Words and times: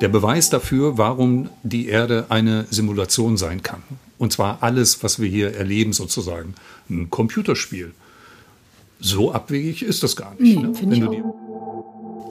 Der 0.00 0.08
Beweis 0.08 0.50
dafür, 0.50 0.98
warum 0.98 1.48
die 1.62 1.88
Erde 1.88 2.26
eine 2.28 2.66
Simulation 2.70 3.36
sein 3.36 3.62
kann. 3.62 3.82
Und 4.18 4.32
zwar 4.32 4.62
alles, 4.62 5.02
was 5.02 5.20
wir 5.20 5.28
hier 5.28 5.54
erleben, 5.54 5.92
sozusagen. 5.92 6.54
Ein 6.88 7.10
Computerspiel. 7.10 7.92
So 9.00 9.32
abwegig 9.32 9.82
ist 9.82 10.02
das 10.02 10.16
gar 10.16 10.34
nicht. 10.38 10.56
Nee, 10.56 10.62
ne? 10.62 10.72
Wenn 10.80 11.00
du 11.00 11.34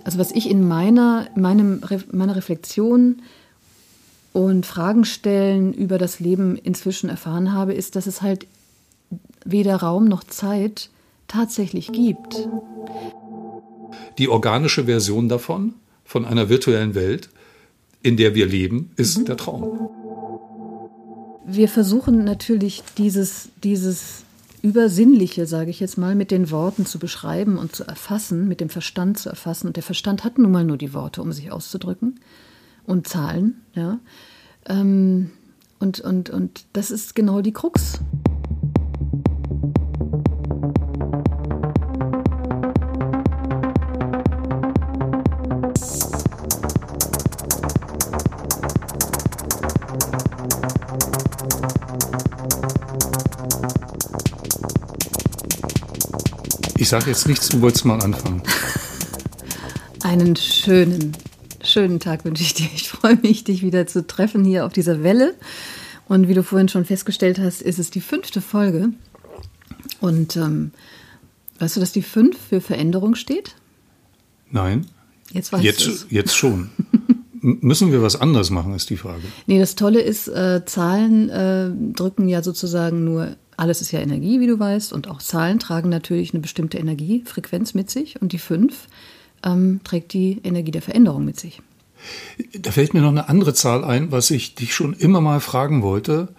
also 0.05 0.19
was 0.19 0.31
ich 0.31 0.49
in 0.49 0.67
meiner, 0.67 1.27
meinem, 1.35 1.81
meiner 2.11 2.35
Reflexion 2.35 3.24
und 4.33 4.65
Fragen 4.65 5.03
stellen 5.03 5.73
über 5.73 5.97
das 5.97 6.19
Leben 6.19 6.55
inzwischen 6.57 7.10
erfahren 7.10 7.53
habe, 7.53 7.73
ist, 7.73 7.96
dass 7.96 8.05
es 8.05 8.21
halt 8.21 8.46
weder 9.44 9.78
Raum 9.78 10.05
noch 10.05 10.23
Zeit 10.23 10.92
tatsächlich 11.28 11.92
gibt. 11.92 12.47
Die 14.19 14.29
organische 14.29 14.85
Version 14.85 15.28
davon, 15.28 15.73
von 16.05 16.26
einer 16.26 16.48
virtuellen 16.48 16.95
Welt, 16.95 17.30
in 18.02 18.16
der 18.16 18.35
wir 18.35 18.45
leben, 18.45 18.91
ist 18.95 19.17
mhm. 19.17 19.25
der 19.25 19.38
Traum. 19.38 19.89
Wir 21.48 21.67
versuchen 21.67 22.23
natürlich 22.23 22.84
dieses, 22.98 23.49
dieses 23.63 24.23
Übersinnliche, 24.62 25.45
sage 25.45 25.70
ich 25.70 25.79
jetzt 25.79 25.98
mal, 25.98 26.15
mit 26.15 26.31
den 26.31 26.49
Worten 26.49 26.85
zu 26.85 26.98
beschreiben 26.98 27.57
und 27.57 27.76
zu 27.76 27.84
erfassen, 27.84 28.48
mit 28.48 28.62
dem 28.62 28.70
Verstand 28.70 29.20
zu 29.20 29.29
erfassen. 29.29 29.67
Und 29.67 29.76
der 29.76 29.84
Verstand 29.84 30.23
hat 30.23 30.38
nun 30.38 30.52
mal 30.52 30.63
nur 30.63 30.77
die 30.77 30.93
Worte, 30.93 31.21
um 31.21 31.31
sich 31.31 31.52
auszudrücken 31.52 32.20
und 32.85 33.07
Zahlen. 33.07 33.62
Ja. 33.73 33.99
Ähm, 34.67 35.31
und, 35.79 35.99
und, 35.99 36.29
und 36.29 36.65
das 36.73 36.90
ist 36.90 37.15
genau 37.15 37.41
die 37.41 37.53
Krux. 37.53 37.99
Ich 56.85 56.89
sage 56.89 57.07
jetzt 57.07 57.27
nichts, 57.27 57.49
du 57.49 57.61
wolltest 57.61 57.83
mal 57.85 57.99
anfangen. 57.99 58.43
Einen 60.03 60.35
schönen, 60.35 61.13
schönen 61.63 61.99
Tag 61.99 62.25
wünsche 62.25 62.43
ich 62.43 62.53
dir. 62.53 62.67
Ich 62.75 62.89
freue 62.89 63.15
mich, 63.15 63.43
dich 63.43 63.63
wieder 63.63 63.87
zu 63.87 64.05
treffen 64.05 64.45
hier 64.45 64.67
auf 64.67 64.72
dieser 64.72 65.02
Welle. 65.02 65.33
Und 66.08 66.28
wie 66.28 66.36
du 66.36 66.44
vorhin 66.44 66.69
schon 66.69 66.86
festgestellt 66.86 67.39
hast, 67.39 67.63
ist 67.63 67.80
es 67.80 67.89
die 67.89 68.02
fünfte 68.02 68.39
Folge. 68.39 68.89
Und 70.00 70.36
ähm, 70.36 70.73
weißt 71.58 71.75
du, 71.75 71.80
dass 71.80 71.91
die 71.91 72.03
fünf 72.03 72.38
für 72.38 72.61
Veränderung 72.61 73.16
steht? 73.16 73.56
Nein. 74.52 74.86
Jetzt 75.31 75.53
weißt 75.53 75.63
jetzt, 75.63 75.88
es. 75.88 76.06
Jetzt 76.11 76.38
schon. 76.38 76.69
Müssen 77.41 77.91
wir 77.91 78.03
was 78.03 78.16
anderes 78.16 78.52
machen, 78.52 78.75
ist 78.75 78.91
die 78.91 78.97
Frage. 78.97 79.23
Nee, 79.47 79.58
das 79.58 79.73
Tolle 79.73 80.02
ist, 80.02 80.28
äh, 80.28 80.63
Zahlen 80.67 81.30
äh, 81.30 81.72
drücken 81.94 82.28
ja 82.28 82.44
sozusagen 82.44 83.03
nur 83.03 83.38
alles 83.58 83.81
ist 83.81 83.92
ja 83.92 84.00
Energie, 84.00 84.39
wie 84.39 84.48
du 84.48 84.59
weißt, 84.59 84.94
und 84.94 85.08
auch 85.08 85.20
Zahlen 85.20 85.59
tragen 85.59 85.89
natürlich 85.89 86.34
eine 86.34 86.42
bestimmte 86.42 86.78
Energiefrequenz 86.78 87.73
mit 87.73 87.89
sich 87.89 88.22
und 88.22 88.31
die 88.31 88.39
5 88.39 88.88
ähm, 89.44 89.80
trägt 89.84 90.14
die 90.14 90.42
Energie 90.44 90.72
der 90.72 90.81
Veränderung 90.81 91.25
mit 91.25 91.39
sich. 91.39 91.62
Da 92.59 92.72
fällt 92.72 92.94
mir 92.94 93.02
noch 93.02 93.09
eine 93.09 93.30
andere 93.30 93.53
Zahl 93.53 93.84
ein, 93.84 94.12
was 94.12 94.31
ich 94.31 94.56
dich 94.56 94.75
schon 94.75 94.94
immer 94.94 95.22
mal 95.22 95.39
fragen 95.39 95.81
wollte. 95.81 96.30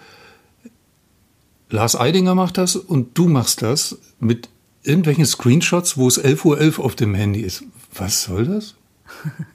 Lars 1.70 1.96
Eidinger 1.96 2.34
macht 2.34 2.58
das 2.58 2.76
und 2.76 3.18
du 3.18 3.28
machst 3.28 3.62
das 3.62 3.98
mit 4.20 4.48
irgendwelchen 4.82 5.26
Screenshots, 5.26 5.96
wo 5.96 6.06
es 6.06 6.22
11.11 6.22 6.78
Uhr 6.78 6.84
auf 6.84 6.94
dem 6.94 7.14
Handy 7.14 7.40
ist. 7.40 7.64
Was 7.94 8.22
soll 8.22 8.46
das? 8.46 8.74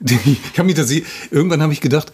ich 0.00 0.52
kann 0.52 0.66
mich 0.66 0.74
da 0.74 0.84
sehen. 0.84 1.06
Irgendwann 1.30 1.62
habe 1.62 1.72
ich 1.72 1.80
gedacht, 1.80 2.12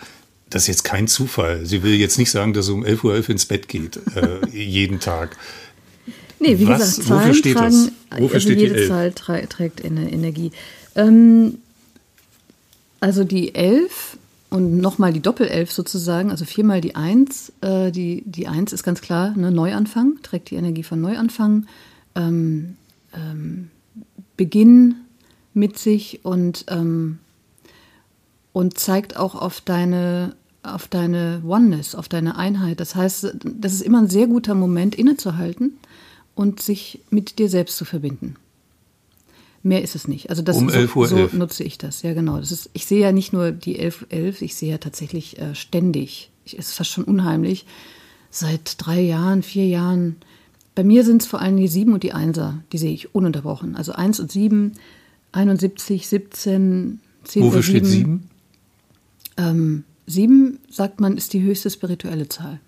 das 0.50 0.62
ist 0.62 0.68
jetzt 0.68 0.84
kein 0.84 1.08
Zufall. 1.08 1.66
Sie 1.66 1.82
will 1.82 1.94
jetzt 1.94 2.18
nicht 2.18 2.30
sagen, 2.30 2.52
dass 2.52 2.66
sie 2.66 2.72
um 2.72 2.84
11.11 2.84 3.04
Uhr 3.04 3.14
.11 3.14 3.30
ins 3.30 3.46
Bett 3.46 3.68
geht, 3.68 4.00
äh, 4.16 4.46
jeden 4.52 5.00
Tag. 5.00 5.36
Nee, 6.40 6.58
wie 6.58 6.68
Was, 6.68 6.96
gesagt, 6.96 7.08
Zahlen 7.08 7.20
wofür 7.20 7.34
steht 7.34 7.56
tragen, 7.56 7.90
das? 8.11 8.20
Wofür 8.20 8.34
also 8.34 8.40
steht 8.40 8.61
jede 8.61 8.80
die 8.83 8.89
Zahl 8.89 9.12
trägt 9.12 9.84
eine 9.84 10.11
Energie. 10.11 10.52
Ähm, 10.95 11.58
also 13.00 13.24
die 13.24 13.55
11 13.55 14.18
und 14.50 14.78
nochmal 14.78 15.12
die 15.12 15.20
Doppel-11 15.20 15.70
sozusagen, 15.70 16.30
also 16.30 16.45
viermal 16.45 16.80
die 16.80 16.94
1. 16.94 17.52
Äh, 17.61 17.90
die, 17.90 18.23
die 18.24 18.46
1 18.46 18.73
ist 18.73 18.83
ganz 18.83 19.00
klar 19.00 19.36
ne, 19.36 19.50
Neuanfang, 19.50 20.18
trägt 20.23 20.50
die 20.50 20.56
Energie 20.56 20.83
von 20.83 21.00
Neuanfang, 21.00 21.67
ähm, 22.14 22.77
ähm, 23.12 23.70
Beginn 24.36 24.94
mit 25.55 25.78
sich 25.78 26.20
und 26.24 26.64
ähm, 26.68 27.18
und 28.53 28.79
zeigt 28.79 29.17
auch 29.17 29.35
auf 29.35 29.61
deine, 29.61 30.35
auf 30.63 30.89
deine 30.89 31.42
Oneness, 31.47 31.95
auf 31.95 32.09
deine 32.09 32.36
Einheit. 32.36 32.81
Das 32.81 32.95
heißt, 32.95 33.35
das 33.45 33.73
ist 33.73 33.83
immer 33.83 33.98
ein 34.01 34.09
sehr 34.09 34.27
guter 34.27 34.55
Moment, 34.55 34.95
innezuhalten 34.95 35.79
und 36.35 36.61
sich 36.61 37.01
mit 37.11 37.39
dir 37.39 37.48
selbst 37.48 37.77
zu 37.77 37.85
verbinden. 37.85 38.36
Mehr 39.63 39.83
ist 39.83 39.97
es 39.97 40.07
nicht. 40.07 40.31
Also 40.31 40.41
das 40.41 40.57
um 40.57 40.70
11 40.70 40.97
Uhr 40.97 41.09
so, 41.09 41.27
so 41.27 41.36
nutze 41.36 41.64
ich 41.64 41.79
das. 41.79 42.03
Ja, 42.03 42.14
genau. 42.14 42.39
Das 42.39 42.53
ist, 42.53 42.70
ich 42.75 42.86
sehe 42.86 43.01
ja 43.01 43.13
nicht 43.13 43.33
nur 43.33 43.51
die 43.51 43.79
11, 43.79 44.07
11 44.09 44.42
ich 44.42 44.55
sehe 44.55 44.70
ja 44.70 44.79
tatsächlich 44.79 45.39
äh, 45.39 45.55
ständig. 45.55 46.30
Es 46.47 46.53
ist 46.55 46.73
fast 46.73 46.91
schon 46.91 47.05
unheimlich. 47.05 47.67
Seit 48.30 48.77
drei 48.79 49.01
Jahren, 49.01 49.42
vier 49.42 49.67
Jahren. 49.67 50.17
Bei 50.75 50.85
mir 50.85 51.05
sind 51.05 51.23
es 51.23 51.29
vor 51.29 51.41
allem 51.41 51.57
die 51.57 51.67
7 51.67 51.92
und 51.92 52.05
die 52.05 52.15
1er. 52.15 52.55
Die 52.73 52.79
sehe 52.79 52.92
ich 52.92 53.15
ununterbrochen. 53.15 53.75
Also 53.75 53.92
1 53.92 54.20
und 54.20 54.30
7, 54.30 54.73
71, 55.33 56.07
17, 56.07 57.01
10 57.25 57.42
Wofür 57.42 57.63
steht 57.63 57.85
7? 57.85 58.30
Ähm, 59.38 59.84
sieben, 60.06 60.58
sagt 60.70 61.00
man, 61.00 61.16
ist 61.16 61.32
die 61.32 61.42
höchste 61.42 61.70
spirituelle 61.70 62.28
Zahl. 62.28 62.60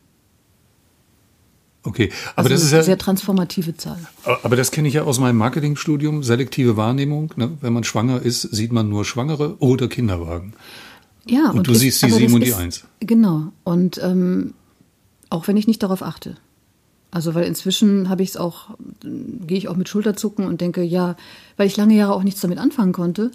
Okay, 1.83 2.11
aber 2.37 2.47
also 2.47 2.49
das 2.51 2.63
ist 2.63 2.73
ja 2.73 2.79
eine 2.79 2.85
sehr 2.85 2.99
transformative 2.99 3.77
Zahl. 3.77 3.99
Aber 4.43 4.55
das 4.55 4.71
kenne 4.71 4.89
ich 4.89 4.95
ja 4.95 5.05
aus 5.05 5.19
meinem 5.19 5.39
Marketingstudium, 5.39 6.23
selektive 6.23 6.77
Wahrnehmung. 6.77 7.33
Ne? 7.37 7.57
Wenn 7.63 7.73
man 7.73 7.85
schwanger 7.85 8.21
ist, 8.21 8.43
sieht 8.43 8.71
man 8.71 8.91
nur 8.91 9.07
Schwangere 9.07 9.57
oder 9.61 9.89
Kinderwagen. 9.89 10.53
Ja, 11.27 11.51
und, 11.51 11.59
und 11.59 11.67
du 11.67 11.73
ist, 11.73 11.81
siehst 11.81 12.03
die 12.03 12.11
sieben 12.11 12.35
und 12.35 12.45
die 12.45 12.53
eins. 12.53 12.85
Genau. 13.01 13.53
Und 13.65 13.99
ähm, 14.03 14.53
auch 15.31 15.49
wenn 15.49 15.57
ich 15.57 15.67
nicht 15.67 15.83
darauf 15.83 16.03
achte. 16.03 16.37
Also 17.11 17.35
weil 17.35 17.45
inzwischen 17.45 18.11
habe 18.11 18.23
ich 18.23 18.31
es 18.31 18.37
auch, 18.37 18.77
gehe 19.03 19.57
ich 19.57 19.69
auch 19.69 19.77
mit 19.77 19.89
Schulterzucken 19.89 20.45
und 20.47 20.61
denke, 20.61 20.83
ja, 20.83 21.17
weil 21.57 21.67
ich 21.67 21.77
lange 21.77 21.95
Jahre 21.95 22.13
auch 22.13 22.23
nichts 22.23 22.43
damit 22.43 22.59
anfangen 22.59 22.93
konnte 22.93 23.31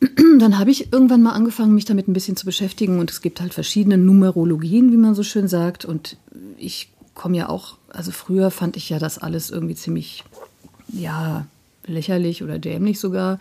dann 0.38 0.58
habe 0.58 0.70
ich 0.70 0.92
irgendwann 0.92 1.22
mal 1.22 1.32
angefangen, 1.32 1.74
mich 1.74 1.84
damit 1.84 2.08
ein 2.08 2.12
bisschen 2.12 2.36
zu 2.36 2.46
beschäftigen. 2.46 2.98
Und 2.98 3.10
es 3.10 3.20
gibt 3.20 3.40
halt 3.40 3.54
verschiedene 3.54 3.98
Numerologien, 3.98 4.92
wie 4.92 4.96
man 4.96 5.14
so 5.14 5.22
schön 5.22 5.48
sagt. 5.48 5.84
Und 5.84 6.16
ich 6.56 6.90
komme 7.14 7.36
ja 7.36 7.48
auch, 7.48 7.76
also 7.88 8.10
früher 8.10 8.50
fand 8.50 8.76
ich 8.76 8.88
ja 8.88 8.98
das 8.98 9.18
alles 9.18 9.50
irgendwie 9.50 9.74
ziemlich, 9.74 10.24
ja, 10.88 11.46
lächerlich 11.86 12.42
oder 12.42 12.58
dämlich 12.58 12.98
sogar. 12.98 13.38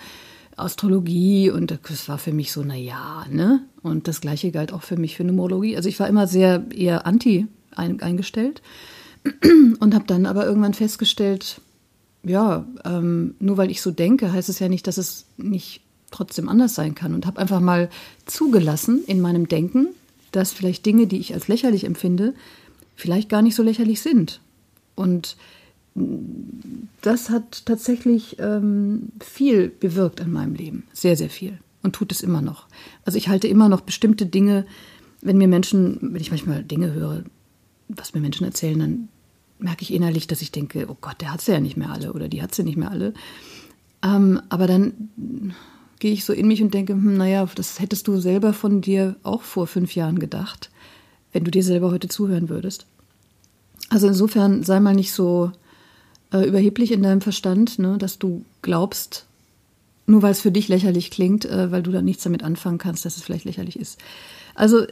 Astrologie 0.57 1.49
und 1.49 1.79
das 1.87 2.09
war 2.09 2.17
für 2.17 2.33
mich 2.33 2.51
so, 2.51 2.63
na 2.63 2.75
ja, 2.75 3.25
ne? 3.31 3.61
Und 3.81 4.09
das 4.09 4.19
gleiche 4.19 4.51
galt 4.51 4.73
auch 4.73 4.83
für 4.83 4.97
mich 4.97 5.15
für 5.15 5.23
Numerologie. 5.23 5.77
Also 5.77 5.87
ich 5.87 5.99
war 6.01 6.09
immer 6.09 6.27
sehr 6.27 6.65
eher 6.75 7.05
anti 7.05 7.47
eingestellt 7.71 8.61
und 9.79 9.95
habe 9.95 10.05
dann 10.05 10.25
aber 10.25 10.45
irgendwann 10.45 10.73
festgestellt, 10.73 11.61
ja, 12.23 12.65
ähm, 12.83 13.35
nur 13.39 13.55
weil 13.55 13.71
ich 13.71 13.81
so 13.81 13.91
denke, 13.91 14.33
heißt 14.33 14.49
es 14.49 14.59
ja 14.59 14.67
nicht, 14.67 14.85
dass 14.87 14.97
es 14.97 15.27
nicht 15.37 15.81
trotzdem 16.09 16.49
anders 16.49 16.75
sein 16.75 16.95
kann 16.95 17.13
und 17.13 17.25
habe 17.25 17.39
einfach 17.39 17.59
mal 17.59 17.89
zugelassen 18.25 19.03
in 19.05 19.21
meinem 19.21 19.47
Denken, 19.47 19.87
dass 20.31 20.51
vielleicht 20.51 20.85
Dinge, 20.85 21.07
die 21.07 21.19
ich 21.19 21.33
als 21.33 21.47
lächerlich 21.47 21.83
empfinde, 21.85 22.33
vielleicht 22.95 23.29
gar 23.29 23.41
nicht 23.41 23.55
so 23.55 23.63
lächerlich 23.63 24.01
sind. 24.01 24.41
Und 24.95 25.37
das 27.01 27.29
hat 27.29 27.65
tatsächlich 27.65 28.37
ähm, 28.39 29.09
viel 29.19 29.69
bewirkt 29.69 30.19
in 30.19 30.31
meinem 30.31 30.55
Leben, 30.55 30.83
sehr, 30.93 31.15
sehr 31.15 31.29
viel 31.29 31.57
und 31.81 31.93
tut 31.93 32.11
es 32.11 32.21
immer 32.21 32.41
noch. 32.41 32.67
Also 33.05 33.17
ich 33.17 33.29
halte 33.29 33.47
immer 33.47 33.69
noch 33.69 33.81
bestimmte 33.81 34.25
Dinge, 34.25 34.65
wenn 35.21 35.37
mir 35.37 35.47
Menschen, 35.47 35.97
wenn 36.01 36.21
ich 36.21 36.31
manchmal 36.31 36.63
Dinge 36.63 36.93
höre, 36.93 37.23
was 37.87 38.13
mir 38.13 38.21
Menschen 38.21 38.45
erzählen, 38.45 38.79
dann 38.79 39.09
merke 39.57 39.81
ich 39.81 39.93
innerlich, 39.93 40.27
dass 40.27 40.41
ich 40.41 40.51
denke, 40.51 40.85
oh 40.89 40.97
Gott, 40.99 41.21
der 41.21 41.33
hat 41.33 41.41
sie 41.41 41.51
ja 41.51 41.59
nicht 41.59 41.75
mehr 41.75 41.89
alle 41.89 42.13
oder 42.13 42.27
die 42.29 42.41
hat 42.41 42.55
sie 42.55 42.63
nicht 42.63 42.77
mehr 42.77 42.91
alle. 42.91 43.13
Ähm, 44.03 44.41
aber 44.49 44.67
dann 44.67 45.53
gehe 45.99 46.13
ich 46.13 46.25
so 46.25 46.33
in 46.33 46.47
mich 46.47 46.61
und 46.61 46.73
denke, 46.73 46.93
hm, 46.93 47.17
naja, 47.17 47.47
das 47.55 47.79
hättest 47.79 48.07
du 48.07 48.19
selber 48.19 48.53
von 48.53 48.81
dir 48.81 49.15
auch 49.23 49.41
vor 49.41 49.67
fünf 49.67 49.95
Jahren 49.95 50.19
gedacht, 50.19 50.69
wenn 51.31 51.43
du 51.43 51.51
dir 51.51 51.63
selber 51.63 51.91
heute 51.91 52.07
zuhören 52.07 52.49
würdest. 52.49 52.85
Also 53.89 54.07
insofern 54.07 54.63
sei 54.63 54.79
mal 54.79 54.95
nicht 54.95 55.11
so 55.11 55.51
äh, 56.31 56.47
überheblich 56.47 56.91
in 56.91 57.03
deinem 57.03 57.21
Verstand, 57.21 57.79
ne, 57.79 57.97
dass 57.97 58.19
du 58.19 58.45
glaubst, 58.61 59.25
nur 60.05 60.21
weil 60.21 60.31
es 60.31 60.41
für 60.41 60.51
dich 60.51 60.67
lächerlich 60.67 61.11
klingt, 61.11 61.45
äh, 61.45 61.71
weil 61.71 61.83
du 61.83 61.91
dann 61.91 62.05
nichts 62.05 62.23
damit 62.23 62.43
anfangen 62.43 62.77
kannst, 62.77 63.05
dass 63.05 63.17
es 63.17 63.23
vielleicht 63.23 63.45
lächerlich 63.45 63.79
ist. 63.79 63.99
Also 64.55 64.85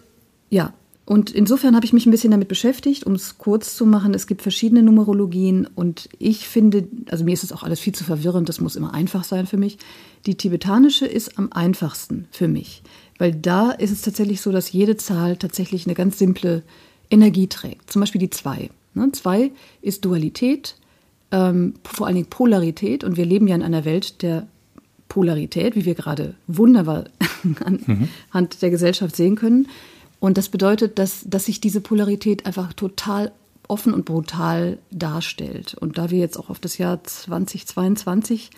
ja, 0.50 0.74
und 1.08 1.32
insofern 1.32 1.74
habe 1.74 1.86
ich 1.86 1.94
mich 1.94 2.06
ein 2.06 2.12
bisschen 2.12 2.32
damit 2.32 2.50
beschäftigt, 2.50 3.06
um 3.06 3.14
es 3.14 3.38
kurz 3.38 3.78
zu 3.78 3.86
machen. 3.86 4.14
Es 4.14 4.28
gibt 4.28 4.42
verschiedene 4.42 4.84
Numerologien 4.84 5.66
und 5.74 6.10
ich 6.20 6.50
finde, 6.50 6.86
also 7.10 7.24
mir 7.24 7.32
ist 7.32 7.46
es 7.46 7.54
auch 7.54 7.64
alles 7.64 7.80
viel 7.80 7.96
zu 7.96 8.04
verwirrend, 8.04 8.50
das 8.50 8.60
muss 8.60 8.76
immer 8.76 8.94
einfach 8.94 9.24
sein 9.24 9.48
für 9.48 9.56
mich. 9.56 9.78
Die 10.26 10.36
tibetanische 10.36 11.06
ist 11.06 11.40
am 11.40 11.54
einfachsten 11.54 12.28
für 12.32 12.50
mich, 12.50 12.84
Weil 13.20 13.32
da 13.32 13.72
ist 13.72 13.92
es 13.92 14.02
tatsächlich 14.02 14.42
so, 14.42 14.52
dass 14.52 14.74
jede 14.74 14.98
Zahl 14.98 15.38
tatsächlich 15.38 15.86
eine 15.86 15.96
ganz 15.96 16.20
simple 16.20 16.62
Energie 17.10 17.48
trägt. 17.48 17.90
Zum 17.90 18.02
Beispiel 18.02 18.20
die 18.20 18.30
2. 18.30 18.70
2 19.14 19.38
ne? 19.40 19.52
ist 19.82 20.04
Dualität, 20.04 20.76
ähm, 21.32 21.76
vor 21.86 22.08
allen 22.08 22.18
Dingen 22.18 22.30
Polarität. 22.30 23.06
Und 23.06 23.16
wir 23.16 23.26
leben 23.26 23.48
ja 23.48 23.56
in 23.56 23.64
einer 23.64 23.86
Welt 23.86 24.22
der 24.24 24.48
Polarität, 25.08 25.78
wie 25.78 25.86
wir 25.86 25.96
gerade 25.96 26.36
wunderbar 26.48 27.06
anhand 27.64 27.88
mhm. 27.88 28.60
der 28.62 28.70
Gesellschaft 28.72 29.16
sehen 29.16 29.38
können. 29.38 29.70
Und 30.20 30.38
das 30.38 30.50
bedeutet, 30.50 30.98
dass, 31.00 31.22
dass 31.26 31.46
sich 31.46 31.62
diese 31.62 31.82
Polarität 31.82 32.46
einfach 32.46 32.74
total 32.74 33.32
offen 33.68 33.94
und 33.94 34.06
brutal 34.06 34.80
darstellt. 34.92 35.76
Und 35.76 35.98
da 35.98 36.10
wir 36.10 36.20
jetzt 36.20 36.38
auch 36.38 36.50
auf 36.50 36.60
das 36.60 36.78
Jahr 36.78 37.04
2022 37.04 38.50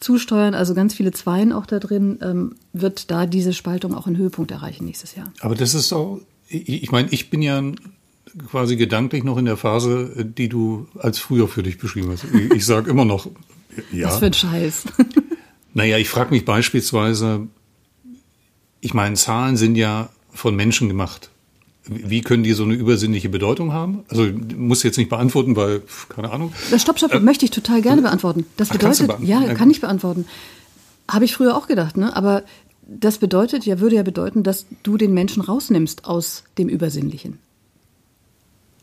zusteuern, 0.00 0.54
also 0.54 0.74
ganz 0.74 0.94
viele 0.94 1.12
Zweien 1.12 1.52
auch 1.52 1.66
da 1.66 1.78
drin, 1.78 2.18
ähm, 2.22 2.54
wird 2.72 3.10
da 3.10 3.26
diese 3.26 3.52
Spaltung 3.52 3.94
auch 3.94 4.06
einen 4.06 4.16
Höhepunkt 4.16 4.50
erreichen 4.50 4.84
nächstes 4.84 5.14
Jahr. 5.14 5.32
Aber 5.40 5.54
das 5.54 5.74
ist 5.74 5.92
auch, 5.92 6.20
ich, 6.48 6.68
ich 6.68 6.90
meine, 6.90 7.08
ich 7.10 7.30
bin 7.30 7.42
ja 7.42 7.62
quasi 8.50 8.76
gedanklich 8.76 9.24
noch 9.24 9.38
in 9.38 9.44
der 9.44 9.56
Phase, 9.56 10.24
die 10.24 10.48
du 10.48 10.86
als 10.98 11.18
früher 11.18 11.48
für 11.48 11.62
dich 11.62 11.78
beschrieben 11.78 12.10
hast. 12.10 12.24
Ich, 12.24 12.50
ich 12.52 12.66
sage 12.66 12.90
immer 12.90 13.04
noch, 13.04 13.28
ja. 13.92 14.08
Was 14.08 14.18
für 14.18 14.26
ein 14.26 14.34
Scheiß. 14.34 14.84
naja, 15.74 15.98
ich 15.98 16.08
frage 16.08 16.30
mich 16.30 16.44
beispielsweise, 16.44 17.46
ich 18.80 18.94
meine, 18.94 19.16
Zahlen 19.16 19.56
sind 19.56 19.76
ja 19.76 20.10
von 20.32 20.54
Menschen 20.56 20.88
gemacht. 20.88 21.30
Wie 21.84 22.20
können 22.20 22.42
die 22.42 22.52
so 22.52 22.64
eine 22.64 22.74
übersinnliche 22.74 23.30
Bedeutung 23.30 23.72
haben? 23.72 24.04
Also 24.08 24.26
muss 24.56 24.82
jetzt 24.82 24.98
nicht 24.98 25.08
beantworten, 25.08 25.56
weil 25.56 25.82
keine 26.10 26.30
Ahnung. 26.30 26.52
Das 26.70 26.82
Stopp, 26.82 26.98
Stopp, 26.98 27.14
äh, 27.14 27.20
möchte 27.20 27.46
ich 27.46 27.50
total 27.50 27.80
gerne 27.80 28.02
beantworten. 28.02 28.44
Das 28.58 28.68
bedeutet, 28.68 29.10
ach, 29.10 29.20
ja, 29.20 29.54
kann 29.54 29.70
ich 29.70 29.80
beantworten. 29.80 30.26
Habe 31.10 31.24
ich 31.24 31.34
früher 31.34 31.56
auch 31.56 31.66
gedacht, 31.66 31.96
ne? 31.96 32.14
Aber 32.14 32.42
das 32.86 33.18
bedeutet 33.18 33.64
ja, 33.64 33.80
würde 33.80 33.96
ja 33.96 34.02
bedeuten, 34.02 34.42
dass 34.42 34.66
du 34.82 34.98
den 34.98 35.14
Menschen 35.14 35.42
rausnimmst 35.42 36.04
aus 36.04 36.44
dem 36.58 36.68
Übersinnlichen. 36.68 37.38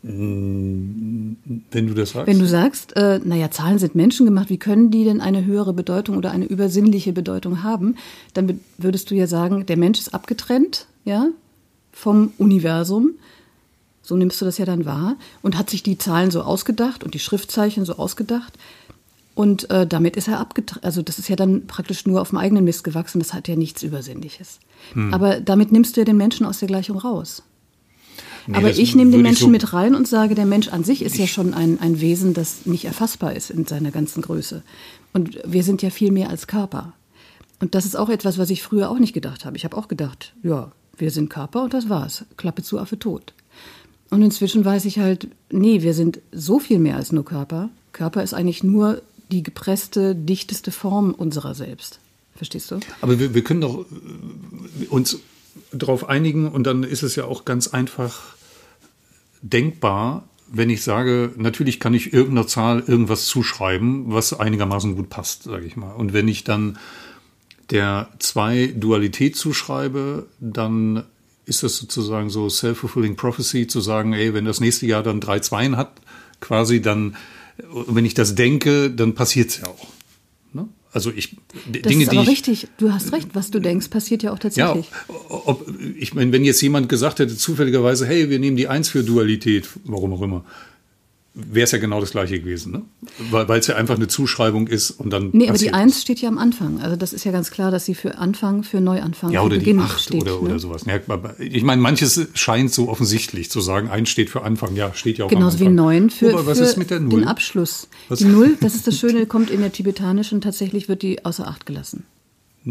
Wenn 0.02 1.38
du 1.72 1.94
das 1.96 2.12
sagst. 2.12 2.28
Wenn 2.28 2.38
du 2.38 2.46
sagst, 2.48 2.96
äh, 2.96 3.20
naja, 3.24 3.50
Zahlen 3.50 3.80
sind 3.80 3.96
menschengemacht, 3.96 4.52
wie 4.52 4.58
können 4.58 4.92
die 4.92 5.04
denn 5.04 5.20
eine 5.20 5.46
höhere 5.46 5.74
Bedeutung 5.74 6.18
oder 6.18 6.30
eine 6.30 6.46
übersinnliche 6.46 7.12
Bedeutung 7.12 7.64
haben? 7.64 7.96
Dann 8.36 8.60
würdest 8.78 9.10
du 9.10 9.16
ja 9.16 9.26
sagen, 9.26 9.66
der 9.66 9.78
Mensch 9.78 10.00
ist 10.00 10.14
abgetrennt, 10.14 10.86
ja, 11.06 11.28
vom 11.92 12.34
Universum. 12.38 13.12
So 14.02 14.16
nimmst 14.16 14.40
du 14.42 14.46
das 14.46 14.58
ja 14.58 14.66
dann 14.66 14.86
wahr 14.86 15.16
und 15.42 15.58
hat 15.58 15.70
sich 15.70 15.82
die 15.82 15.98
Zahlen 15.98 16.30
so 16.30 16.42
ausgedacht 16.42 17.04
und 17.04 17.14
die 17.14 17.20
Schriftzeichen 17.20 17.86
so 17.86 17.96
ausgedacht. 17.96 18.54
Und 19.34 19.70
äh, 19.70 19.88
damit 19.88 20.16
ist 20.16 20.28
er 20.28 20.40
abgetrennt. 20.40 20.84
Also 20.84 21.02
das 21.02 21.20
ist 21.20 21.28
ja 21.28 21.36
dann 21.36 21.68
praktisch 21.68 22.06
nur 22.06 22.22
auf 22.22 22.30
dem 22.30 22.38
eigenen 22.38 22.64
Mist 22.64 22.84
gewachsen. 22.84 23.20
Das 23.20 23.34
hat 23.34 23.48
ja 23.48 23.56
nichts 23.56 23.84
Übersinnliches. 23.84 24.60
Hm. 24.94 25.14
Aber 25.14 25.42
damit 25.42 25.72
nimmst 25.72 25.96
du 25.96 26.02
ja 26.02 26.06
den 26.06 26.18
Menschen 26.18 26.46
aus 26.46 26.60
der 26.60 26.68
Gleichung 26.68 26.98
raus. 26.98 27.44
Nee, 28.48 28.58
Aber 28.58 28.70
ich 28.70 28.96
nehme 28.96 29.12
den 29.12 29.24
Menschen 29.24 29.46
so 29.46 29.50
mit 29.50 29.74
rein 29.74 29.96
und 29.96 30.08
sage, 30.08 30.36
der 30.36 30.46
Mensch 30.46 30.68
an 30.68 30.84
sich 30.84 31.02
ist 31.02 31.18
ja 31.18 31.26
schon 31.26 31.54
ein, 31.54 31.80
ein 31.80 32.00
Wesen, 32.00 32.34
das 32.34 32.66
nicht 32.66 32.86
erfassbar 32.86 33.34
ist 33.34 33.50
in 33.50 33.66
seiner 33.66 33.92
ganzen 33.92 34.22
Größe. 34.22 34.62
Und 35.14 35.40
wir 35.44 35.64
sind 35.64 35.82
ja 35.82 35.90
viel 35.90 36.12
mehr 36.12 36.30
als 36.30 36.46
Körper. 36.46 36.94
Und 37.60 37.74
das 37.74 37.86
ist 37.86 37.96
auch 37.96 38.10
etwas, 38.10 38.38
was 38.38 38.50
ich 38.52 38.62
früher 38.62 38.90
auch 38.90 39.00
nicht 39.00 39.14
gedacht 39.14 39.46
habe. 39.46 39.58
Ich 39.58 39.64
habe 39.64 39.76
auch 39.76 39.88
gedacht, 39.88 40.34
ja, 40.44 40.72
wir 40.98 41.12
sind 41.12 41.30
Körper 41.30 41.64
und 41.64 41.74
das 41.74 41.90
war's. 41.90 42.26
Klappe 42.38 42.64
zu, 42.64 42.80
Affe 42.80 43.00
tot. 43.00 43.34
Und 44.10 44.22
inzwischen 44.22 44.64
weiß 44.64 44.86
ich 44.86 45.00
halt, 45.00 45.28
nee, 45.52 45.82
wir 45.82 45.94
sind 45.94 46.20
so 46.32 46.60
viel 46.60 46.80
mehr 46.80 46.96
als 46.96 47.12
nur 47.12 47.26
Körper. 47.26 47.70
Körper 47.92 48.24
ist 48.24 48.34
eigentlich 48.34 48.64
nur 48.64 49.02
die 49.32 49.44
gepresste, 49.44 50.16
dichteste 50.16 50.72
Form 50.72 51.12
unserer 51.12 51.56
selbst. 51.56 52.00
Verstehst 52.36 52.70
du? 52.72 52.80
Aber 53.02 53.20
wir, 53.20 53.34
wir 53.34 53.44
können 53.44 53.62
doch 53.62 53.86
äh, 53.86 54.86
uns 54.88 55.20
darauf 55.72 56.08
einigen 56.10 56.50
und 56.50 56.66
dann 56.66 56.84
ist 56.84 57.04
es 57.04 57.16
ja 57.16 57.26
auch 57.26 57.46
ganz 57.46 57.68
einfach 57.68 58.36
denkbar, 59.42 60.28
wenn 60.48 60.70
ich 60.70 60.84
sage, 60.84 61.32
natürlich 61.38 61.80
kann 61.80 61.94
ich 61.94 62.14
irgendeiner 62.14 62.48
Zahl 62.48 62.84
irgendwas 62.86 63.26
zuschreiben, 63.26 64.06
was 64.14 64.38
einigermaßen 64.38 64.96
gut 64.96 65.10
passt, 65.10 65.44
sage 65.44 65.66
ich 65.66 65.76
mal. 65.76 65.94
Und 65.94 66.14
wenn 66.14 66.28
ich 66.28 66.44
dann 66.44 66.78
der 67.70 68.10
zwei 68.20 68.74
Dualität 68.76 69.36
zuschreibe, 69.36 70.28
dann 70.40 71.04
ist 71.46 71.64
das 71.64 71.78
sozusagen 71.78 72.30
so 72.30 72.50
self-fulfilling 72.50 73.16
prophecy 73.16 73.68
zu 73.68 73.80
sagen, 73.82 74.14
ey, 74.14 74.34
wenn 74.34 74.46
das 74.46 74.60
nächste 74.60 74.86
Jahr 74.86 75.04
dann 75.04 75.20
drei 75.20 75.40
Zweien 75.40 75.78
hat, 75.78 75.94
quasi 76.40 76.82
dann, 76.82 77.16
wenn 77.88 78.06
ich 78.06 78.14
das 78.14 78.36
denke, 78.36 78.90
dann 78.90 79.14
passiert 79.16 79.50
es 79.50 79.58
ja 79.60 79.68
auch. 79.68 79.88
Ne? 80.54 80.68
Also 80.92 81.12
ich 81.12 81.38
das 81.72 81.82
Dinge, 81.84 82.04
ist 82.04 82.10
aber 82.10 82.18
die 82.18 82.24
ich, 82.24 82.30
richtig. 82.30 82.68
Du 82.78 82.92
hast 82.92 83.12
recht, 83.12 83.30
was 83.34 83.52
du 83.52 83.60
denkst, 83.60 83.90
passiert 83.90 84.24
ja 84.24 84.32
auch 84.32 84.40
tatsächlich. 84.40 84.88
Ja, 84.90 85.16
ob, 85.30 85.68
ich 85.98 86.14
meine, 86.14 86.32
wenn 86.32 86.44
jetzt 86.44 86.62
jemand 86.62 86.90
gesagt 86.90 87.20
hätte 87.20 87.36
zufälligerweise, 87.36 88.08
hey, 88.08 88.30
wir 88.30 88.40
nehmen 88.40 88.58
die 88.58 88.68
Eins 88.68 88.90
für 88.90 89.04
Dualität, 89.04 89.70
warum 89.84 90.14
auch 90.14 90.22
immer, 90.22 90.46
wäre 91.36 91.66
es 91.66 91.72
ja 91.72 91.80
genau 91.80 92.00
das 92.00 92.12
gleiche 92.12 92.40
gewesen, 92.40 92.72
ne? 92.72 92.82
Weil 93.30 93.60
es 93.60 93.68
ja 93.68 93.76
einfach 93.76 93.96
eine 93.96 94.08
Zuschreibung 94.08 94.68
ist 94.68 94.92
und 94.92 95.12
dann. 95.12 95.32
Nee, 95.34 95.50
aber 95.50 95.58
die 95.58 95.74
Eins 95.74 96.02
steht 96.02 96.22
ja 96.22 96.30
am 96.30 96.38
Anfang. 96.38 96.80
Also 96.80 96.96
das 96.96 97.12
ist 97.12 97.26
ja 97.26 97.32
ganz 97.34 97.52
klar, 97.52 97.72
dass 97.72 97.84
sie 97.84 97.94
für 97.94 98.18
Anfang, 98.18 98.64
für 98.64 98.80
Neuanfang, 98.80 99.32
ja, 99.32 99.42
oder 99.42 99.56
für 99.56 99.60
Beginn 99.60 99.78
die 99.78 99.84
Acht 99.84 100.00
steht. 100.00 100.22
Oder, 100.22 100.32
ne? 100.32 100.38
oder 100.38 100.60
sowas. 100.60 100.86
Ja, 100.86 101.00
ich 101.38 101.64
meine, 101.64 101.82
manches 101.82 102.28
scheint 102.34 102.72
so 102.72 102.88
offensichtlich 102.88 103.52
zu 103.52 103.60
sagen, 103.60 103.90
eins 103.90 104.10
steht 104.10 104.30
für 104.30 104.44
Anfang, 104.44 104.76
ja, 104.76 104.94
steht 104.94 105.18
ja 105.18 105.26
auch 105.26 105.30
Genauso 105.30 105.60
wie 105.60 105.68
neun 105.68 106.10
für, 106.10 106.32
aber 106.32 106.46
was 106.46 106.60
für 106.60 106.64
ist 106.64 106.78
mit 106.78 106.90
der 106.90 107.02
Null? 107.02 107.20
den 107.20 107.28
Abschluss. 107.28 107.90
Was? 108.08 108.20
Die 108.20 108.26
Null, 108.26 108.58
das 108.62 108.74
ist 108.76 108.88
das 108.88 108.98
Schöne, 108.98 109.26
kommt 109.26 109.50
in 109.50 109.60
der 109.60 109.74
tibetanischen, 109.74 110.40
tatsächlich 110.40 110.88
wird 110.88 111.02
die 111.02 111.26
außer 111.26 111.46
Acht 111.48 111.66
gelassen. 111.66 112.06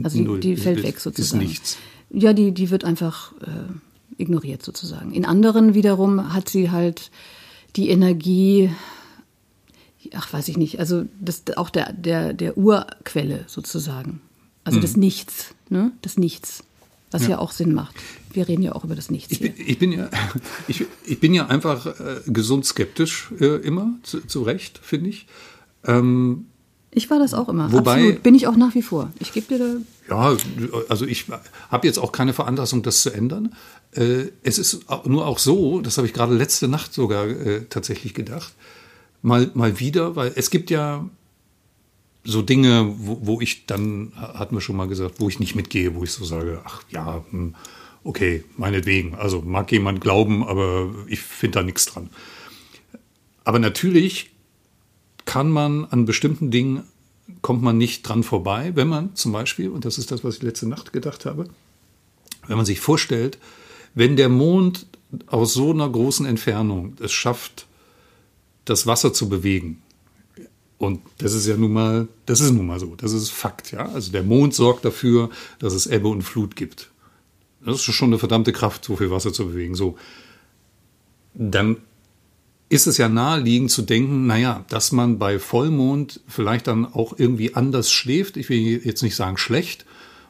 Also 0.02 0.36
die, 0.36 0.40
die 0.40 0.56
fällt 0.56 0.82
weg 0.82 0.98
sozusagen. 1.00 1.42
Ist 1.42 1.48
nichts. 1.48 1.76
Ja, 2.10 2.32
die, 2.32 2.52
die 2.52 2.70
wird 2.70 2.84
einfach 2.84 3.32
äh, 3.42 4.22
ignoriert 4.22 4.62
sozusagen. 4.62 5.12
In 5.12 5.24
anderen 5.24 5.74
wiederum 5.74 6.32
hat 6.32 6.48
sie 6.48 6.70
halt 6.70 7.10
die 7.76 7.88
Energie 7.90 8.70
ach 10.12 10.32
weiß 10.32 10.48
ich 10.48 10.56
nicht, 10.56 10.78
also 10.78 11.04
das 11.20 11.42
auch 11.56 11.70
der, 11.70 11.92
der, 11.92 12.32
der 12.32 12.58
Urquelle 12.58 13.44
sozusagen. 13.46 14.20
Also 14.64 14.78
mhm. 14.78 14.82
das 14.82 14.96
Nichts, 14.96 15.54
ne? 15.68 15.92
Das 16.02 16.18
Nichts. 16.18 16.64
Was 17.10 17.22
ja. 17.22 17.30
ja. 17.30 17.38
auch 17.38 17.52
Sinn 17.52 17.72
macht. 17.72 17.94
Wir 18.32 18.48
reden 18.48 18.62
ja 18.62 18.72
auch 18.72 18.84
über 18.84 18.96
das 18.96 19.10
Nichts. 19.10 19.30
Ich, 19.30 19.40
bin, 19.40 19.54
ich 19.56 19.78
bin, 19.78 19.92
ja, 19.92 20.08
ich, 20.68 20.84
ich, 21.04 21.20
bin 21.20 21.32
ja 21.32 21.46
einfach 21.46 21.86
äh, 21.86 22.20
gesund 22.26 22.66
skeptisch 22.66 23.30
äh, 23.38 23.56
immer, 23.58 23.94
zu, 24.02 24.26
zu 24.26 24.42
Recht, 24.42 24.78
finde 24.82 25.10
ich. 25.10 25.26
Ähm, 25.84 26.46
ich 26.90 27.10
war 27.10 27.18
das 27.18 27.34
auch 27.34 27.48
immer. 27.48 27.72
Wobei, 27.72 27.94
Absolut. 27.94 28.22
Bin 28.22 28.34
ich 28.34 28.46
auch 28.46 28.56
nach 28.56 28.74
wie 28.74 28.82
vor. 28.82 29.12
Ich 29.20 29.32
gebe 29.32 29.46
dir 29.46 29.58
da. 29.58 29.76
Ja, 30.08 30.36
also 30.88 31.06
ich 31.06 31.26
habe 31.70 31.86
jetzt 31.86 31.98
auch 31.98 32.12
keine 32.12 32.32
Veranlassung, 32.32 32.82
das 32.82 33.02
zu 33.02 33.10
ändern. 33.10 33.54
Äh, 33.94 34.32
es 34.42 34.58
ist 34.58 34.86
nur 35.04 35.26
auch 35.26 35.38
so, 35.38 35.80
das 35.80 35.96
habe 35.96 36.06
ich 36.06 36.12
gerade 36.12 36.34
letzte 36.34 36.68
Nacht 36.68 36.92
sogar 36.92 37.26
äh, 37.26 37.64
tatsächlich 37.68 38.14
gedacht 38.14 38.52
mal, 39.24 39.50
mal 39.54 39.80
wieder, 39.80 40.14
weil 40.14 40.32
es 40.36 40.50
gibt 40.50 40.70
ja 40.70 41.08
so 42.22 42.42
Dinge, 42.42 42.94
wo, 42.98 43.18
wo 43.22 43.40
ich 43.40 43.66
dann, 43.66 44.12
hatten 44.16 44.54
wir 44.54 44.60
schon 44.60 44.76
mal 44.76 44.86
gesagt, 44.86 45.16
wo 45.18 45.28
ich 45.28 45.40
nicht 45.40 45.54
mitgehe, 45.54 45.94
wo 45.94 46.04
ich 46.04 46.12
so 46.12 46.24
sage, 46.24 46.60
ach 46.64 46.82
ja, 46.90 47.24
hm, 47.30 47.54
okay, 48.04 48.44
meinetwegen. 48.56 49.14
Also 49.14 49.42
mag 49.42 49.72
jemand 49.72 50.00
glauben, 50.00 50.44
aber 50.44 50.94
ich 51.08 51.20
finde 51.20 51.58
da 51.58 51.62
nichts 51.62 51.86
dran. 51.86 52.10
Aber 53.44 53.58
natürlich 53.58 54.30
kann 55.24 55.50
man 55.50 55.86
an 55.86 56.04
bestimmten 56.04 56.50
Dingen, 56.50 56.84
kommt 57.40 57.62
man 57.62 57.78
nicht 57.78 58.06
dran 58.06 58.22
vorbei, 58.22 58.72
wenn 58.74 58.88
man 58.88 59.14
zum 59.14 59.32
Beispiel, 59.32 59.70
und 59.70 59.86
das 59.86 59.96
ist 59.96 60.10
das, 60.10 60.22
was 60.22 60.36
ich 60.36 60.42
letzte 60.42 60.68
Nacht 60.68 60.92
gedacht 60.92 61.24
habe, 61.24 61.48
wenn 62.46 62.56
man 62.58 62.66
sich 62.66 62.80
vorstellt, 62.80 63.38
wenn 63.94 64.16
der 64.16 64.28
Mond 64.28 64.86
aus 65.26 65.54
so 65.54 65.70
einer 65.70 65.88
großen 65.88 66.26
Entfernung 66.26 66.94
es 67.00 67.12
schafft, 67.12 67.66
das 68.64 68.86
Wasser 68.86 69.12
zu 69.12 69.28
bewegen. 69.28 69.82
Und 70.78 71.00
das 71.18 71.32
ist 71.32 71.46
ja 71.46 71.56
nun 71.56 71.72
mal, 71.72 72.08
das 72.26 72.40
ist 72.40 72.50
nun 72.50 72.66
mal 72.66 72.80
so, 72.80 72.94
das 72.96 73.12
ist 73.12 73.30
Fakt, 73.30 73.72
ja. 73.72 73.86
Also 73.86 74.12
der 74.12 74.22
Mond 74.22 74.54
sorgt 74.54 74.84
dafür, 74.84 75.30
dass 75.58 75.72
es 75.72 75.86
Ebbe 75.86 76.08
und 76.08 76.22
Flut 76.22 76.56
gibt. 76.56 76.90
Das 77.64 77.76
ist 77.76 77.94
schon 77.94 78.08
eine 78.08 78.18
verdammte 78.18 78.52
Kraft, 78.52 78.84
so 78.84 78.96
viel 78.96 79.10
Wasser 79.10 79.32
zu 79.32 79.46
bewegen. 79.46 79.74
So, 79.74 79.96
dann 81.32 81.78
ist 82.68 82.86
es 82.86 82.98
ja 82.98 83.08
naheliegend 83.08 83.70
zu 83.70 83.82
denken, 83.82 84.26
naja, 84.26 84.64
dass 84.68 84.92
man 84.92 85.18
bei 85.18 85.38
Vollmond 85.38 86.20
vielleicht 86.26 86.66
dann 86.66 86.86
auch 86.86 87.18
irgendwie 87.18 87.54
anders 87.54 87.90
schläft. 87.90 88.36
Ich 88.36 88.48
will 88.48 88.80
jetzt 88.84 89.02
nicht 89.02 89.16
sagen 89.16 89.38
schlecht, 89.38 89.86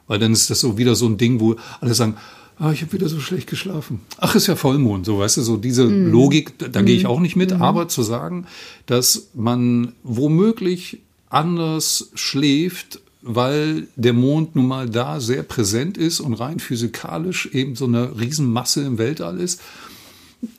weil 0.07 0.19
dann 0.19 0.31
ist 0.31 0.49
das 0.49 0.59
so 0.59 0.77
wieder 0.77 0.95
so 0.95 1.07
ein 1.07 1.17
Ding, 1.17 1.39
wo 1.39 1.55
alle 1.81 1.93
sagen, 1.93 2.17
ah, 2.59 2.71
ich 2.71 2.81
habe 2.81 2.93
wieder 2.93 3.09
so 3.09 3.19
schlecht 3.19 3.47
geschlafen. 3.47 4.01
Ach, 4.17 4.35
ist 4.35 4.47
ja 4.47 4.55
Vollmond, 4.55 5.05
so 5.05 5.19
weißt 5.19 5.37
du, 5.37 5.41
so 5.41 5.57
diese 5.57 5.85
mm. 5.85 6.11
Logik, 6.11 6.57
da, 6.57 6.67
da 6.67 6.81
mm. 6.81 6.85
gehe 6.85 6.95
ich 6.95 7.03
mhm. 7.03 7.09
auch 7.09 7.19
nicht 7.19 7.35
mit, 7.35 7.57
mm. 7.57 7.61
aber 7.61 7.87
zu 7.87 8.03
sagen, 8.03 8.45
dass 8.85 9.27
man 9.33 9.93
womöglich 10.03 10.99
anders 11.29 12.11
schläft, 12.15 12.99
weil 13.21 13.87
der 13.95 14.13
Mond 14.13 14.55
nun 14.55 14.67
mal 14.67 14.89
da 14.89 15.19
sehr 15.19 15.43
präsent 15.43 15.97
ist 15.97 16.19
und 16.19 16.35
rein 16.35 16.59
physikalisch 16.59 17.47
eben 17.47 17.75
so 17.75 17.85
eine 17.85 18.19
Riesenmasse 18.19 18.83
im 18.83 18.97
Weltall 18.97 19.39
ist, 19.39 19.61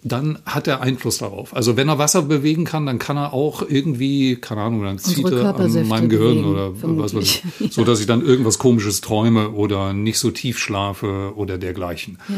dann 0.03 0.39
hat 0.45 0.67
er 0.67 0.81
Einfluss 0.81 1.19
darauf. 1.19 1.55
Also 1.55 1.77
wenn 1.77 1.89
er 1.89 1.99
Wasser 1.99 2.23
bewegen 2.23 2.65
kann, 2.65 2.87
dann 2.87 2.99
kann 2.99 3.17
er 3.17 3.33
auch 3.33 3.63
irgendwie, 3.69 4.37
keine 4.37 4.63
Ahnung, 4.63 4.83
dann 4.83 4.99
zieht 4.99 5.25
er 5.27 5.55
an 5.57 5.89
meinem 5.89 6.09
Gehirn 6.09 6.37
bewegen, 6.37 6.45
oder 6.45 6.75
vermutlich. 6.75 7.05
was 7.05 7.15
weiß 7.15 7.43
ich, 7.61 7.73
so 7.73 7.85
dass 7.85 8.01
ich 8.01 8.07
dann 8.07 8.25
irgendwas 8.25 8.59
Komisches 8.59 9.01
träume 9.01 9.51
oder 9.51 9.93
nicht 9.93 10.19
so 10.19 10.31
tief 10.31 10.59
schlafe 10.59 11.33
oder 11.37 11.59
dergleichen. 11.59 12.19
Ja. 12.29 12.35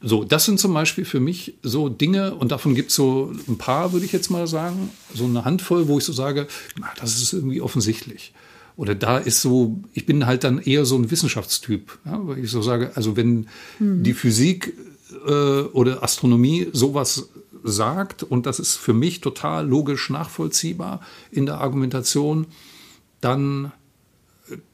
So, 0.00 0.22
das 0.22 0.44
sind 0.44 0.60
zum 0.60 0.72
Beispiel 0.72 1.04
für 1.04 1.18
mich 1.18 1.54
so 1.62 1.88
Dinge, 1.88 2.34
und 2.34 2.52
davon 2.52 2.76
gibt 2.76 2.90
es 2.90 2.96
so 2.96 3.32
ein 3.48 3.58
paar, 3.58 3.92
würde 3.92 4.06
ich 4.06 4.12
jetzt 4.12 4.30
mal 4.30 4.46
sagen, 4.46 4.90
so 5.12 5.24
eine 5.24 5.44
Handvoll, 5.44 5.88
wo 5.88 5.98
ich 5.98 6.04
so 6.04 6.12
sage, 6.12 6.46
na, 6.78 6.86
das 7.00 7.20
ist 7.20 7.32
irgendwie 7.32 7.60
offensichtlich. 7.60 8.32
Oder 8.76 8.94
da 8.94 9.18
ist 9.18 9.40
so, 9.40 9.80
ich 9.92 10.06
bin 10.06 10.26
halt 10.26 10.44
dann 10.44 10.58
eher 10.58 10.84
so 10.84 10.96
ein 10.96 11.10
Wissenschaftstyp, 11.10 11.98
ja, 12.04 12.20
weil 12.26 12.44
ich 12.44 12.50
so 12.50 12.62
sage, 12.62 12.92
also 12.94 13.16
wenn 13.16 13.46
hm. 13.78 14.02
die 14.02 14.14
Physik 14.14 14.74
äh, 15.26 15.62
oder 15.72 16.02
Astronomie 16.02 16.68
sowas 16.72 17.28
sagt 17.62 18.22
und 18.22 18.46
das 18.46 18.58
ist 18.58 18.76
für 18.76 18.92
mich 18.92 19.20
total 19.20 19.66
logisch 19.66 20.10
nachvollziehbar 20.10 21.00
in 21.30 21.46
der 21.46 21.60
Argumentation, 21.60 22.46
dann 23.20 23.72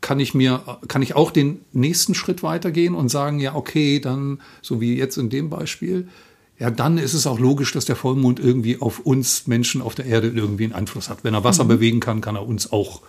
kann 0.00 0.18
ich 0.18 0.34
mir, 0.34 0.78
kann 0.88 1.02
ich 1.02 1.14
auch 1.14 1.30
den 1.30 1.60
nächsten 1.72 2.14
Schritt 2.14 2.42
weitergehen 2.42 2.94
und 2.94 3.08
sagen, 3.08 3.38
ja, 3.38 3.54
okay, 3.54 4.00
dann, 4.00 4.40
so 4.62 4.80
wie 4.80 4.96
jetzt 4.96 5.16
in 5.16 5.30
dem 5.30 5.48
Beispiel, 5.48 6.08
ja, 6.58 6.70
dann 6.70 6.98
ist 6.98 7.14
es 7.14 7.26
auch 7.26 7.38
logisch, 7.38 7.72
dass 7.72 7.84
der 7.84 7.96
Vollmond 7.96 8.40
irgendwie 8.40 8.80
auf 8.80 9.00
uns 9.00 9.46
Menschen 9.46 9.80
auf 9.80 9.94
der 9.94 10.06
Erde 10.06 10.28
irgendwie 10.28 10.64
einen 10.64 10.74
Einfluss 10.74 11.08
hat. 11.08 11.22
Wenn 11.22 11.34
er 11.34 11.44
Wasser 11.44 11.64
mhm. 11.64 11.68
bewegen 11.68 12.00
kann, 12.00 12.20
kann 12.20 12.36
er 12.36 12.46
uns 12.46 12.72
auch 12.72 13.00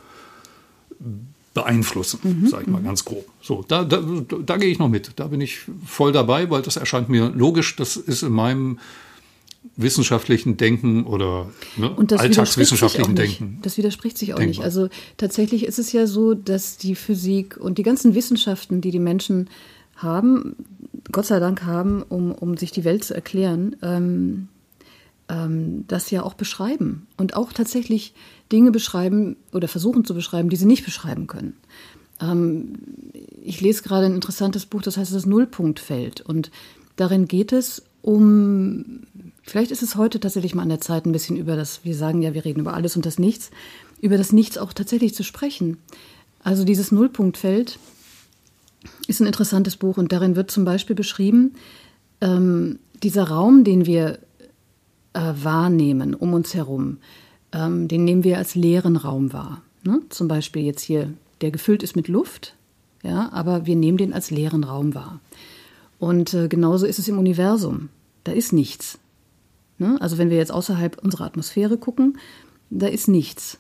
beeinflussen, 1.54 2.20
mhm. 2.24 2.48
sage 2.48 2.64
ich 2.64 2.70
mal 2.70 2.80
mhm. 2.80 2.86
ganz 2.86 3.06
grob. 3.06 3.26
So, 3.42 3.66
da, 3.68 3.84
da, 3.84 4.02
da 4.02 4.58
gehe 4.58 4.70
ich 4.70 4.80
noch 4.80 4.90
mit. 4.90 5.12
Da 5.18 5.28
bin 5.28 5.42
ich 5.42 5.60
voll 5.86 6.12
dabei, 6.12 6.50
weil 6.50 6.62
das 6.62 6.78
erscheint 6.78 7.10
mir 7.10 7.30
logisch. 7.30 7.76
Das 7.76 7.98
ist 7.98 8.24
in 8.24 8.32
meinem 8.32 8.80
wissenschaftlichen 9.76 10.58
Denken 10.58 11.06
oder 11.06 11.50
ne, 11.78 11.96
alltagswissenschaftlichen 12.18 13.16
Denken. 13.16 13.60
Das 13.62 13.78
widerspricht 13.78 14.18
sich 14.18 14.34
auch 14.34 14.38
denkbar. 14.38 14.48
nicht. 14.48 14.64
Also 14.64 14.90
tatsächlich 15.18 15.66
ist 15.66 15.78
es 15.78 15.92
ja 15.92 16.08
so, 16.08 16.34
dass 16.34 16.78
die 16.78 16.96
Physik 16.96 17.58
und 17.58 17.78
die 17.78 17.84
ganzen 17.84 18.16
Wissenschaften, 18.16 18.82
die 18.82 18.92
die 18.92 19.00
Menschen 19.00 19.50
haben, 19.96 20.56
Gott 21.12 21.26
sei 21.26 21.40
Dank 21.40 21.64
haben, 21.64 22.02
um, 22.02 22.32
um 22.32 22.58
sich 22.58 22.72
die 22.72 22.84
Welt 22.84 23.04
zu 23.04 23.14
erklären, 23.14 23.76
ähm, 23.82 24.48
ähm, 25.30 25.86
das 25.88 26.10
ja 26.12 26.24
auch 26.24 26.34
beschreiben 26.34 27.08
und 27.18 27.36
auch 27.36 27.54
tatsächlich 27.54 28.14
Dinge 28.52 28.72
beschreiben 28.72 29.38
oder 29.52 29.68
versuchen 29.68 30.06
zu 30.06 30.14
beschreiben, 30.14 30.50
die 30.50 30.56
sie 30.56 30.66
nicht 30.66 30.86
beschreiben 30.86 31.28
können. 31.28 31.58
Ähm, 32.20 32.76
ich 33.42 33.62
lese 33.62 33.84
gerade 33.84 34.06
ein 34.06 34.16
interessantes 34.16 34.66
Buch, 34.66 34.82
das 34.82 34.98
heißt 34.98 35.14
das 35.14 35.26
Nullpunktfeld 35.26 36.22
und 36.22 36.52
darin 36.96 37.28
geht 37.28 37.52
es 37.52 37.84
um, 38.02 39.02
vielleicht 39.44 39.72
ist 39.72 39.84
es 39.84 39.96
heute 39.96 40.20
tatsächlich 40.20 40.56
mal 40.56 40.64
an 40.64 40.70
der 40.70 40.82
Zeit, 40.82 41.06
ein 41.06 41.12
bisschen 41.12 41.38
über 41.38 41.56
das, 41.56 41.82
wir 41.84 41.96
sagen 41.96 42.22
ja, 42.22 42.34
wir 42.34 42.46
reden 42.46 42.62
über 42.62 42.74
alles 42.74 42.96
und 42.96 43.06
das 43.06 43.20
Nichts, 43.20 43.52
über 44.00 44.18
das 44.18 44.32
Nichts 44.32 44.58
auch 44.58 44.74
tatsächlich 44.74 45.14
zu 45.14 45.24
sprechen. 45.24 45.78
Also 46.44 46.64
dieses 46.64 46.92
Nullpunktfeld 46.92 47.78
ist 49.08 49.20
ein 49.20 49.28
interessantes 49.28 49.76
Buch 49.76 49.98
und 49.98 50.12
darin 50.12 50.36
wird 50.36 50.50
zum 50.50 50.66
Beispiel 50.66 50.96
beschrieben, 50.96 51.54
ähm, 52.22 52.80
dieser 53.04 53.26
Raum, 53.26 53.64
den 53.64 53.86
wir 53.86 54.20
äh, 55.14 55.34
wahrnehmen 55.36 56.16
um 56.16 56.34
uns 56.34 56.54
herum, 56.54 56.98
ähm, 57.54 57.88
den 57.88 58.04
nehmen 58.06 58.24
wir 58.24 58.38
als 58.38 58.56
leeren 58.56 58.96
Raum 58.96 59.34
wahr. 59.34 59.62
Ne? 59.84 60.02
Zum 60.10 60.28
Beispiel 60.28 60.64
jetzt 60.64 60.82
hier, 60.82 61.14
der 61.42 61.52
gefüllt 61.52 61.84
ist 61.84 61.96
mit 61.96 62.08
Luft, 62.08 62.56
ja, 63.04 63.32
aber 63.32 63.66
wir 63.66 63.76
nehmen 63.76 63.98
den 63.98 64.14
als 64.14 64.32
leeren 64.32 64.64
Raum 64.64 64.94
wahr. 64.94 65.20
Und 66.00 66.34
äh, 66.34 66.48
genauso 66.48 66.86
ist 66.86 67.00
es 67.00 67.08
im 67.08 67.18
Universum. 67.20 67.90
Da 68.24 68.32
ist 68.32 68.54
nichts. 68.54 69.00
Ne? 69.78 69.98
Also 70.00 70.18
wenn 70.18 70.30
wir 70.30 70.38
jetzt 70.38 70.52
außerhalb 70.52 71.04
unserer 71.04 71.26
Atmosphäre 71.26 71.78
gucken, 71.78 72.18
da 72.70 72.88
ist 72.88 73.08
nichts. 73.08 73.58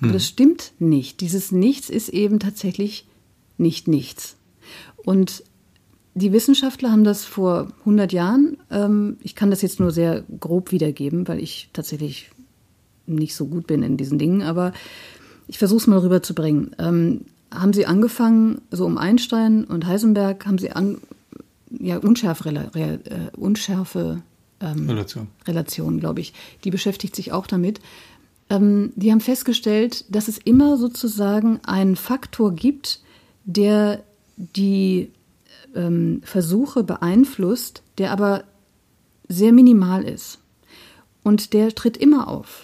Hm. 0.00 0.12
Das 0.12 0.26
stimmt 0.26 0.72
nicht. 0.78 1.20
Dieses 1.20 1.52
Nichts 1.52 1.90
ist 1.90 2.08
eben 2.10 2.38
tatsächlich 2.38 3.06
nicht 3.56 3.88
nichts. 3.88 4.36
Und 4.96 5.44
die 6.14 6.32
Wissenschaftler 6.32 6.92
haben 6.92 7.04
das 7.04 7.24
vor 7.24 7.72
100 7.80 8.12
Jahren, 8.12 8.58
ähm, 8.70 9.16
ich 9.22 9.34
kann 9.34 9.50
das 9.50 9.62
jetzt 9.62 9.80
nur 9.80 9.90
sehr 9.90 10.24
grob 10.40 10.70
wiedergeben, 10.70 11.26
weil 11.26 11.40
ich 11.40 11.70
tatsächlich 11.72 12.30
nicht 13.06 13.34
so 13.34 13.46
gut 13.46 13.66
bin 13.66 13.82
in 13.82 13.96
diesen 13.96 14.18
Dingen, 14.18 14.42
aber 14.42 14.72
ich 15.46 15.58
versuche 15.58 15.78
es 15.78 15.86
mal 15.86 15.98
rüberzubringen. 15.98 16.74
Ähm, 16.78 17.22
haben 17.52 17.72
sie 17.72 17.86
angefangen, 17.86 18.60
so 18.70 18.84
um 18.84 18.98
Einstein 18.98 19.64
und 19.64 19.86
Heisenberg, 19.86 20.44
haben 20.46 20.58
sie 20.58 20.72
an, 20.72 20.98
ja, 21.70 21.98
Unschärfe, 21.98 22.50
äh, 22.74 23.36
Unschärfe 23.36 24.22
ähm, 24.60 24.88
Relation, 24.88 25.28
Relation 25.46 26.00
glaube 26.00 26.20
ich, 26.20 26.32
die 26.64 26.70
beschäftigt 26.70 27.14
sich 27.14 27.32
auch 27.32 27.46
damit. 27.46 27.80
Ähm, 28.50 28.92
die 28.96 29.10
haben 29.10 29.20
festgestellt, 29.20 30.04
dass 30.08 30.28
es 30.28 30.38
immer 30.38 30.76
sozusagen 30.76 31.60
einen 31.64 31.96
Faktor 31.96 32.54
gibt, 32.54 33.00
der 33.44 34.02
die 34.36 35.10
ähm, 35.74 36.20
Versuche 36.24 36.84
beeinflusst, 36.84 37.82
der 37.98 38.10
aber 38.10 38.44
sehr 39.28 39.52
minimal 39.52 40.04
ist. 40.04 40.38
Und 41.22 41.52
der 41.52 41.74
tritt 41.74 41.96
immer 41.96 42.28
auf. 42.28 42.63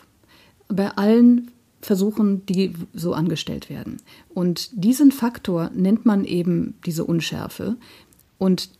Bei 0.71 0.91
allen 0.97 1.51
Versuchen, 1.83 2.45
die 2.47 2.75
so 2.93 3.15
angestellt 3.15 3.71
werden. 3.71 4.03
Und 4.35 4.71
diesen 4.73 5.13
Faktor 5.13 5.71
nennt 5.75 6.05
man 6.05 6.25
eben 6.25 6.75
diese 6.85 7.05
Unschärfe. 7.05 7.77
Und 8.39 8.71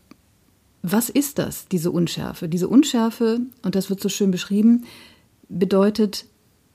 was 0.83 1.09
ist 1.09 1.39
das, 1.39 1.67
diese 1.69 1.91
Unschärfe? 1.91 2.49
Diese 2.49 2.69
Unschärfe, 2.69 3.41
und 3.63 3.75
das 3.75 3.89
wird 3.89 4.01
so 4.01 4.09
schön 4.09 4.31
beschrieben, 4.31 4.85
bedeutet, 5.49 6.27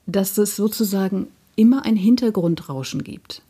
dass 0.07 0.37
es 0.37 0.55
sozusagen 0.55 1.27
immer 1.55 1.85
ein 1.85 1.95
Hintergrundrauschen 1.95 3.03
gibt. 3.03 3.41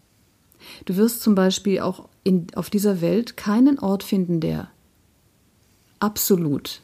Du 0.85 0.95
wirst 0.97 1.21
zum 1.21 1.35
Beispiel 1.35 1.79
auch 1.79 2.07
in, 2.23 2.47
auf 2.55 2.69
dieser 2.69 3.01
Welt 3.01 3.37
keinen 3.37 3.79
Ort 3.79 4.03
finden, 4.03 4.39
der 4.39 4.69
absolut 5.99 6.81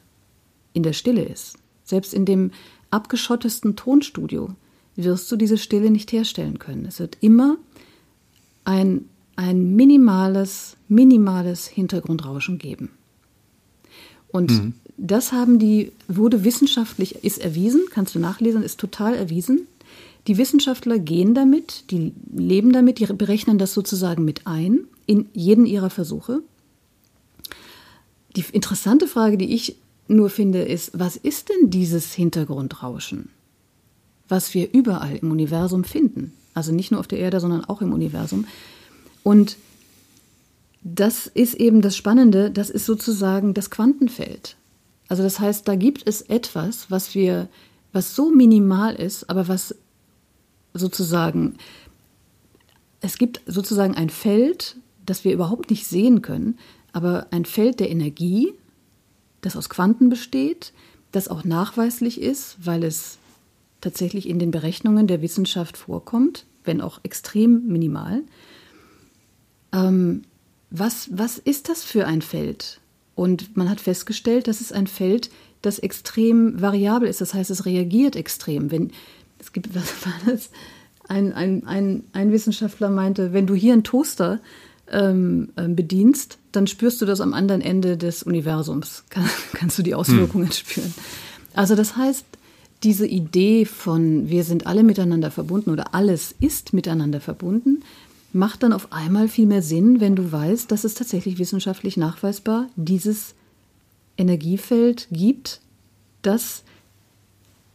in 0.73 0.83
der 0.83 0.93
Stille 0.93 1.23
ist. 1.23 1.57
Selbst 1.83 2.13
in 2.13 2.25
dem 2.25 2.51
abgeschottesten 2.89 3.75
Tonstudio 3.75 4.55
wirst 4.95 5.31
du 5.31 5.35
diese 5.35 5.57
Stille 5.57 5.91
nicht 5.91 6.11
herstellen 6.11 6.59
können. 6.59 6.85
Es 6.85 6.99
wird 6.99 7.17
immer 7.21 7.57
ein, 8.63 9.05
ein 9.35 9.75
minimales, 9.75 10.77
minimales 10.87 11.67
Hintergrundrauschen 11.67 12.57
geben. 12.57 12.89
Und 14.27 14.51
mhm. 14.51 14.73
das 14.97 15.31
haben 15.31 15.59
die, 15.59 15.91
wurde 16.07 16.43
wissenschaftlich, 16.43 17.23
ist 17.23 17.39
erwiesen, 17.39 17.81
kannst 17.89 18.15
du 18.15 18.19
nachlesen, 18.19 18.63
ist 18.63 18.79
total 18.79 19.15
erwiesen. 19.15 19.67
Die 20.27 20.37
Wissenschaftler 20.37 20.99
gehen 20.99 21.33
damit, 21.33 21.91
die 21.91 22.13
leben 22.33 22.71
damit, 22.71 22.99
die 22.99 23.07
berechnen 23.07 23.57
das 23.57 23.73
sozusagen 23.73 24.23
mit 24.23 24.45
ein 24.45 24.81
in 25.07 25.27
jeden 25.33 25.65
ihrer 25.65 25.89
Versuche. 25.89 26.41
Die 28.35 28.45
interessante 28.51 29.07
Frage, 29.07 29.37
die 29.37 29.53
ich 29.53 29.77
nur 30.07 30.29
finde, 30.29 30.61
ist, 30.61 30.91
was 30.97 31.15
ist 31.15 31.49
denn 31.49 31.69
dieses 31.69 32.13
Hintergrundrauschen, 32.13 33.29
was 34.31 34.53
wir 34.53 34.73
überall 34.73 35.17
im 35.17 35.29
Universum 35.29 35.83
finden? 35.83 36.33
Also 36.53 36.71
nicht 36.71 36.89
nur 36.89 36.99
auf 36.99 37.07
der 37.07 37.19
Erde, 37.19 37.39
sondern 37.39 37.65
auch 37.65 37.81
im 37.81 37.93
Universum. 37.93 38.47
Und 39.23 39.57
das 40.83 41.27
ist 41.27 41.55
eben 41.55 41.81
das 41.81 41.95
Spannende, 41.95 42.49
das 42.49 42.69
ist 42.69 42.85
sozusagen 42.85 43.53
das 43.53 43.69
Quantenfeld. 43.69 44.55
Also 45.09 45.21
das 45.21 45.39
heißt, 45.39 45.67
da 45.67 45.75
gibt 45.75 46.07
es 46.07 46.21
etwas, 46.21 46.89
was 46.89 47.13
wir, 47.13 47.49
was 47.91 48.15
so 48.15 48.31
minimal 48.31 48.95
ist, 48.95 49.29
aber 49.29 49.47
was 49.47 49.75
sozusagen, 50.73 51.57
es 53.01 53.17
gibt 53.17 53.41
sozusagen 53.45 53.95
ein 53.95 54.09
Feld, 54.09 54.77
das 55.05 55.25
wir 55.25 55.33
überhaupt 55.33 55.69
nicht 55.69 55.85
sehen 55.85 56.21
können, 56.21 56.57
aber 56.93 57.27
ein 57.31 57.45
Feld 57.45 57.79
der 57.81 57.89
Energie, 57.89 58.53
das 59.41 59.57
aus 59.57 59.69
Quanten 59.69 60.09
besteht, 60.09 60.71
das 61.11 61.27
auch 61.27 61.43
nachweislich 61.43 62.21
ist, 62.21 62.57
weil 62.63 62.83
es 62.83 63.17
tatsächlich 63.81 64.29
in 64.29 64.39
den 64.39 64.51
Berechnungen 64.51 65.07
der 65.07 65.21
Wissenschaft 65.21 65.77
vorkommt, 65.77 66.45
wenn 66.63 66.81
auch 66.81 66.99
extrem 67.03 67.67
minimal. 67.67 68.21
Ähm, 69.73 70.23
was, 70.69 71.09
was 71.11 71.37
ist 71.37 71.69
das 71.69 71.83
für 71.83 72.07
ein 72.07 72.21
Feld? 72.21 72.79
Und 73.15 73.57
man 73.57 73.69
hat 73.69 73.81
festgestellt, 73.81 74.47
das 74.47 74.61
ist 74.61 74.73
ein 74.73 74.87
Feld, 74.87 75.29
das 75.61 75.79
extrem 75.79 76.61
variabel 76.61 77.07
ist. 77.07 77.21
Das 77.21 77.33
heißt, 77.33 77.51
es 77.51 77.65
reagiert 77.65 78.15
extrem. 78.15 78.71
Wenn, 78.71 78.91
es 79.39 79.51
gibt, 79.51 79.75
was 79.75 80.05
war 80.05 80.13
das? 80.25 80.49
Ein, 81.07 81.33
ein, 81.33 81.67
ein, 81.67 82.03
ein 82.13 82.31
Wissenschaftler 82.31 82.89
meinte, 82.89 83.33
wenn 83.33 83.47
du 83.47 83.53
hier 83.53 83.73
einen 83.73 83.83
Toaster 83.83 84.39
ähm, 84.89 85.49
ähm 85.57 85.75
bedienst, 85.75 86.37
dann 86.51 86.67
spürst 86.67 87.01
du 87.01 87.05
das 87.05 87.19
am 87.19 87.33
anderen 87.33 87.61
Ende 87.61 87.97
des 87.97 88.23
Universums. 88.23 89.03
Kann, 89.09 89.29
kannst 89.53 89.77
du 89.77 89.83
die 89.83 89.95
Auswirkungen 89.95 90.47
hm. 90.47 90.53
spüren. 90.53 90.93
Also 91.53 91.75
das 91.75 91.97
heißt, 91.97 92.25
diese 92.83 93.05
Idee 93.05 93.65
von 93.65 94.29
wir 94.29 94.43
sind 94.43 94.65
alle 94.65 94.83
miteinander 94.83 95.31
verbunden 95.31 95.69
oder 95.69 95.93
alles 95.93 96.33
ist 96.39 96.73
miteinander 96.73 97.21
verbunden, 97.21 97.83
macht 98.33 98.63
dann 98.63 98.73
auf 98.73 98.91
einmal 98.91 99.27
viel 99.27 99.45
mehr 99.45 99.61
Sinn, 99.61 99.99
wenn 99.99 100.15
du 100.15 100.31
weißt, 100.31 100.71
dass 100.71 100.83
es 100.83 100.93
tatsächlich 100.93 101.37
wissenschaftlich 101.37 101.97
nachweisbar 101.97 102.69
dieses 102.75 103.35
Energiefeld 104.17 105.07
gibt, 105.11 105.61
dass 106.21 106.63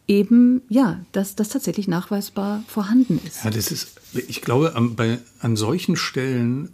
eben, 0.09 0.63
ja, 0.69 1.05
dass 1.13 1.35
das 1.35 1.49
tatsächlich 1.49 1.89
nachweisbar 1.89 2.63
vorhanden 2.67 3.21
ist. 3.27 3.45
Ja, 3.45 3.51
das 3.51 3.71
ist, 3.71 4.01
ich 4.15 4.41
glaube, 4.41 4.75
an, 4.77 4.95
bei, 4.97 5.19
an 5.41 5.57
solchen 5.57 5.97
Stellen 5.97 6.71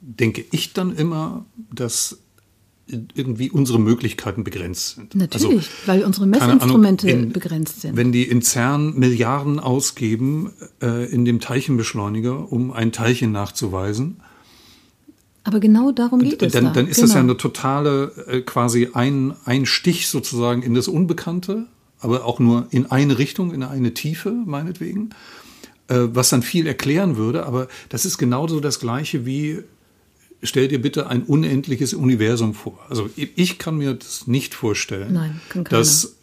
denke 0.00 0.44
ich 0.50 0.74
dann 0.74 0.94
immer, 0.94 1.46
dass 1.72 2.18
irgendwie 2.86 3.50
unsere 3.50 3.78
Möglichkeiten 3.78 4.44
begrenzt 4.44 4.96
sind. 4.96 5.14
Natürlich, 5.14 5.54
also, 5.54 5.68
weil 5.86 6.04
unsere 6.04 6.26
Messinstrumente 6.26 7.08
Ahnung, 7.08 7.22
in, 7.24 7.32
begrenzt 7.32 7.80
sind. 7.80 7.96
Wenn 7.96 8.12
die 8.12 8.24
in 8.24 8.42
CERN 8.42 8.98
Milliarden 8.98 9.58
ausgeben 9.58 10.52
äh, 10.82 11.10
in 11.10 11.24
dem 11.24 11.40
Teilchenbeschleuniger, 11.40 12.52
um 12.52 12.72
ein 12.72 12.92
Teilchen 12.92 13.32
nachzuweisen. 13.32 14.20
Aber 15.44 15.60
genau 15.60 15.92
darum 15.92 16.20
geht 16.20 16.42
es. 16.42 16.52
Dann, 16.52 16.64
da. 16.64 16.70
dann 16.72 16.86
ist 16.88 16.96
genau. 16.96 17.06
das 17.06 17.14
ja 17.14 17.20
eine 17.20 17.36
totale, 17.36 18.12
äh, 18.28 18.40
quasi 18.42 18.90
ein, 18.92 19.34
ein 19.44 19.64
Stich 19.64 20.08
sozusagen 20.08 20.62
in 20.62 20.74
das 20.74 20.88
Unbekannte, 20.88 21.66
aber 22.00 22.26
auch 22.26 22.38
nur 22.38 22.66
in 22.70 22.90
eine 22.90 23.18
Richtung, 23.18 23.54
in 23.54 23.62
eine 23.62 23.94
Tiefe, 23.94 24.30
meinetwegen, 24.30 25.10
äh, 25.88 26.00
was 26.12 26.28
dann 26.28 26.42
viel 26.42 26.66
erklären 26.66 27.16
würde. 27.16 27.46
Aber 27.46 27.68
das 27.88 28.04
ist 28.04 28.18
genauso 28.18 28.60
das 28.60 28.78
Gleiche 28.78 29.24
wie 29.24 29.62
stell 30.44 30.68
dir 30.68 30.80
bitte 30.80 31.08
ein 31.08 31.22
unendliches 31.22 31.94
Universum 31.94 32.54
vor. 32.54 32.78
Also 32.88 33.10
ich 33.16 33.58
kann 33.58 33.76
mir 33.76 33.94
das 33.94 34.26
nicht 34.26 34.54
vorstellen, 34.54 35.12
Nein, 35.12 35.40
dass, 35.68 36.16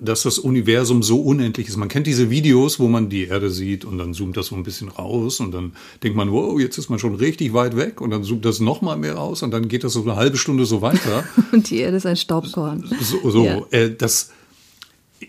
dass 0.00 0.22
das 0.22 0.38
Universum 0.38 1.02
so 1.02 1.20
unendlich 1.20 1.68
ist. 1.68 1.76
Man 1.76 1.88
kennt 1.88 2.06
diese 2.06 2.30
Videos, 2.30 2.80
wo 2.80 2.88
man 2.88 3.08
die 3.08 3.26
Erde 3.26 3.50
sieht 3.50 3.84
und 3.84 3.98
dann 3.98 4.14
zoomt 4.14 4.36
das 4.36 4.46
so 4.46 4.56
ein 4.56 4.64
bisschen 4.64 4.88
raus 4.88 5.40
und 5.40 5.52
dann 5.52 5.72
denkt 6.02 6.16
man, 6.16 6.32
wow, 6.32 6.58
jetzt 6.58 6.78
ist 6.78 6.88
man 6.88 6.98
schon 6.98 7.14
richtig 7.14 7.52
weit 7.52 7.76
weg 7.76 8.00
und 8.00 8.10
dann 8.10 8.24
zoomt 8.24 8.44
das 8.44 8.60
noch 8.60 8.82
mal 8.82 8.96
mehr 8.96 9.14
raus 9.14 9.42
und 9.42 9.52
dann 9.52 9.68
geht 9.68 9.84
das 9.84 9.92
so 9.92 10.02
eine 10.02 10.16
halbe 10.16 10.36
Stunde 10.36 10.66
so 10.66 10.82
weiter. 10.82 11.24
und 11.52 11.70
die 11.70 11.78
Erde 11.78 11.98
ist 11.98 12.06
ein 12.06 12.16
Staubkorn. 12.16 12.90
So, 13.00 13.30
so 13.30 13.44
ja. 13.44 13.62
äh, 13.70 13.94
das, 13.94 14.30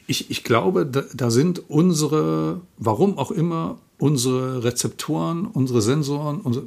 ich, 0.07 0.31
ich 0.31 0.43
glaube, 0.43 0.85
da, 0.85 1.03
da 1.13 1.29
sind 1.29 1.69
unsere, 1.69 2.61
warum 2.77 3.17
auch 3.17 3.31
immer, 3.31 3.77
unsere 3.97 4.63
Rezeptoren, 4.63 5.45
unsere 5.45 5.81
Sensoren, 5.81 6.41
unsere, 6.41 6.65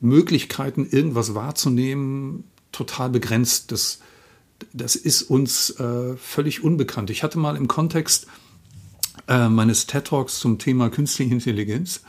Möglichkeiten, 0.00 0.86
irgendwas 0.90 1.34
wahrzunehmen, 1.34 2.44
total 2.72 3.10
begrenzt. 3.10 3.72
Das, 3.72 4.00
das 4.72 4.96
ist 4.96 5.22
uns 5.22 5.70
äh, 5.80 6.16
völlig 6.16 6.62
unbekannt. 6.62 7.10
Ich 7.10 7.22
hatte 7.22 7.38
mal 7.38 7.56
im 7.56 7.68
Kontext 7.68 8.26
äh, 9.28 9.48
meines 9.48 9.86
TED 9.86 10.06
Talks 10.06 10.38
zum 10.38 10.58
Thema 10.58 10.90
künstliche 10.90 11.32
Intelligenz, 11.32 12.02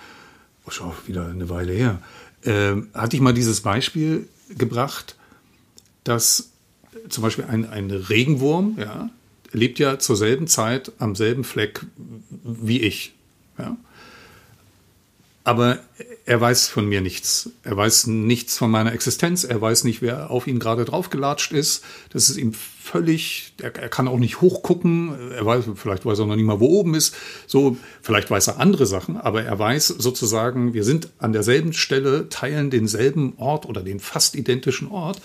oh, 0.66 0.72
schon 0.72 0.92
wieder 1.06 1.28
eine 1.28 1.50
Weile 1.50 1.74
her, 1.74 2.02
äh, 2.44 2.76
hatte 2.94 3.16
ich 3.16 3.22
mal 3.22 3.34
dieses 3.34 3.62
Beispiel 3.62 4.28
gebracht, 4.50 5.16
dass 6.04 6.52
zum 7.10 7.24
Beispiel 7.24 7.46
ein, 7.46 7.70
ein 7.70 7.92
Regenwurm, 7.92 8.78
ja, 8.78 9.10
lebt 9.52 9.80
ja 9.80 10.00
zur 10.00 10.16
selben 10.16 10.48
Zeit 10.48 10.92
am 11.00 11.16
selben 11.16 11.44
Fleck 11.44 11.86
wie 12.44 12.82
ich. 12.82 13.16
Ja. 13.58 13.78
Aber 15.48 15.80
er 16.26 16.42
weiß 16.42 16.68
von 16.68 16.90
mir 16.90 17.00
nichts. 17.00 17.52
Er 17.64 17.78
weiß 17.78 18.08
nichts 18.08 18.58
von 18.58 18.70
meiner 18.70 18.92
Existenz. 18.92 19.46
Er 19.46 19.62
weiß 19.62 19.86
nicht, 19.86 20.02
wer 20.02 20.30
auf 20.30 20.46
ihn 20.46 20.60
gerade 20.60 20.84
draufgelatscht 20.84 21.54
ist. 21.54 21.86
Das 22.10 22.30
ist 22.30 22.36
ihm 22.36 22.52
völlig, 22.52 23.54
er, 23.62 23.74
er, 23.74 23.88
kann 23.88 24.10
auch 24.10 24.20
nicht 24.20 24.42
hochgucken. 24.42 25.32
Er 25.32 25.46
weiß, 25.46 25.64
vielleicht 25.76 26.06
weiß 26.06 26.20
er 26.20 26.26
noch 26.26 26.36
nicht 26.36 26.44
mal, 26.44 26.60
wo 26.60 26.68
oben 26.68 26.96
ist. 26.96 27.16
So, 27.46 27.78
vielleicht 28.02 28.30
weiß 28.30 28.48
er 28.48 28.60
andere 28.60 28.86
Sachen, 28.86 29.16
aber 29.16 29.42
er 29.42 29.58
weiß 29.58 29.88
sozusagen, 29.88 30.74
wir 30.74 30.84
sind 30.84 31.12
an 31.18 31.32
derselben 31.32 31.72
Stelle, 31.72 32.28
teilen 32.28 32.70
denselben 32.70 33.36
Ort 33.38 33.66
oder 33.66 33.84
den 33.84 34.02
fast 34.02 34.36
identischen 34.36 34.90
Ort 34.90 35.22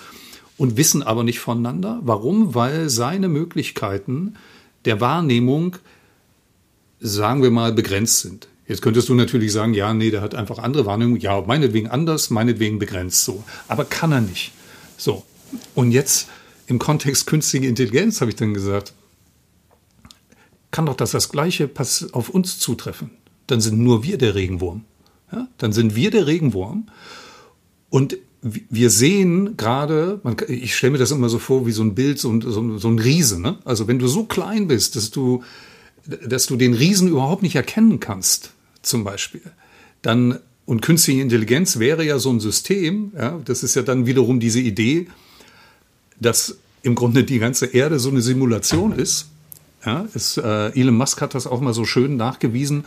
und 0.56 0.76
wissen 0.76 1.02
aber 1.02 1.24
nicht 1.24 1.40
voneinander. 1.40 1.98
Warum? 2.02 2.54
Weil 2.54 2.88
seine 2.90 3.26
Möglichkeiten 3.26 4.36
der 4.84 5.00
Wahrnehmung, 5.00 5.78
sagen 7.00 7.42
wir 7.42 7.50
mal, 7.50 7.72
begrenzt 7.72 8.20
sind. 8.20 8.46
Jetzt 8.72 8.80
könntest 8.80 9.10
du 9.10 9.14
natürlich 9.14 9.52
sagen, 9.52 9.74
ja, 9.74 9.92
nee, 9.92 10.10
der 10.10 10.22
hat 10.22 10.34
einfach 10.34 10.56
andere 10.56 10.86
Wahrnehmung. 10.86 11.18
Ja, 11.18 11.42
meinetwegen 11.42 11.88
anders, 11.88 12.30
meinetwegen 12.30 12.78
begrenzt 12.78 13.22
so. 13.22 13.44
Aber 13.68 13.84
kann 13.84 14.12
er 14.12 14.22
nicht. 14.22 14.52
So. 14.96 15.24
Und 15.74 15.92
jetzt 15.92 16.28
im 16.68 16.78
Kontext 16.78 17.26
künstliche 17.26 17.66
Intelligenz 17.66 18.22
habe 18.22 18.30
ich 18.30 18.36
dann 18.36 18.54
gesagt, 18.54 18.94
kann 20.70 20.86
doch 20.86 20.96
das 20.96 21.10
das 21.10 21.28
Gleiche 21.28 21.68
auf 22.12 22.30
uns 22.30 22.58
zutreffen. 22.58 23.10
Dann 23.46 23.60
sind 23.60 23.78
nur 23.78 24.04
wir 24.04 24.16
der 24.16 24.34
Regenwurm. 24.34 24.86
Ja? 25.30 25.48
Dann 25.58 25.74
sind 25.74 25.94
wir 25.94 26.10
der 26.10 26.26
Regenwurm. 26.26 26.86
Und 27.90 28.16
wir 28.40 28.88
sehen 28.88 29.58
gerade, 29.58 30.22
ich 30.48 30.74
stelle 30.74 30.92
mir 30.92 30.98
das 30.98 31.10
immer 31.10 31.28
so 31.28 31.38
vor 31.38 31.66
wie 31.66 31.72
so 31.72 31.82
ein 31.82 31.94
Bild, 31.94 32.18
so 32.18 32.30
ein, 32.30 32.40
so 32.40 32.88
ein 32.88 32.98
Riese. 32.98 33.38
Ne? 33.38 33.58
Also 33.66 33.86
wenn 33.86 33.98
du 33.98 34.08
so 34.08 34.24
klein 34.24 34.66
bist, 34.66 34.96
dass 34.96 35.10
du, 35.10 35.42
dass 36.06 36.46
du 36.46 36.56
den 36.56 36.72
Riesen 36.72 37.08
überhaupt 37.08 37.42
nicht 37.42 37.54
erkennen 37.54 38.00
kannst, 38.00 38.54
zum 38.82 39.04
Beispiel, 39.04 39.42
dann 40.02 40.38
und 40.64 40.80
künstliche 40.80 41.20
Intelligenz 41.20 41.78
wäre 41.78 42.04
ja 42.04 42.18
so 42.18 42.30
ein 42.30 42.40
System, 42.40 43.12
ja, 43.16 43.40
das 43.44 43.62
ist 43.62 43.74
ja 43.74 43.82
dann 43.82 44.06
wiederum 44.06 44.40
diese 44.40 44.60
Idee, 44.60 45.08
dass 46.20 46.56
im 46.82 46.94
Grunde 46.94 47.24
die 47.24 47.38
ganze 47.38 47.66
Erde 47.66 47.98
so 47.98 48.10
eine 48.10 48.22
Simulation 48.22 48.92
ist. 48.92 49.28
Ja, 49.84 50.06
ist 50.14 50.36
äh, 50.36 50.68
Elon 50.68 50.96
Musk 50.96 51.20
hat 51.20 51.34
das 51.34 51.46
auch 51.46 51.60
mal 51.60 51.74
so 51.74 51.84
schön 51.84 52.16
nachgewiesen. 52.16 52.84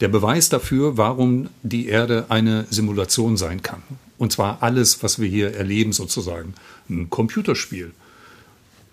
Der 0.00 0.08
Beweis 0.08 0.48
dafür, 0.48 0.96
warum 0.96 1.48
die 1.62 1.86
Erde 1.86 2.26
eine 2.28 2.66
Simulation 2.70 3.36
sein 3.36 3.62
kann. 3.62 3.82
Und 4.16 4.32
zwar 4.32 4.62
alles, 4.62 5.02
was 5.02 5.18
wir 5.18 5.28
hier 5.28 5.54
erleben, 5.54 5.92
sozusagen. 5.92 6.54
Ein 6.88 7.10
Computerspiel. 7.10 7.92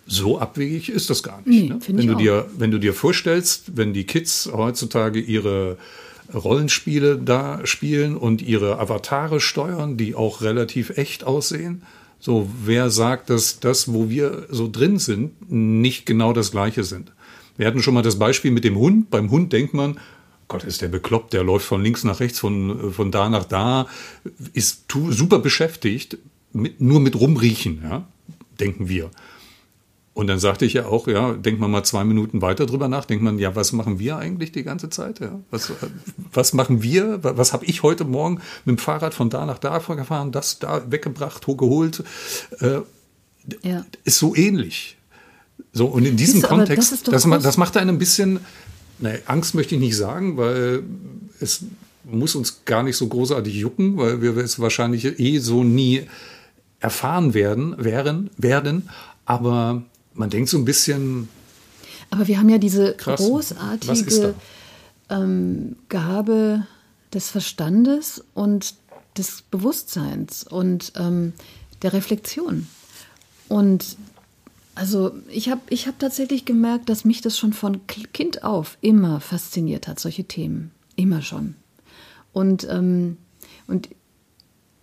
So 0.07 0.39
abwegig 0.39 0.89
ist 0.89 1.09
das 1.09 1.23
gar 1.23 1.41
nicht. 1.45 1.47
Nee, 1.47 1.69
ne? 1.69 1.79
wenn, 1.87 2.07
du 2.07 2.15
dir, 2.15 2.47
wenn 2.57 2.71
du 2.71 2.79
dir 2.79 2.93
vorstellst, 2.93 3.77
wenn 3.77 3.93
die 3.93 4.03
Kids 4.03 4.49
heutzutage 4.51 5.19
ihre 5.19 5.77
Rollenspiele 6.33 7.17
da 7.17 7.65
spielen 7.65 8.17
und 8.17 8.41
ihre 8.41 8.79
Avatare 8.79 9.39
steuern, 9.39 9.97
die 9.97 10.15
auch 10.15 10.41
relativ 10.41 10.97
echt 10.97 11.23
aussehen. 11.23 11.83
So, 12.19 12.49
wer 12.63 12.89
sagt, 12.89 13.29
dass 13.29 13.59
das, 13.59 13.93
wo 13.93 14.09
wir 14.09 14.47
so 14.49 14.69
drin 14.71 14.97
sind, 14.97 15.51
nicht 15.51 16.05
genau 16.05 16.33
das 16.33 16.51
Gleiche 16.51 16.83
sind? 16.83 17.11
Wir 17.57 17.67
hatten 17.67 17.81
schon 17.81 17.93
mal 17.93 18.01
das 18.01 18.19
Beispiel 18.19 18.51
mit 18.51 18.63
dem 18.63 18.77
Hund. 18.77 19.09
Beim 19.09 19.29
Hund 19.29 19.53
denkt 19.53 19.73
man, 19.73 19.99
Gott, 20.47 20.63
ist 20.63 20.81
der 20.81 20.89
bekloppt, 20.89 21.33
der 21.33 21.43
läuft 21.43 21.65
von 21.65 21.81
links 21.81 22.03
nach 22.03 22.19
rechts, 22.19 22.39
von, 22.39 22.91
von 22.93 23.11
da 23.11 23.29
nach 23.29 23.45
da, 23.45 23.87
ist 24.53 24.91
super 24.91 25.39
beschäftigt, 25.39 26.17
mit, 26.53 26.79
nur 26.79 26.99
mit 26.99 27.19
rumriechen, 27.19 27.81
ja, 27.83 28.07
denken 28.59 28.87
wir. 28.87 29.09
Und 30.15 30.27
dann 30.27 30.39
sagte 30.39 30.63
ich 30.63 30.71
ja 30.71 30.85
auch, 30.85 31.09
ja, 31.09 31.33
denkt 31.33 31.59
man 31.59 31.69
mal 31.69 31.83
zwei 31.83 32.05
Minuten 32.05 32.41
weiter 32.41 32.65
drüber 32.65 32.87
nach, 32.87 33.03
denkt 33.03 33.21
man, 33.21 33.37
ja, 33.37 33.53
was 33.53 33.73
machen 33.73 33.99
wir 33.99 34.17
eigentlich 34.17 34.53
die 34.53 34.63
ganze 34.63 34.89
Zeit? 34.89 35.19
Ja? 35.19 35.41
Was, 35.51 35.73
was 36.31 36.53
machen 36.53 36.81
wir? 36.81 37.19
Was 37.21 37.51
habe 37.51 37.65
ich 37.65 37.83
heute 37.83 38.05
Morgen 38.05 38.39
mit 38.63 38.77
dem 38.77 38.79
Fahrrad 38.79 39.13
von 39.13 39.29
da 39.29 39.45
nach 39.45 39.59
da 39.59 39.77
gefahren, 39.77 40.31
das 40.31 40.57
da 40.59 40.89
weggebracht, 40.89 41.45
geholt? 41.45 42.01
Äh, 42.61 42.79
ja. 43.61 43.85
Ist 44.05 44.17
so 44.19 44.33
ähnlich. 44.33 44.95
So, 45.73 45.87
und 45.87 46.05
in 46.05 46.15
diesem 46.15 46.41
Kontext, 46.41 46.93
das, 46.93 47.03
das, 47.03 47.43
das, 47.43 47.57
macht 47.57 47.75
einen 47.75 47.89
ein 47.89 47.99
bisschen, 47.99 48.39
ne, 48.99 49.19
Angst 49.25 49.53
möchte 49.53 49.75
ich 49.75 49.81
nicht 49.81 49.97
sagen, 49.97 50.37
weil 50.37 50.83
es 51.41 51.65
muss 52.05 52.35
uns 52.35 52.63
gar 52.63 52.83
nicht 52.83 52.95
so 52.95 53.07
großartig 53.07 53.53
jucken, 53.53 53.97
weil 53.97 54.21
wir 54.21 54.37
es 54.37 54.61
wahrscheinlich 54.61 55.19
eh 55.19 55.39
so 55.39 55.65
nie 55.65 56.03
erfahren 56.79 57.33
werden, 57.33 57.75
wären, 57.77 58.29
werden. 58.37 58.89
Aber 59.25 59.83
man 60.15 60.29
denkt 60.29 60.49
so 60.49 60.57
ein 60.57 60.65
bisschen. 60.65 61.29
Aber 62.09 62.27
wir 62.27 62.39
haben 62.39 62.49
ja 62.49 62.57
diese 62.57 62.93
krass, 62.93 63.19
großartige 63.19 64.35
ähm, 65.09 65.75
Gabe 65.89 66.65
des 67.13 67.29
Verstandes 67.29 68.23
und 68.33 68.75
des 69.17 69.43
Bewusstseins 69.43 70.43
und 70.43 70.93
ähm, 70.95 71.33
der 71.81 71.93
Reflexion. 71.93 72.67
Und 73.47 73.97
also 74.75 75.13
ich 75.29 75.49
habe 75.49 75.61
ich 75.69 75.87
hab 75.87 75.99
tatsächlich 75.99 76.45
gemerkt, 76.45 76.89
dass 76.89 77.05
mich 77.05 77.21
das 77.21 77.37
schon 77.37 77.53
von 77.53 77.87
Kind 77.87 78.43
auf 78.43 78.77
immer 78.81 79.21
fasziniert 79.21 79.87
hat, 79.87 79.99
solche 79.99 80.25
Themen. 80.25 80.71
Immer 80.95 81.21
schon. 81.21 81.55
Und, 82.33 82.67
ähm, 82.69 83.17
und 83.67 83.89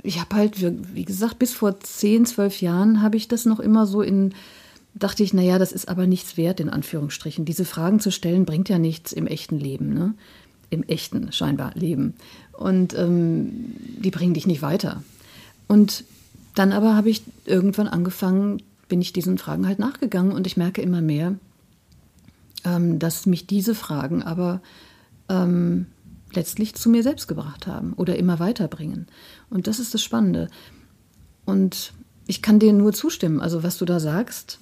ich 0.03 0.19
habe 0.19 0.35
halt, 0.35 0.57
wie 0.95 1.05
gesagt, 1.05 1.39
bis 1.39 1.53
vor 1.53 1.79
10, 1.79 2.27
12 2.27 2.63
Jahren 2.63 3.03
habe 3.03 3.17
ich 3.17 3.29
das 3.29 3.45
noch 3.45 3.61
immer 3.61 3.87
so 3.87 4.01
in 4.01 4.35
dachte 4.95 5.23
ich, 5.23 5.33
naja, 5.33 5.59
das 5.59 5.73
ist 5.73 5.89
aber 5.89 6.07
nichts 6.07 6.37
wert, 6.37 6.61
in 6.61 6.69
Anführungsstrichen. 6.69 7.45
Diese 7.45 7.65
Fragen 7.65 8.01
zu 8.01 8.11
stellen, 8.11 8.45
bringt 8.45 8.69
ja 8.69 8.79
nichts 8.79 9.13
im 9.13 9.27
echten 9.27 9.59
Leben, 9.59 9.95
ne? 9.95 10.15
im 10.71 10.83
echten 10.85 11.33
scheinbar 11.33 11.73
Leben. 11.75 12.15
Und 12.53 12.95
ähm, 12.95 13.75
die 13.99 14.11
bringen 14.11 14.35
dich 14.35 14.47
nicht 14.47 14.63
weiter. 14.63 15.03
Und 15.69 16.05
dann 16.55 16.73
aber 16.73 16.95
habe 16.95 17.11
ich 17.11 17.23
irgendwann 17.45 17.89
angefangen, 17.89 18.63
bin 18.89 19.01
ich 19.01 19.13
diesen 19.13 19.39
Fragen 19.39 19.67
halt 19.67 19.79
nachgegangen 19.79 20.33
und 20.33 20.47
ich 20.47 20.57
merke 20.57 20.83
immer 20.83 21.01
mehr, 21.01 21.35
ähm, 22.65 22.99
dass 22.99 23.27
mich 23.27 23.47
diese 23.47 23.75
Fragen 23.75 24.23
aber 24.23 24.61
ähm, 25.29 25.87
letztlich 26.35 26.75
zu 26.75 26.91
mir 26.91 27.03
selbst 27.03 27.29
gebracht 27.29 27.67
haben 27.67 27.95
oder 27.95 28.17
immer 28.17 28.39
weiterbringen. 28.39 29.07
Und 29.51 29.67
das 29.67 29.79
ist 29.79 29.95
das 29.95 30.03
Spannende. 30.03 30.49
Und 31.45 31.93
ich 32.27 32.43
kann 32.43 32.59
dir 32.59 32.73
nur 32.73 32.93
zustimmen. 32.93 33.41
Also 33.41 33.63
was 33.63 33.79
du 33.79 33.85
da 33.85 34.01
sagst, 34.01 34.61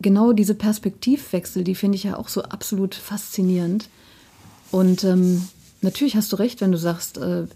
genau 0.00 0.32
diese 0.32 0.54
Perspektivwechsel, 0.54 1.64
die 1.64 1.74
finde 1.74 1.96
ich 1.96 2.04
ja 2.04 2.16
auch 2.16 2.28
so 2.28 2.42
absolut 2.42 2.94
faszinierend. 2.94 3.88
Und 4.70 5.04
ähm, 5.04 5.48
natürlich 5.80 6.16
hast 6.16 6.32
du 6.32 6.36
recht, 6.36 6.60
wenn 6.60 6.72
du 6.72 6.78
sagst, 6.78 7.18
äh, 7.18 7.46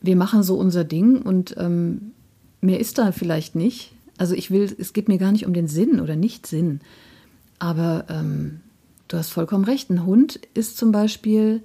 wir 0.00 0.16
machen 0.16 0.42
so 0.42 0.56
unser 0.56 0.84
Ding 0.84 1.22
und 1.22 1.54
ähm, 1.58 2.12
mehr 2.60 2.80
ist 2.80 2.98
da 2.98 3.12
vielleicht 3.12 3.54
nicht. 3.54 3.92
Also 4.18 4.34
ich 4.34 4.50
will, 4.50 4.74
es 4.78 4.92
geht 4.92 5.08
mir 5.08 5.18
gar 5.18 5.32
nicht 5.32 5.46
um 5.46 5.54
den 5.54 5.68
Sinn 5.68 6.00
oder 6.00 6.16
nicht 6.16 6.46
Sinn. 6.46 6.80
Aber 7.58 8.06
ähm, 8.08 8.60
du 9.08 9.16
hast 9.16 9.30
vollkommen 9.30 9.64
recht. 9.64 9.90
Ein 9.90 10.04
Hund 10.06 10.40
ist 10.54 10.76
zum 10.76 10.92
Beispiel, 10.92 11.62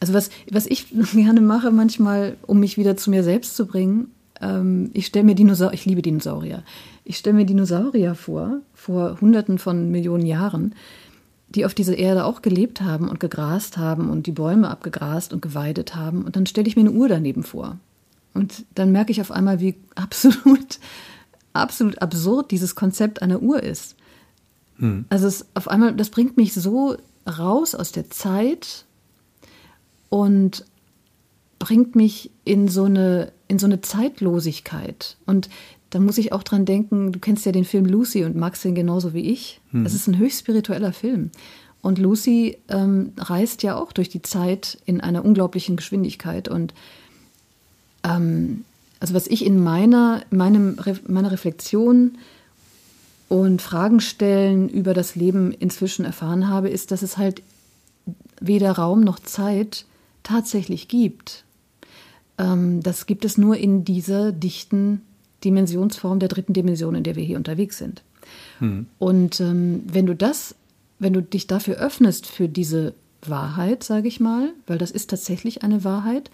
also 0.00 0.12
was, 0.12 0.30
was 0.50 0.66
ich 0.66 0.86
gerne 1.14 1.40
mache 1.40 1.70
manchmal, 1.70 2.36
um 2.46 2.60
mich 2.60 2.78
wieder 2.78 2.96
zu 2.96 3.10
mir 3.10 3.22
selbst 3.22 3.56
zu 3.56 3.66
bringen, 3.66 4.10
ähm, 4.40 4.90
ich 4.92 5.06
stelle 5.06 5.24
mir 5.24 5.34
Dinosaurier, 5.34 5.74
ich 5.74 5.84
liebe 5.84 6.02
Dinosaurier. 6.02 6.62
Ich 7.04 7.18
stelle 7.18 7.36
mir 7.36 7.46
Dinosaurier 7.46 8.14
vor, 8.14 8.60
vor 8.74 9.20
hunderten 9.20 9.58
von 9.58 9.90
Millionen 9.90 10.26
Jahren, 10.26 10.74
die 11.48 11.64
auf 11.64 11.74
dieser 11.74 11.96
Erde 11.96 12.24
auch 12.24 12.42
gelebt 12.42 12.80
haben 12.80 13.08
und 13.08 13.20
gegrast 13.20 13.78
haben 13.78 14.10
und 14.10 14.26
die 14.26 14.32
Bäume 14.32 14.68
abgegrast 14.68 15.32
und 15.32 15.42
geweidet 15.42 15.94
haben. 15.94 16.24
Und 16.24 16.36
dann 16.36 16.46
stelle 16.46 16.68
ich 16.68 16.76
mir 16.76 16.82
eine 16.82 16.92
Uhr 16.92 17.08
daneben 17.08 17.42
vor. 17.42 17.78
Und 18.34 18.64
dann 18.74 18.92
merke 18.92 19.12
ich 19.12 19.20
auf 19.20 19.30
einmal, 19.30 19.60
wie 19.60 19.76
absolut, 19.94 20.78
absolut 21.52 22.02
absurd 22.02 22.50
dieses 22.50 22.74
Konzept 22.74 23.22
einer 23.22 23.40
Uhr 23.40 23.62
ist. 23.62 23.96
Hm. 24.78 25.06
Also 25.08 25.26
es 25.26 25.46
auf 25.54 25.68
einmal, 25.68 25.94
das 25.94 26.10
bringt 26.10 26.36
mich 26.36 26.52
so 26.52 26.96
raus 27.26 27.74
aus 27.74 27.92
der 27.92 28.10
Zeit 28.10 28.84
und 30.08 30.64
bringt 31.58 31.96
mich 31.96 32.30
in 32.44 32.68
so 32.68 32.84
eine, 32.84 33.32
in 33.48 33.58
so 33.58 33.66
eine 33.66 33.80
Zeitlosigkeit. 33.80 35.16
Und 35.26 35.48
da 35.90 36.00
muss 36.00 36.18
ich 36.18 36.32
auch 36.32 36.42
dran 36.42 36.64
denken, 36.64 37.12
du 37.12 37.18
kennst 37.18 37.46
ja 37.46 37.52
den 37.52 37.64
Film 37.64 37.86
Lucy 37.86 38.24
und 38.24 38.36
magst 38.36 38.64
den 38.64 38.74
genauso 38.74 39.14
wie 39.14 39.30
ich. 39.30 39.60
Es 39.72 39.74
hm. 39.74 39.86
ist 39.86 40.06
ein 40.08 40.18
höchst 40.18 40.40
spiritueller 40.40 40.92
Film. 40.92 41.30
Und 41.80 41.98
Lucy 41.98 42.58
ähm, 42.68 43.12
reist 43.16 43.62
ja 43.62 43.76
auch 43.76 43.92
durch 43.92 44.08
die 44.08 44.22
Zeit 44.22 44.78
in 44.86 45.00
einer 45.00 45.24
unglaublichen 45.24 45.76
Geschwindigkeit. 45.76 46.48
Und 46.48 46.74
ähm, 48.02 48.64
also 48.98 49.14
was 49.14 49.28
ich 49.28 49.46
in 49.46 49.62
meiner, 49.62 50.22
meinem, 50.30 50.76
meiner 51.06 51.30
Reflexion 51.30 52.18
und 53.28 53.62
Fragen 53.62 54.00
stellen 54.00 54.68
über 54.68 54.94
das 54.94 55.14
Leben 55.14 55.52
inzwischen 55.52 56.04
erfahren 56.04 56.48
habe, 56.48 56.68
ist, 56.70 56.90
dass 56.90 57.02
es 57.02 57.16
halt 57.16 57.42
weder 58.40 58.72
Raum 58.72 59.00
noch 59.00 59.20
Zeit 59.20 59.84
tatsächlich 60.22 60.88
gibt. 60.88 61.44
Ähm, 62.38 62.82
das 62.82 63.06
gibt 63.06 63.24
es 63.24 63.38
nur 63.38 63.56
in 63.56 63.84
dieser 63.84 64.32
dichten 64.32 65.02
Dimensionsform 65.44 66.18
der 66.18 66.28
dritten 66.28 66.52
Dimension, 66.52 66.94
in 66.94 67.04
der 67.04 67.16
wir 67.16 67.22
hier 67.22 67.36
unterwegs 67.36 67.78
sind. 67.78 68.02
Mhm. 68.60 68.86
Und 68.98 69.40
ähm, 69.40 69.82
wenn 69.86 70.06
du 70.06 70.14
das, 70.14 70.54
wenn 70.98 71.12
du 71.12 71.22
dich 71.22 71.46
dafür 71.46 71.76
öffnest 71.76 72.26
für 72.26 72.48
diese 72.48 72.94
Wahrheit, 73.22 73.82
sage 73.82 74.08
ich 74.08 74.20
mal, 74.20 74.52
weil 74.66 74.78
das 74.78 74.90
ist 74.90 75.10
tatsächlich 75.10 75.62
eine 75.62 75.84
Wahrheit, 75.84 76.30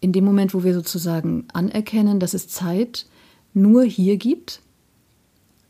in 0.00 0.12
dem 0.12 0.24
Moment, 0.24 0.54
wo 0.54 0.62
wir 0.62 0.74
sozusagen 0.74 1.46
anerkennen, 1.52 2.20
dass 2.20 2.34
es 2.34 2.48
Zeit 2.48 3.06
nur 3.54 3.84
hier 3.84 4.16
gibt, 4.16 4.60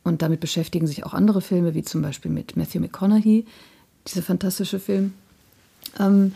und 0.06 0.22
damit 0.22 0.38
beschäftigen 0.38 0.86
sich 0.86 1.04
auch 1.04 1.14
andere 1.14 1.40
Filme, 1.40 1.74
wie 1.74 1.82
zum 1.82 2.00
Beispiel 2.00 2.30
mit 2.30 2.56
Matthew 2.56 2.78
McConaughey, 2.78 3.44
dieser 4.06 4.22
fantastische 4.22 4.78
Film, 4.78 5.14
ähm, 5.98 6.32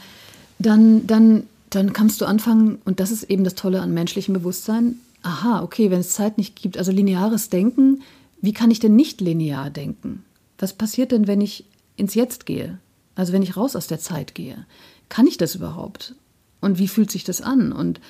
dann, 0.59 1.07
dann, 1.07 1.45
dann 1.71 1.93
kannst 1.93 2.21
du 2.21 2.27
anfangen, 2.27 2.79
und 2.85 3.01
das 3.01 3.11
ist 3.11 3.25
eben 3.25 3.45
das 3.45 3.55
Tolle 3.55 3.81
an 3.81 3.95
menschlichem 3.95 4.35
Bewusstsein, 4.35 4.97
aha, 5.23 5.63
okay, 5.63 5.91
wenn 5.91 6.01
es 6.01 6.11
Zeit 6.11 6.39
nicht 6.39 6.61
gibt, 6.61 6.77
also 6.77 6.93
lineares 6.93 7.49
Denken, 7.49 8.03
wie 8.41 8.53
kann 8.53 8.71
ich 8.71 8.81
denn 8.81 8.97
nicht 8.97 9.21
linear 9.21 9.71
denken? 9.71 10.25
Was 10.59 10.73
passiert 10.73 11.13
denn, 11.13 11.27
wenn 11.27 11.41
ich 11.41 11.65
ins 11.97 12.15
Jetzt 12.15 12.47
gehe? 12.47 12.79
Also 13.15 13.33
wenn 13.33 13.43
ich 13.43 13.57
raus 13.57 13.77
aus 13.77 13.87
der 13.87 14.01
Zeit 14.01 14.35
gehe? 14.35 14.67
Kann 15.09 15.27
ich 15.27 15.37
das 15.37 15.55
überhaupt? 15.55 16.15
Und 16.61 16.79
wie 16.79 16.89
fühlt 16.89 17.11
sich 17.11 17.25
das 17.25 17.41
an? 17.41 17.73
Und, 17.73 18.01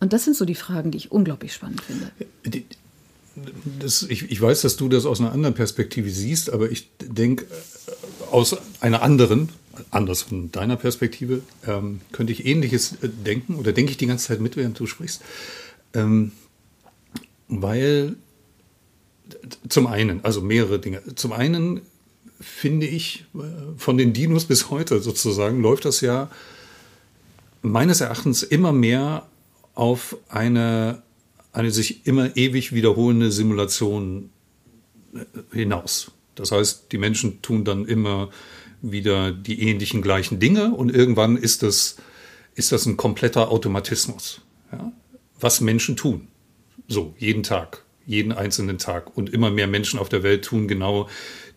und 0.00 0.12
das 0.12 0.24
sind 0.24 0.36
so 0.36 0.44
die 0.44 0.54
Fragen, 0.54 0.90
die 0.90 0.98
ich 0.98 1.12
unglaublich 1.12 1.52
spannend 1.52 1.82
finde. 1.82 2.10
Das, 3.80 4.02
ich, 4.02 4.30
ich, 4.30 4.40
weiß, 4.40 4.62
dass 4.62 4.76
du 4.76 4.88
das 4.88 5.04
aus 5.04 5.20
einer 5.20 5.32
anderen 5.32 5.54
Perspektive 5.54 6.10
siehst, 6.10 6.50
aber 6.50 6.70
ich 6.70 6.88
denke, 6.98 7.44
äh, 7.44 8.32
aus 8.32 8.56
einer 8.80 9.02
anderen, 9.02 9.50
anders 9.90 10.22
von 10.22 10.50
deiner 10.52 10.76
Perspektive, 10.76 11.42
ähm, 11.66 12.00
könnte 12.12 12.32
ich 12.32 12.46
Ähnliches 12.46 12.92
äh, 13.02 13.08
denken 13.08 13.56
oder 13.56 13.72
denke 13.72 13.90
ich 13.90 13.96
die 13.96 14.06
ganze 14.06 14.28
Zeit 14.28 14.40
mit, 14.40 14.56
während 14.56 14.78
du 14.78 14.86
sprichst. 14.86 15.22
Ähm, 15.94 16.32
weil 17.48 18.16
zum 19.68 19.86
einen, 19.86 20.24
also 20.24 20.40
mehrere 20.40 20.78
Dinge. 20.78 21.02
Zum 21.14 21.32
einen 21.32 21.82
finde 22.40 22.86
ich, 22.86 23.24
äh, 23.34 23.38
von 23.76 23.96
den 23.96 24.12
Dinos 24.12 24.44
bis 24.44 24.70
heute 24.70 25.00
sozusagen 25.00 25.60
läuft 25.60 25.84
das 25.84 26.00
ja 26.00 26.30
meines 27.62 28.00
Erachtens 28.00 28.42
immer 28.42 28.72
mehr 28.72 29.26
auf 29.74 30.16
eine, 30.28 31.02
eine 31.52 31.70
sich 31.70 32.06
immer 32.06 32.36
ewig 32.36 32.72
wiederholende 32.72 33.32
Simulation 33.32 34.30
äh, 35.14 35.24
hinaus. 35.52 36.12
Das 36.34 36.52
heißt, 36.52 36.92
die 36.92 36.98
Menschen 36.98 37.42
tun 37.42 37.64
dann 37.64 37.86
immer 37.86 38.30
wieder 38.82 39.32
die 39.32 39.62
ähnlichen 39.62 40.02
gleichen 40.02 40.38
Dinge 40.40 40.72
und 40.72 40.94
irgendwann 40.94 41.36
ist 41.36 41.62
das, 41.62 41.96
ist 42.54 42.72
das 42.72 42.86
ein 42.86 42.96
kompletter 42.96 43.50
Automatismus, 43.50 44.40
ja? 44.72 44.92
was 45.40 45.60
Menschen 45.60 45.96
tun. 45.96 46.28
So, 46.88 47.14
jeden 47.18 47.42
Tag, 47.42 47.84
jeden 48.06 48.32
einzelnen 48.32 48.78
Tag. 48.78 49.16
Und 49.16 49.30
immer 49.30 49.50
mehr 49.50 49.66
Menschen 49.66 49.98
auf 49.98 50.08
der 50.08 50.22
Welt 50.22 50.44
tun 50.44 50.68
genau 50.68 51.08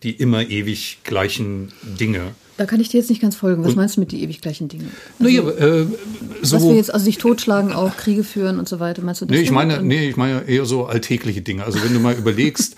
die 0.02 0.12
immer 0.12 0.48
ewig 0.48 0.98
gleichen 1.04 1.72
Dinge. 1.82 2.34
Da 2.56 2.66
kann 2.66 2.80
ich 2.80 2.88
dir 2.88 2.98
jetzt 2.98 3.10
nicht 3.10 3.22
ganz 3.22 3.36
folgen. 3.36 3.62
Was 3.62 3.70
und, 3.70 3.76
meinst 3.76 3.96
du 3.96 4.00
mit 4.00 4.12
die 4.12 4.22
ewig 4.22 4.40
gleichen 4.40 4.68
Dinge? 4.68 4.86
Also, 5.18 5.42
naja, 5.42 5.50
äh, 5.50 5.86
so, 6.42 6.56
was 6.56 6.62
wir 6.62 6.74
jetzt, 6.74 6.92
also 6.92 7.04
sich 7.04 7.18
totschlagen, 7.18 7.72
auch 7.72 7.96
Kriege 7.96 8.24
führen 8.24 8.58
und 8.58 8.68
so 8.68 8.80
weiter, 8.80 9.02
meinst 9.02 9.20
du 9.20 9.26
das? 9.26 9.36
Nee, 9.36 9.42
ich 9.42 9.50
meine, 9.50 9.82
nee, 9.82 10.08
ich 10.08 10.16
meine 10.16 10.42
eher 10.48 10.64
so 10.64 10.86
alltägliche 10.86 11.42
Dinge. 11.42 11.64
Also 11.64 11.82
wenn 11.82 11.92
du 11.92 12.00
mal 12.00 12.14
überlegst, 12.18 12.76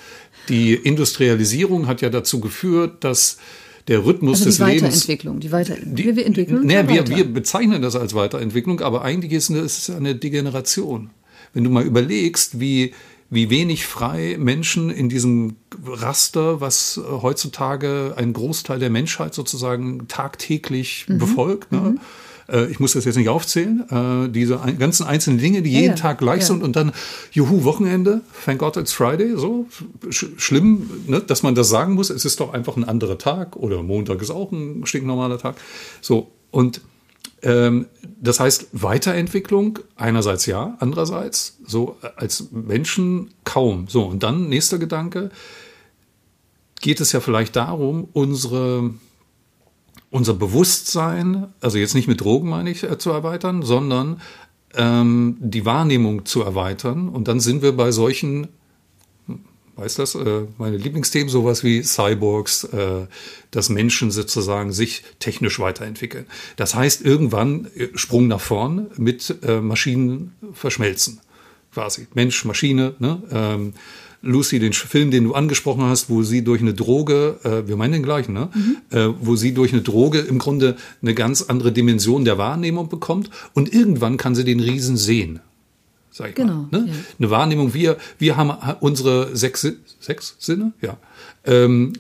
die 0.49 0.75
Industrialisierung 0.75 1.87
hat 1.87 2.01
ja 2.01 2.11
dazu 2.11 2.41
geführt, 2.41 3.05
dass 3.05 3.39
der 3.89 4.05
Rhythmus 4.05 4.39
also 4.39 4.45
des 4.47 4.59
Lebens. 4.59 4.77
Die 4.77 4.85
Weiterentwicklung, 4.85 5.41
die 5.41 5.53
Weiter 5.53 5.77
die, 5.83 6.17
wir 6.17 6.27
entwickeln. 6.27 6.65
Nee, 6.65 6.89
wir, 6.89 7.09
wir 7.09 7.25
bezeichnen 7.25 7.83
das 7.83 7.97
als 7.97 8.15
Weiterentwicklung, 8.15 8.81
aber 8.81 9.03
eigentlich 9.03 9.33
ist 9.33 9.51
es 9.51 9.91
eine 9.91 10.15
Degeneration. 10.15 11.11
Wenn 11.53 11.65
du 11.65 11.71
mal 11.71 11.85
überlegst, 11.85 12.61
wie, 12.61 12.95
wie 13.29 13.51
wenig 13.51 13.85
frei 13.85 14.37
Menschen 14.39 14.91
in 14.91 15.09
diesem 15.09 15.57
Raster, 15.85 16.61
was 16.61 17.01
heutzutage 17.07 18.15
ein 18.17 18.33
Großteil 18.33 18.79
der 18.79 18.91
Menschheit 18.91 19.35
sozusagen 19.35 20.07
tagtäglich 20.09 21.07
mhm. 21.09 21.19
befolgt, 21.19 21.73
ne? 21.73 21.79
Mhm 21.81 22.01
äh, 22.49 22.67
ich 22.67 22.81
muss 22.81 22.93
das 22.93 23.05
jetzt 23.05 23.17
nicht 23.17 23.29
aufzählen, 23.29 23.85
äh, 23.91 24.29
diese 24.31 24.59
ganzen 24.79 25.07
einzelnen 25.07 25.39
Dinge, 25.39 25.63
die 25.63 25.71
jeden 25.71 25.91
ja, 25.91 25.95
Tag 25.95 26.19
gleich 26.19 26.41
ja. 26.41 26.47
sind 26.47 26.63
und 26.63 26.77
dann, 26.77 26.93
juhu, 27.33 27.65
Wochenende, 27.65 28.23
thank 28.45 28.59
God 28.59 28.77
it's 28.77 28.93
Friday, 28.93 29.37
so 29.37 29.67
sch 30.11 30.27
schlimm, 30.37 30.91
ne, 31.07 31.21
dass 31.21 31.43
man 31.43 31.55
das 31.55 31.69
sagen 31.69 31.95
muss, 31.95 32.11
es 32.11 32.25
ist 32.25 32.41
doch 32.41 32.53
einfach 32.53 32.77
ein 32.77 32.85
anderer 32.85 33.19
Tag 33.19 33.57
oder 33.57 33.83
Montag 33.83 34.21
ist 34.23 34.31
auch 34.31 34.53
ein 34.53 34.87
stinknormaler 34.87 35.39
Tag. 35.39 35.57
So, 36.01 36.31
und 36.51 36.81
ähm, 37.43 37.87
das 38.21 38.39
heißt, 38.39 38.69
Weiterentwicklung 38.73 39.81
einerseits 39.97 40.47
ja, 40.47 40.77
andererseits 40.79 41.59
so 41.67 41.97
als 42.17 42.49
Menschen 42.53 43.31
kaum. 43.45 43.87
So, 43.89 44.05
und 44.05 44.23
dann 44.23 44.49
nächster 44.49 44.79
Gedanke, 44.79 45.31
geht 46.81 47.01
es 47.01 47.13
ja 47.13 47.21
vielleicht 47.21 47.57
darum, 47.57 48.09
unsere, 48.13 48.91
unser 50.13 50.35
Bewusstsein, 50.35 51.53
also 51.61 51.79
jetzt 51.79 51.95
nicht 51.95 52.07
mit 52.07 52.21
Drogen 52.21 52.49
meine 52.49 52.71
ich, 52.71 52.85
äh, 52.85 52.99
zu 52.99 53.11
erweitern, 53.11 53.63
sondern 53.63 54.21
ähm, 54.75 55.37
die 55.41 55.65
Wahrnehmung 55.65 56.25
zu 56.27 56.43
erweitern. 56.43 57.09
Und 57.09 57.27
dann 57.27 57.41
sind 57.41 57.63
wir 57.63 57.77
bei 57.77 57.91
solchen 57.91 58.49
Weißt 59.75 59.99
das? 59.99 60.15
Äh, 60.15 60.43
meine 60.59 60.77
Lieblingsthemen, 60.77 61.31
sowas 61.31 61.65
wie 61.65 61.83
Cyborgs, 61.83 62.65
äh, 62.65 63.07
dass 63.51 63.71
Menschen 63.71 64.11
sozusagen 64.11 64.71
sich 64.71 65.03
technisch 65.19 65.59
weiterentwickeln. 65.59 66.27
Das 66.57 66.75
heißt, 66.75 67.03
irgendwann 67.03 67.69
äh, 67.75 67.89
Sprung 67.95 68.29
nach 68.29 68.41
vorn 68.41 68.89
mit 68.99 69.35
Maschinen 69.63 70.35
verschmelzen. 70.53 71.21
Quasi. 71.73 72.07
Mensch, 72.13 72.45
Maschine, 72.45 72.95
ne? 72.99 73.23
Ähm, 73.33 73.73
Lucy, 74.23 74.59
den 74.59 74.73
Film, 74.73 75.11
den 75.11 75.25
du 75.25 75.35
angesprochen 75.35 75.83
hast, 75.83 76.09
wo 76.09 76.23
sie 76.23 76.43
durch 76.43 76.61
eine 76.61 76.75
Droge, 76.75 77.39
äh, 77.43 77.69
wir 77.69 77.77
meinen 77.77 77.93
den 77.93 78.03
gleichen, 78.03 78.33
ne? 78.33 78.49
Mhm. 78.55 78.77
Äh, 78.91 79.09
wo 79.21 79.37
sie 79.37 79.53
durch 79.53 79.73
eine 79.73 79.83
Droge 79.83 80.21
im 80.21 80.39
Grunde 80.39 80.77
eine 81.03 81.15
ganz 81.15 81.43
andere 81.43 81.73
Dimension 81.73 82.25
der 82.25 82.39
Wahrnehmung 82.39 82.89
bekommt 82.89 83.31
und 83.53 83.73
irgendwann 83.73 84.17
kann 84.17 84.35
sie 84.35 84.45
den 84.45 84.61
Riesen 84.61 84.97
sehen 84.97 85.41
sag 86.13 86.31
ich 86.31 86.35
genau, 86.35 86.69
mal. 86.71 86.83
Ne? 86.83 86.89
Ja. 86.89 86.95
Eine 87.19 87.31
Wahrnehmung. 87.31 87.75
Wir, 87.75 87.97
wir 88.19 88.37
haben 88.37 88.53
unsere 88.81 89.35
sechs, 89.35 89.67
sechs 89.99 90.37
Sinne, 90.39 90.73
ja. 90.81 90.99
Ähm, 91.45 91.95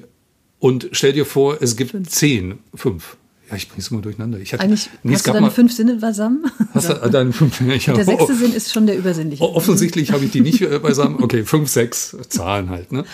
und 0.58 0.90
stell 0.92 1.12
dir 1.12 1.26
vor, 1.26 1.60
es 1.60 1.76
gibt 1.76 1.90
fünf. 1.90 2.08
zehn, 2.08 2.58
fünf. 2.74 3.16
Ja, 3.52 3.56
ich 3.58 3.68
bring's 3.68 3.88
immer 3.88 4.00
durcheinander. 4.00 4.38
Ich 4.38 4.52
hatte, 4.54 4.62
Eigentlich 4.64 4.88
nee, 5.02 5.12
es 5.12 5.18
hast 5.18 5.26
du 5.26 5.32
deine 5.32 5.42
mal- 5.46 5.50
fünf 5.50 5.72
Sinne 5.74 5.96
beisammen? 5.96 6.50
Hast 6.72 6.88
du, 6.88 6.94
deine 7.10 7.32
fünf, 7.34 7.60
ich 7.60 7.84
Der 7.84 7.94
hab- 7.98 8.02
sechste 8.04 8.34
Sinn 8.34 8.54
ist 8.54 8.72
schon 8.72 8.86
der 8.86 8.96
übersinnliche. 8.96 9.42
Offensichtlich 9.44 10.10
habe 10.12 10.24
ich 10.24 10.30
die 10.30 10.40
nicht 10.40 10.62
äh, 10.62 10.78
beisammen. 10.78 11.22
Okay, 11.22 11.44
fünf, 11.44 11.68
sechs 11.68 12.16
Zahlen 12.30 12.70
halt. 12.70 12.92
Ne? 12.92 13.04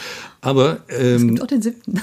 Aber, 0.40 0.81
ähm, 0.88 1.31
Und 1.31 1.42
auch 1.42 1.46
den 1.48 1.61
siebten. 1.61 2.01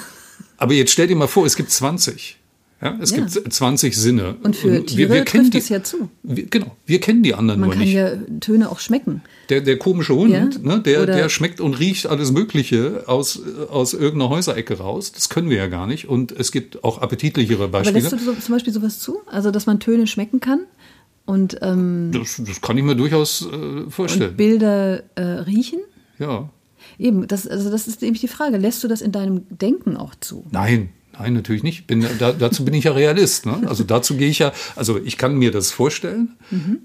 aber 0.58 0.74
jetzt 0.74 0.92
stell 0.92 1.06
dir 1.06 1.16
mal 1.16 1.28
vor, 1.28 1.46
es 1.46 1.56
gibt 1.56 1.70
20. 1.70 2.35
Ja, 2.82 2.94
es 3.00 3.10
Ja. 3.12 3.24
gibt 3.24 3.52
20 3.54 3.96
Sinne. 3.96 4.36
Und 4.42 4.54
für 4.54 4.84
Tiere 4.84 5.24
trifft 5.24 5.54
die, 5.54 5.58
es 5.58 5.70
ja 5.70 5.82
zu. 5.82 6.10
Wir, 6.22 6.44
genau, 6.44 6.76
wir 6.84 7.00
kennen 7.00 7.22
die 7.22 7.34
anderen 7.34 7.60
Man 7.60 7.70
nur 7.70 7.76
kann 7.76 7.84
nicht. 7.84 7.94
ja 7.94 8.10
Töne 8.40 8.70
auch 8.70 8.80
schmecken. 8.80 9.22
Der, 9.48 9.62
der 9.62 9.78
komische 9.78 10.14
Hund, 10.14 10.30
Ja, 10.30 10.44
ne, 10.60 10.80
der, 10.82 11.02
oder- 11.04 11.14
der 11.14 11.28
schmeckt 11.30 11.60
und 11.62 11.72
riecht 11.78 12.06
alles 12.06 12.32
Mögliche 12.32 13.04
aus, 13.06 13.40
aus 13.70 13.94
irgendeiner 13.94 14.28
Häuserecke 14.28 14.76
raus. 14.78 15.10
Das 15.12 15.30
können 15.30 15.48
wir 15.48 15.56
ja 15.56 15.68
gar 15.68 15.86
nicht. 15.86 16.06
Und 16.08 16.32
es 16.32 16.52
gibt 16.52 16.84
auch 16.84 17.00
appetitlichere 17.00 17.64
Aber 17.64 17.68
Beispiele. 17.78 18.00
lässt 18.00 18.12
du 18.12 18.18
so, 18.18 18.34
zum 18.34 18.54
Beispiel 18.54 18.72
sowas 18.74 18.98
zu? 18.98 19.20
Also, 19.26 19.50
dass 19.50 19.64
man 19.64 19.80
Töne 19.80 20.06
schmecken 20.06 20.40
kann 20.40 20.60
und, 21.24 21.56
ähm, 21.62 22.10
Das, 22.12 22.40
das 22.46 22.60
kann 22.60 22.76
ich 22.76 22.84
mir 22.84 22.94
durchaus 22.94 23.48
äh, 23.50 23.90
vorstellen. 23.90 24.30
und 24.32 24.36
Bilder 24.36 25.02
äh, 25.14 25.22
riechen? 25.22 25.80
ja. 26.18 26.50
Eben, 26.98 27.26
das, 27.26 27.46
also 27.48 27.68
das 27.70 27.88
ist 27.88 28.00
nämlich 28.00 28.20
die 28.20 28.28
Frage. 28.28 28.58
Lässt 28.58 28.82
du 28.84 28.88
das 28.88 29.00
in 29.02 29.10
deinem 29.10 29.42
Denken 29.50 29.96
auch 29.96 30.14
zu? 30.14 30.44
Nein, 30.52 30.90
nein, 31.18 31.32
natürlich 31.34 31.62
nicht. 31.62 31.86
Bin, 31.86 32.06
da, 32.18 32.32
dazu 32.32 32.64
bin 32.64 32.74
ich 32.74 32.84
ja 32.84 32.92
Realist. 32.92 33.46
Ne? 33.46 33.62
Also 33.66 33.84
dazu 33.84 34.16
gehe 34.16 34.28
ich 34.28 34.38
ja, 34.38 34.52
also 34.74 34.98
ich 35.02 35.16
kann 35.18 35.36
mir 35.36 35.50
das 35.50 35.70
vorstellen. 35.72 36.36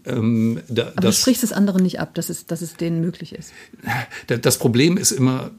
Ähm, 0.06 0.60
da, 0.68 0.84
Mhm. 0.86 0.90
Aber 0.96 1.02
das, 1.02 1.16
du 1.18 1.22
sprichst 1.22 1.44
es 1.44 1.52
anderen 1.54 1.84
nicht 1.84 2.00
ab, 2.00 2.14
dass 2.16 2.30
es, 2.30 2.46
dass 2.46 2.62
es 2.62 2.76
denen 2.76 3.02
möglich 3.02 3.34
ist. 3.34 3.52
da- 4.28 4.38
das 4.38 4.58
Problem 4.58 4.98
ist 4.98 5.12
immer, 5.12 5.52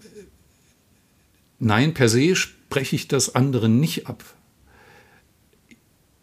nein, 1.58 1.94
per 1.94 2.08
se 2.08 2.35
spreche 2.37 2.96
ich 2.96 3.08
das 3.08 3.35
anderen 3.35 3.80
nicht 3.80 4.06
ab. 4.06 4.22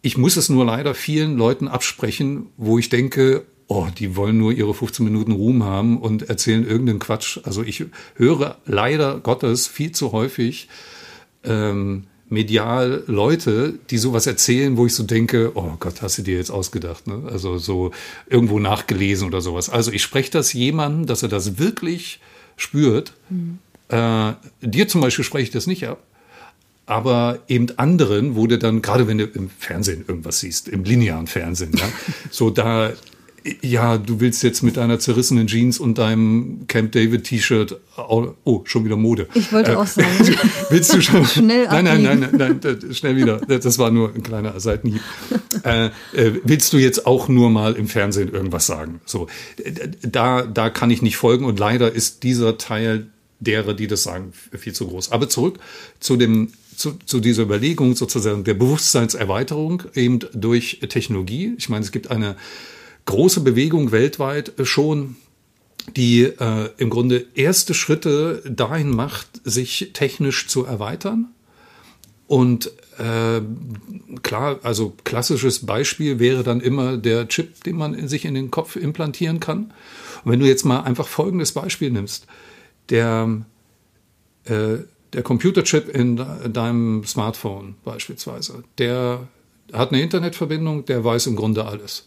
Ich 0.02 0.16
muss 0.16 0.36
es 0.36 0.48
nur 0.48 0.64
leider 0.64 0.94
vielen 0.94 1.36
Leuten 1.36 1.68
absprechen, 1.68 2.46
wo 2.56 2.78
ich 2.78 2.88
denke, 2.88 3.44
oh, 3.66 3.86
die 3.98 4.16
wollen 4.16 4.38
nur 4.38 4.50
ihre 4.52 4.72
15 4.74 5.04
Minuten 5.04 5.32
Ruhm 5.32 5.62
haben 5.62 5.98
und 6.00 6.28
erzählen 6.28 6.66
irgendeinen 6.66 6.98
Quatsch. 6.98 7.38
Also 7.44 7.62
ich 7.62 7.84
höre 8.16 8.56
leider 8.66 9.20
Gottes 9.20 9.66
viel 9.66 9.92
zu 9.92 10.12
häufig 10.12 10.68
ähm, 11.44 12.04
medial 12.30 13.02
Leute, 13.06 13.74
die 13.90 13.98
sowas 13.98 14.26
erzählen, 14.26 14.76
wo 14.76 14.86
ich 14.86 14.94
so 14.94 15.02
denke, 15.02 15.52
oh 15.54 15.74
Gott, 15.78 16.00
hast 16.00 16.18
du 16.18 16.22
dir 16.22 16.36
jetzt 16.36 16.50
ausgedacht, 16.50 17.06
ne? 17.06 17.28
Also 17.30 17.58
so 17.58 17.90
irgendwo 18.28 18.58
nachgelesen 18.58 19.26
oder 19.26 19.40
sowas. 19.40 19.68
Also 19.68 19.90
ich 19.90 20.02
spreche 20.02 20.30
das 20.30 20.52
jemandem, 20.52 21.06
dass 21.06 21.22
er 21.22 21.28
das 21.28 21.58
wirklich 21.58 22.20
spürt. 22.56 23.12
Äh, 23.88 24.32
dir 24.62 24.88
zum 24.88 25.00
Beispiel 25.00 25.24
spreche 25.24 25.44
ich 25.44 25.50
das 25.50 25.66
nicht 25.66 25.86
ab. 25.86 26.02
Aber 26.86 27.40
eben 27.48 27.66
anderen, 27.78 28.36
wo 28.36 28.46
du 28.46 28.58
dann, 28.58 28.82
gerade 28.82 29.06
wenn 29.06 29.18
du 29.18 29.24
im 29.24 29.50
Fernsehen 29.50 30.04
irgendwas 30.06 30.40
siehst, 30.40 30.68
im 30.68 30.84
linearen 30.84 31.26
Fernsehen, 31.26 31.72
ja, 31.76 31.84
so 32.30 32.50
da, 32.50 32.92
ja, 33.62 33.98
du 33.98 34.20
willst 34.20 34.42
jetzt 34.42 34.62
mit 34.62 34.76
deiner 34.76 34.98
zerrissenen 34.98 35.46
Jeans 35.46 35.78
und 35.78 35.98
deinem 35.98 36.66
Camp 36.66 36.92
David 36.92 37.24
T-Shirt, 37.24 37.80
oh, 37.96 38.62
schon 38.64 38.84
wieder 38.84 38.96
Mode. 38.96 39.28
Ich 39.34 39.52
wollte 39.52 39.78
auch 39.78 39.86
sagen. 39.86 40.08
Willst 40.70 40.92
du 40.92 41.00
schon? 41.00 41.24
Schnell 41.26 41.66
nein, 41.66 41.84
nein, 41.84 42.02
nein, 42.02 42.28
nein, 42.32 42.60
nein, 42.62 42.94
schnell 42.94 43.16
wieder. 43.16 43.38
Das 43.38 43.78
war 43.78 43.90
nur 43.90 44.14
ein 44.14 44.22
kleiner 44.22 44.58
Seitenhieb. 44.60 45.02
Äh, 45.62 45.86
äh, 46.14 46.40
willst 46.44 46.72
du 46.72 46.78
jetzt 46.78 47.06
auch 47.06 47.28
nur 47.28 47.50
mal 47.50 47.74
im 47.74 47.86
Fernsehen 47.86 48.32
irgendwas 48.32 48.66
sagen? 48.66 49.00
So, 49.04 49.26
da, 50.00 50.42
da 50.42 50.70
kann 50.70 50.90
ich 50.90 51.02
nicht 51.02 51.16
folgen 51.16 51.44
und 51.44 51.58
leider 51.58 51.92
ist 51.92 52.22
dieser 52.22 52.56
Teil 52.56 53.08
derer, 53.40 53.74
die 53.74 53.86
das 53.86 54.04
sagen, 54.04 54.32
viel 54.56 54.72
zu 54.72 54.86
groß. 54.86 55.12
Aber 55.12 55.28
zurück 55.28 55.58
zu 55.98 56.16
dem, 56.16 56.52
zu, 56.76 56.92
zu 57.04 57.20
dieser 57.20 57.42
Überlegung 57.42 57.94
sozusagen 57.94 58.44
der 58.44 58.54
Bewusstseinserweiterung 58.54 59.82
eben 59.94 60.20
durch 60.32 60.80
Technologie. 60.88 61.54
Ich 61.58 61.68
meine, 61.68 61.84
es 61.84 61.92
gibt 61.92 62.10
eine 62.10 62.36
große 63.10 63.40
Bewegung 63.40 63.92
weltweit 63.92 64.52
schon, 64.62 65.16
die 65.96 66.22
äh, 66.22 66.70
im 66.78 66.90
Grunde 66.90 67.26
erste 67.34 67.74
Schritte 67.74 68.42
dahin 68.48 68.90
macht, 68.90 69.28
sich 69.44 69.90
technisch 69.92 70.48
zu 70.48 70.64
erweitern. 70.64 71.28
Und 72.26 72.70
äh, 72.98 73.40
klar, 74.22 74.60
also 74.62 74.94
klassisches 75.04 75.66
Beispiel 75.66 76.18
wäre 76.18 76.44
dann 76.44 76.60
immer 76.60 76.96
der 76.96 77.26
Chip, 77.28 77.64
den 77.64 77.76
man 77.76 77.94
in 77.94 78.08
sich 78.08 78.24
in 78.24 78.34
den 78.34 78.50
Kopf 78.50 78.76
implantieren 78.76 79.40
kann. 79.40 79.72
Und 80.24 80.32
wenn 80.32 80.40
du 80.40 80.46
jetzt 80.46 80.64
mal 80.64 80.80
einfach 80.82 81.08
folgendes 81.08 81.52
Beispiel 81.52 81.90
nimmst, 81.90 82.26
der, 82.90 83.42
äh, 84.44 84.76
der 85.12 85.22
Computerchip 85.22 85.88
in 85.88 86.16
de- 86.16 86.48
deinem 86.50 87.04
Smartphone 87.04 87.74
beispielsweise, 87.84 88.62
der 88.78 89.26
hat 89.72 89.92
eine 89.92 90.02
Internetverbindung, 90.02 90.84
der 90.84 91.02
weiß 91.02 91.26
im 91.26 91.36
Grunde 91.36 91.64
alles. 91.64 92.06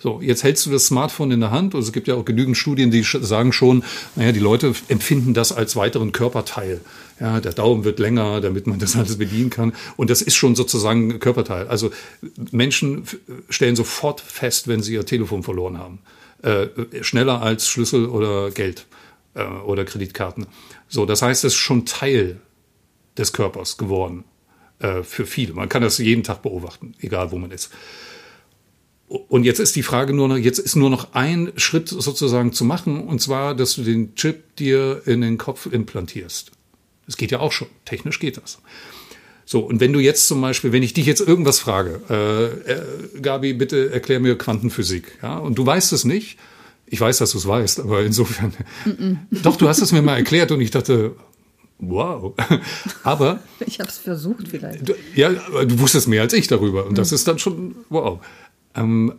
So, 0.00 0.20
jetzt 0.22 0.44
hältst 0.44 0.64
du 0.64 0.70
das 0.70 0.86
Smartphone 0.86 1.32
in 1.32 1.40
der 1.40 1.50
Hand. 1.50 1.74
Also 1.74 1.88
es 1.88 1.92
gibt 1.92 2.06
ja 2.06 2.14
auch 2.14 2.24
genügend 2.24 2.56
Studien, 2.56 2.92
die 2.92 3.02
sagen 3.02 3.52
schon, 3.52 3.82
naja, 4.14 4.30
die 4.30 4.38
Leute 4.38 4.72
empfinden 4.86 5.34
das 5.34 5.50
als 5.50 5.74
weiteren 5.74 6.12
Körperteil. 6.12 6.80
Ja, 7.18 7.40
der 7.40 7.52
Daumen 7.52 7.82
wird 7.82 7.98
länger, 7.98 8.40
damit 8.40 8.68
man 8.68 8.78
das 8.78 8.94
alles 8.96 9.18
bedienen 9.18 9.50
kann. 9.50 9.72
Und 9.96 10.10
das 10.10 10.22
ist 10.22 10.36
schon 10.36 10.54
sozusagen 10.54 11.12
ein 11.12 11.18
Körperteil. 11.18 11.66
Also 11.66 11.90
Menschen 12.52 13.04
stellen 13.48 13.74
sofort 13.74 14.20
fest, 14.20 14.68
wenn 14.68 14.82
sie 14.82 14.94
ihr 14.94 15.04
Telefon 15.04 15.42
verloren 15.42 15.78
haben. 15.78 15.98
Äh, 16.42 16.68
schneller 17.02 17.42
als 17.42 17.68
Schlüssel 17.68 18.06
oder 18.06 18.52
Geld 18.52 18.86
äh, 19.34 19.42
oder 19.42 19.84
Kreditkarten. 19.84 20.46
So, 20.88 21.06
das 21.06 21.22
heißt, 21.22 21.44
es 21.44 21.54
ist 21.54 21.58
schon 21.58 21.86
Teil 21.86 22.40
des 23.16 23.32
Körpers 23.32 23.76
geworden 23.76 24.22
äh, 24.78 25.02
für 25.02 25.26
viele. 25.26 25.54
Man 25.54 25.68
kann 25.68 25.82
das 25.82 25.98
jeden 25.98 26.22
Tag 26.22 26.42
beobachten, 26.42 26.94
egal 27.00 27.32
wo 27.32 27.38
man 27.38 27.50
ist. 27.50 27.72
Und 29.08 29.44
jetzt 29.44 29.58
ist 29.58 29.74
die 29.74 29.82
Frage 29.82 30.12
nur 30.12 30.28
noch, 30.28 30.36
jetzt 30.36 30.58
ist 30.58 30.76
nur 30.76 30.90
noch 30.90 31.14
ein 31.14 31.52
Schritt 31.56 31.88
sozusagen 31.88 32.52
zu 32.52 32.64
machen, 32.64 33.04
und 33.04 33.20
zwar, 33.22 33.54
dass 33.54 33.74
du 33.76 33.82
den 33.82 34.14
Chip 34.14 34.56
dir 34.56 35.02
in 35.06 35.22
den 35.22 35.38
Kopf 35.38 35.66
implantierst. 35.66 36.52
Das 37.06 37.16
geht 37.16 37.30
ja 37.30 37.40
auch 37.40 37.52
schon. 37.52 37.68
Technisch 37.86 38.20
geht 38.20 38.36
das. 38.36 38.58
So, 39.46 39.60
und 39.60 39.80
wenn 39.80 39.94
du 39.94 39.98
jetzt 39.98 40.28
zum 40.28 40.42
Beispiel, 40.42 40.72
wenn 40.72 40.82
ich 40.82 40.92
dich 40.92 41.06
jetzt 41.06 41.20
irgendwas 41.20 41.58
frage, 41.58 42.02
äh, 42.10 42.72
äh, 42.72 43.20
Gabi, 43.22 43.54
bitte 43.54 43.90
erklär 43.90 44.20
mir 44.20 44.36
Quantenphysik, 44.36 45.18
ja, 45.22 45.38
und 45.38 45.56
du 45.56 45.64
weißt 45.64 45.94
es 45.94 46.04
nicht, 46.04 46.36
ich 46.84 47.00
weiß, 47.00 47.16
dass 47.16 47.32
du 47.32 47.38
es 47.38 47.46
weißt, 47.46 47.80
aber 47.80 48.02
insofern, 48.02 48.52
doch, 49.30 49.56
du 49.56 49.66
hast 49.68 49.80
es 49.80 49.90
mir 49.90 50.02
mal 50.02 50.18
erklärt 50.18 50.52
und 50.52 50.60
ich 50.60 50.70
dachte, 50.70 51.16
wow, 51.78 52.34
aber 53.04 53.40
Ich 53.64 53.80
habe 53.80 53.88
es 53.88 53.96
versucht 53.96 54.48
vielleicht. 54.48 54.86
Du, 54.86 54.94
ja, 55.14 55.30
du 55.30 55.78
wusstest 55.78 56.08
mehr 56.08 56.22
als 56.22 56.32
ich 56.34 56.46
darüber. 56.46 56.86
Und 56.86 56.98
das 56.98 57.12
ist 57.12 57.26
dann 57.26 57.38
schon, 57.38 57.74
wow. 57.88 58.20
Ähm, 58.78 59.14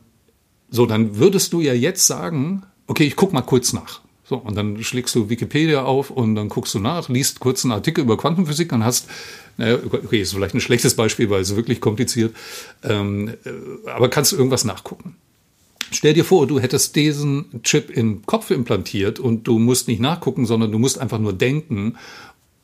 so, 0.69 0.85
dann 0.85 1.17
würdest 1.17 1.53
du 1.53 1.61
ja 1.61 1.73
jetzt 1.73 2.05
sagen, 2.05 2.63
okay, 2.87 3.05
ich 3.05 3.15
guck 3.15 3.33
mal 3.33 3.41
kurz 3.41 3.73
nach. 3.73 4.01
So, 4.23 4.37
und 4.37 4.55
dann 4.55 4.83
schlägst 4.83 5.15
du 5.15 5.29
Wikipedia 5.29 5.83
auf 5.83 6.11
und 6.11 6.35
dann 6.35 6.49
guckst 6.49 6.75
du 6.75 6.79
nach, 6.79 7.09
liest 7.09 7.39
kurz 7.39 7.65
einen 7.65 7.71
Artikel 7.71 8.03
über 8.03 8.15
Quantenphysik 8.15 8.71
und 8.71 8.83
hast, 8.83 9.09
naja, 9.57 9.79
okay, 9.83 10.21
ist 10.21 10.33
vielleicht 10.33 10.53
ein 10.53 10.61
schlechtes 10.61 10.95
Beispiel, 10.95 11.31
weil 11.31 11.41
es 11.41 11.55
wirklich 11.55 11.81
kompliziert, 11.81 12.35
ähm, 12.83 13.29
äh, 13.43 13.89
aber 13.89 14.09
kannst 14.09 14.31
du 14.31 14.35
irgendwas 14.35 14.65
nachgucken. 14.65 15.15
Stell 15.91 16.13
dir 16.13 16.23
vor, 16.23 16.45
du 16.45 16.59
hättest 16.59 16.95
diesen 16.95 17.63
Chip 17.63 17.89
im 17.89 18.23
Kopf 18.27 18.51
implantiert 18.51 19.19
und 19.19 19.47
du 19.47 19.57
musst 19.57 19.87
nicht 19.87 19.99
nachgucken, 19.99 20.45
sondern 20.45 20.71
du 20.71 20.77
musst 20.77 20.99
einfach 20.99 21.17
nur 21.17 21.33
denken 21.33 21.97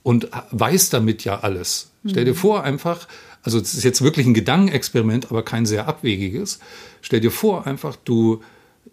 und 0.04 0.30
weißt 0.52 0.94
damit 0.94 1.24
ja 1.24 1.40
alles. 1.40 1.90
Stell 2.08 2.26
dir 2.26 2.36
vor 2.36 2.64
einfach, 2.64 3.08
also 3.46 3.60
es 3.60 3.76
ist 3.76 3.84
jetzt 3.84 4.02
wirklich 4.02 4.26
ein 4.26 4.34
Gedankenexperiment, 4.34 5.30
aber 5.30 5.44
kein 5.44 5.68
sehr 5.68 5.88
abwegiges. 5.88 6.60
Stell 7.02 7.20
dir 7.20 7.30
vor 7.30 7.68
einfach, 7.68 7.96
du, 7.96 8.42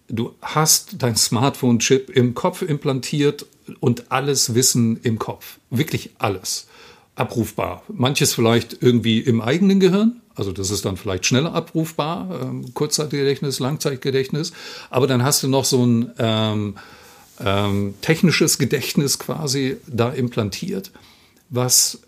du 0.09 0.35
hast 0.43 0.97
dein 0.99 1.17
Smartphone-Chip 1.17 2.11
im 2.11 2.35
Kopf 2.35 2.61
implantiert 2.61 3.47
und 3.81 4.13
alles 4.13 4.55
Wissen 4.55 5.01
im 5.03 5.19
Kopf. 5.19 5.59
Wirklich 5.71 6.11
alles. 6.19 6.67
Abrufbar. 7.15 7.83
Manches 7.89 8.35
vielleicht 8.35 8.83
irgendwie 8.83 9.21
im 9.21 9.41
eigenen 9.41 9.81
Gehirn. 9.81 10.21
Also 10.35 10.53
das 10.53 10.71
ist 10.71 10.85
dann 10.85 10.99
vielleicht 10.99 11.25
schneller 11.25 11.55
abrufbar, 11.55 12.43
ähm, 12.43 12.75
Kurzzeitgedächtnis, 12.75 13.59
Langzeitgedächtnis. 13.59 14.53
Aber 14.91 15.07
dann 15.07 15.25
hast 15.25 15.43
du 15.43 15.49
noch 15.49 15.65
so 15.65 15.83
ein 15.83 16.13
ähm, 16.19 16.75
ähm, 17.41 17.95
technisches 18.03 18.59
Gedächtnis 18.59 19.19
quasi 19.19 19.79
da 19.87 20.11
implantiert, 20.13 20.91
was 21.49 22.03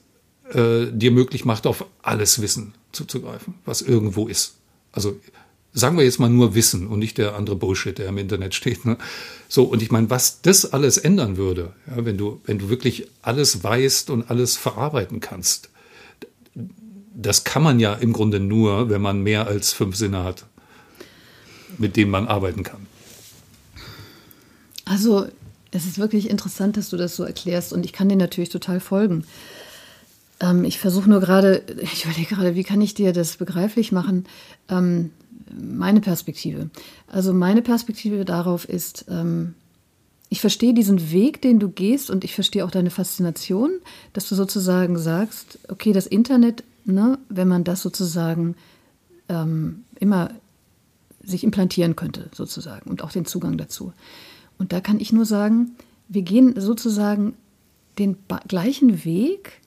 äh, 0.52 0.87
dir 0.92 1.11
möglich 1.11 1.44
macht, 1.44 1.66
auf 1.66 1.87
alles 2.02 2.40
Wissen 2.42 2.74
zuzugreifen, 2.92 3.54
was 3.64 3.83
irgendwo 3.83 4.28
ist. 4.28 4.54
Also 4.92 5.18
sagen 5.72 5.96
wir 5.96 6.04
jetzt 6.04 6.20
mal 6.20 6.30
nur 6.30 6.54
Wissen 6.54 6.87
und 6.87 7.00
nicht 7.00 7.18
der 7.18 7.35
andere 7.35 7.57
Bullshit, 7.57 7.98
der 7.98 8.09
im 8.09 8.18
Internet 8.18 8.54
steht. 8.54 8.85
Ne? 8.85 8.96
So, 9.48 9.64
und 9.64 9.83
ich 9.83 9.90
meine, 9.90 10.09
was 10.11 10.40
das 10.40 10.72
alles 10.72 10.96
ändern 10.96 11.37
würde, 11.37 11.72
ja, 11.87 12.04
wenn, 12.04 12.16
du, 12.16 12.40
wenn 12.44 12.59
du 12.59 12.68
wirklich 12.68 13.09
alles 13.22 13.62
weißt 13.62 14.11
und 14.11 14.30
alles 14.30 14.57
verarbeiten 14.57 15.20
kannst, 15.20 15.70
das 17.16 17.44
kann 17.44 17.62
man 17.62 17.78
ja 17.78 17.94
im 17.94 18.12
Grunde 18.12 18.40
nur, 18.40 18.90
wenn 18.90 19.00
man 19.00 19.22
mehr 19.22 19.46
als 19.46 19.72
fünf 19.72 19.96
Sinne 19.96 20.24
hat, 20.24 20.46
mit 21.78 21.96
denen 21.96 22.11
man 22.11 22.26
arbeiten 22.26 22.62
kann. 22.64 22.87
Also, 24.85 25.26
es 25.70 25.87
ist 25.87 25.98
wirklich 25.98 26.28
interessant, 26.28 26.76
dass 26.76 26.90
du 26.90 26.96
das 26.96 27.16
so 27.16 27.24
erklärst 27.24 27.72
und 27.72 27.85
ich 27.85 27.92
kann 27.92 28.09
dir 28.09 28.16
natürlich 28.16 28.50
total 28.50 28.80
folgen. 28.80 29.24
Ähm, 30.44 30.64
ich 30.64 30.78
versuche 30.78 31.09
nur 31.09 31.20
gerade, 31.20 31.62
ich 31.80 32.04
überlege 32.04 32.35
gerade, 32.35 32.54
wie 32.54 32.64
kann 32.64 32.80
ich 32.80 32.94
dir 32.94 33.12
das 33.12 33.37
begreiflich 33.37 33.92
machen? 33.92 34.24
Ähm, 34.68 35.11
meine 35.50 36.00
Perspektive. 36.00 36.70
Also 37.07 37.33
meine 37.33 37.62
Perspektive 37.62 38.24
darauf 38.24 38.68
ist, 38.68 39.07
ähm, 39.09 39.54
ich 40.28 40.40
verstehe 40.40 40.74
diesen 40.74 41.12
Weg, 41.12 41.42
den 41.42 41.61
du 41.61 41.68
gehst 41.68 42.11
und 42.11 42.24
ich 42.24 42.35
verstehe 42.35 42.64
auch 42.64 42.70
deine 42.70 42.90
Faszination, 42.90 43.70
dass 44.12 44.28
du 44.28 44.35
sozusagen 44.35 44.98
sagst, 44.98 45.59
okay, 45.68 45.92
das 45.92 46.07
Internet, 46.07 46.64
ne, 46.85 47.18
wenn 47.28 47.48
man 47.48 47.64
das 47.64 47.83
sozusagen 47.83 48.57
ähm, 49.28 49.85
immer 50.00 50.30
sich 51.22 51.44
implantieren 51.44 51.96
könnte, 51.96 52.28
sozusagen, 52.35 52.90
und 52.90 53.02
auch 53.02 53.12
den 53.12 53.24
Zugang 53.24 53.57
dazu. 53.57 53.92
Und 54.59 54.72
da 54.72 54.80
kann 54.80 55.00
ich 55.00 55.12
nur 55.12 55.24
sagen, 55.24 55.76
wir 56.09 56.22
gehen 56.22 56.61
sozusagen 56.61 57.35
den 57.98 58.16
gleichen 58.48 59.04
Weg, 59.04 59.61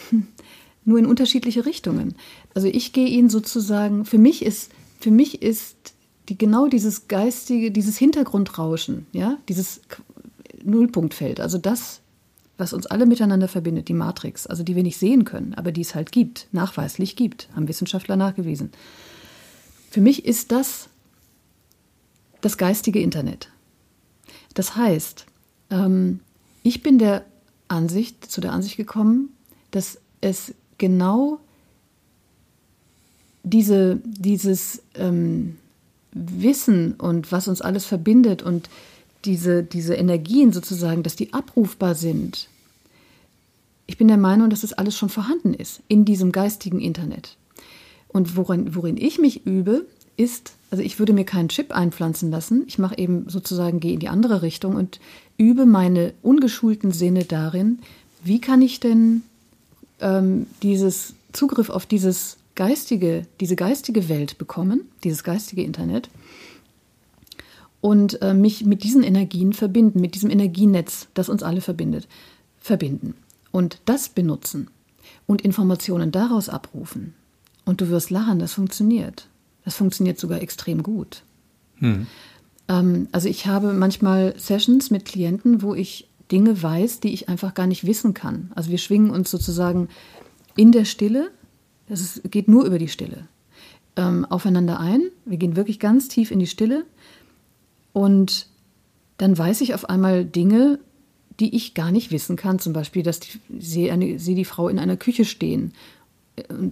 nur 0.84 0.98
in 0.98 1.06
unterschiedliche 1.06 1.66
Richtungen. 1.66 2.14
Also 2.54 2.68
ich 2.68 2.92
gehe 2.92 3.08
ihn 3.08 3.28
sozusagen, 3.28 4.04
für 4.04 4.18
mich 4.18 4.44
ist, 4.44 4.70
für 5.00 5.10
mich 5.10 5.42
ist 5.42 5.94
die, 6.28 6.38
genau 6.38 6.68
dieses 6.68 7.08
geistige, 7.08 7.70
dieses 7.70 7.98
Hintergrundrauschen, 7.98 9.06
ja, 9.12 9.38
dieses 9.48 9.80
Nullpunktfeld, 10.64 11.40
also 11.40 11.58
das, 11.58 12.00
was 12.56 12.72
uns 12.72 12.86
alle 12.86 13.06
miteinander 13.06 13.48
verbindet, 13.48 13.88
die 13.88 13.94
Matrix, 13.94 14.46
also 14.46 14.62
die 14.62 14.76
wir 14.76 14.82
nicht 14.82 14.98
sehen 14.98 15.24
können, 15.24 15.54
aber 15.54 15.72
die 15.72 15.80
es 15.80 15.94
halt 15.94 16.12
gibt, 16.12 16.48
nachweislich 16.52 17.16
gibt, 17.16 17.48
haben 17.54 17.68
Wissenschaftler 17.68 18.16
nachgewiesen. 18.16 18.70
Für 19.90 20.00
mich 20.00 20.24
ist 20.24 20.52
das 20.52 20.88
das 22.40 22.58
geistige 22.58 23.00
Internet. 23.00 23.50
Das 24.54 24.76
heißt, 24.76 25.26
ähm, 25.70 26.20
ich 26.62 26.82
bin 26.82 26.98
der 26.98 27.24
Ansicht, 27.68 28.30
zu 28.30 28.40
der 28.40 28.52
Ansicht 28.52 28.76
gekommen, 28.76 29.30
dass 29.72 29.98
es 30.20 30.54
genau 30.78 31.40
diese, 33.42 34.00
dieses 34.04 34.82
ähm, 34.94 35.56
Wissen 36.12 36.94
und 36.94 37.32
was 37.32 37.48
uns 37.48 37.60
alles 37.60 37.84
verbindet 37.84 38.42
und 38.42 38.68
diese, 39.24 39.62
diese 39.62 39.94
Energien 39.94 40.52
sozusagen, 40.52 41.02
dass 41.02 41.16
die 41.16 41.32
abrufbar 41.32 41.94
sind. 41.94 42.48
Ich 43.86 43.98
bin 43.98 44.08
der 44.08 44.16
Meinung, 44.16 44.50
dass 44.50 44.60
das 44.60 44.72
alles 44.72 44.96
schon 44.96 45.08
vorhanden 45.08 45.54
ist 45.54 45.80
in 45.88 46.04
diesem 46.04 46.32
geistigen 46.32 46.80
Internet. 46.80 47.36
Und 48.08 48.36
worin, 48.36 48.74
worin 48.74 48.96
ich 48.96 49.18
mich 49.18 49.46
übe, 49.46 49.86
ist, 50.16 50.52
also 50.70 50.82
ich 50.82 50.98
würde 50.98 51.12
mir 51.12 51.24
keinen 51.24 51.48
Chip 51.48 51.72
einpflanzen 51.72 52.30
lassen. 52.30 52.64
Ich 52.66 52.78
mache 52.78 52.98
eben 52.98 53.28
sozusagen, 53.28 53.80
gehe 53.80 53.94
in 53.94 54.00
die 54.00 54.08
andere 54.08 54.42
Richtung 54.42 54.76
und 54.76 55.00
übe 55.38 55.66
meine 55.66 56.12
ungeschulten 56.22 56.92
Sinne 56.92 57.24
darin, 57.24 57.78
wie 58.22 58.40
kann 58.40 58.62
ich 58.62 58.78
denn 58.80 59.22
ähm, 60.02 60.46
dieses 60.62 61.14
Zugriff 61.32 61.70
auf 61.70 61.86
dieses 61.86 62.36
geistige, 62.54 63.26
diese 63.40 63.56
geistige 63.56 64.08
Welt 64.08 64.38
bekommen, 64.38 64.82
dieses 65.04 65.24
geistige 65.24 65.62
Internet 65.62 66.10
und 67.80 68.20
äh, 68.22 68.34
mich 68.34 68.64
mit 68.64 68.84
diesen 68.84 69.02
Energien 69.02 69.52
verbinden, 69.52 70.00
mit 70.00 70.14
diesem 70.14 70.30
Energienetz, 70.30 71.08
das 71.14 71.28
uns 71.28 71.42
alle 71.42 71.60
verbindet, 71.60 72.06
verbinden 72.58 73.14
und 73.50 73.80
das 73.84 74.08
benutzen 74.08 74.68
und 75.26 75.42
Informationen 75.42 76.12
daraus 76.12 76.48
abrufen. 76.48 77.14
Und 77.64 77.80
du 77.80 77.88
wirst 77.88 78.10
lachen, 78.10 78.38
das 78.38 78.54
funktioniert. 78.54 79.28
Das 79.64 79.76
funktioniert 79.76 80.18
sogar 80.18 80.42
extrem 80.42 80.82
gut. 80.82 81.22
Hm. 81.76 82.06
Ähm, 82.68 83.08
also 83.12 83.28
ich 83.28 83.46
habe 83.46 83.72
manchmal 83.72 84.34
Sessions 84.38 84.90
mit 84.90 85.04
Klienten, 85.04 85.62
wo 85.62 85.74
ich 85.74 86.08
Dinge 86.32 86.62
weiß, 86.62 87.00
die 87.00 87.12
ich 87.12 87.28
einfach 87.28 87.54
gar 87.54 87.66
nicht 87.66 87.86
wissen 87.86 88.14
kann. 88.14 88.50
Also 88.54 88.70
wir 88.70 88.78
schwingen 88.78 89.10
uns 89.10 89.30
sozusagen 89.30 89.88
in 90.56 90.72
der 90.72 90.86
Stille, 90.86 91.30
es 91.88 92.22
geht 92.30 92.48
nur 92.48 92.64
über 92.64 92.78
die 92.78 92.88
Stille, 92.88 93.28
ähm, 93.96 94.24
aufeinander 94.24 94.80
ein. 94.80 95.02
Wir 95.26 95.36
gehen 95.36 95.56
wirklich 95.56 95.78
ganz 95.78 96.08
tief 96.08 96.30
in 96.30 96.38
die 96.38 96.46
Stille 96.46 96.86
und 97.92 98.46
dann 99.18 99.36
weiß 99.36 99.60
ich 99.60 99.74
auf 99.74 99.88
einmal 99.88 100.24
Dinge, 100.24 100.78
die 101.38 101.54
ich 101.54 101.74
gar 101.74 101.92
nicht 101.92 102.10
wissen 102.10 102.36
kann. 102.36 102.58
Zum 102.58 102.72
Beispiel, 102.72 103.02
dass 103.02 103.20
sie, 103.58 103.90
eine, 103.90 104.18
sie 104.18 104.34
die 104.34 104.44
Frau 104.44 104.68
in 104.68 104.78
einer 104.78 104.96
Küche 104.96 105.24
stehen 105.24 105.72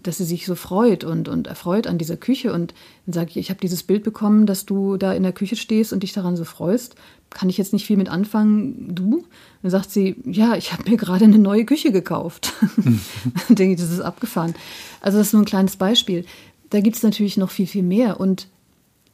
dass 0.03 0.17
sie 0.17 0.25
sich 0.25 0.47
so 0.47 0.55
freut 0.55 1.05
und, 1.05 1.29
und 1.29 1.47
erfreut 1.47 1.87
an 1.87 1.99
dieser 1.99 2.17
Küche. 2.17 2.53
Und 2.53 2.73
dann 3.05 3.13
sage 3.13 3.31
ich, 3.31 3.37
ich 3.37 3.51
habe 3.51 3.61
dieses 3.61 3.83
Bild 3.83 4.03
bekommen, 4.05 4.47
dass 4.47 4.65
du 4.65 4.97
da 4.97 5.13
in 5.13 5.23
der 5.23 5.33
Küche 5.33 5.57
stehst 5.57 5.93
und 5.93 6.03
dich 6.03 6.13
daran 6.13 6.37
so 6.37 6.45
freust. 6.45 6.95
Kann 7.29 7.51
ich 7.51 7.59
jetzt 7.59 7.73
nicht 7.73 7.87
viel 7.87 7.99
mit 7.99 8.09
anfangen, 8.09 8.95
du? 8.95 9.25
Dann 9.63 9.71
sagt 9.71 9.91
sie, 9.91 10.17
ja, 10.25 10.57
ich 10.57 10.73
habe 10.73 10.89
mir 10.89 10.97
gerade 10.97 11.27
eine 11.27 11.39
neue 11.39 11.67
Küche 11.67 11.93
gekauft. 11.93 12.55
dann 12.77 13.57
denke 13.57 13.75
ich, 13.75 13.81
das 13.81 13.93
ist 13.93 14.01
abgefahren. 14.01 14.55
Also 15.03 15.19
das 15.19 15.29
ist 15.29 15.33
nur 15.35 15.43
ein 15.43 15.47
kleines 15.47 15.77
Beispiel. 15.77 16.25
Da 16.71 16.81
gibt 16.81 16.97
es 16.97 17.03
natürlich 17.03 17.37
noch 17.37 17.51
viel, 17.51 17.67
viel 17.67 17.83
mehr. 17.83 18.19
Und 18.19 18.49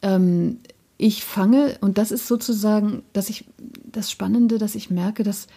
ähm, 0.03 0.59
ich 0.97 1.25
fange, 1.25 1.77
und 1.81 1.99
das 1.99 2.13
ist 2.13 2.29
sozusagen, 2.29 3.03
dass 3.13 3.31
ich 3.31 3.47
das 3.85 4.13
Spannende, 4.13 4.59
dass 4.59 4.77
ich 4.77 4.91
merke, 4.91 5.25
dass 5.25 5.49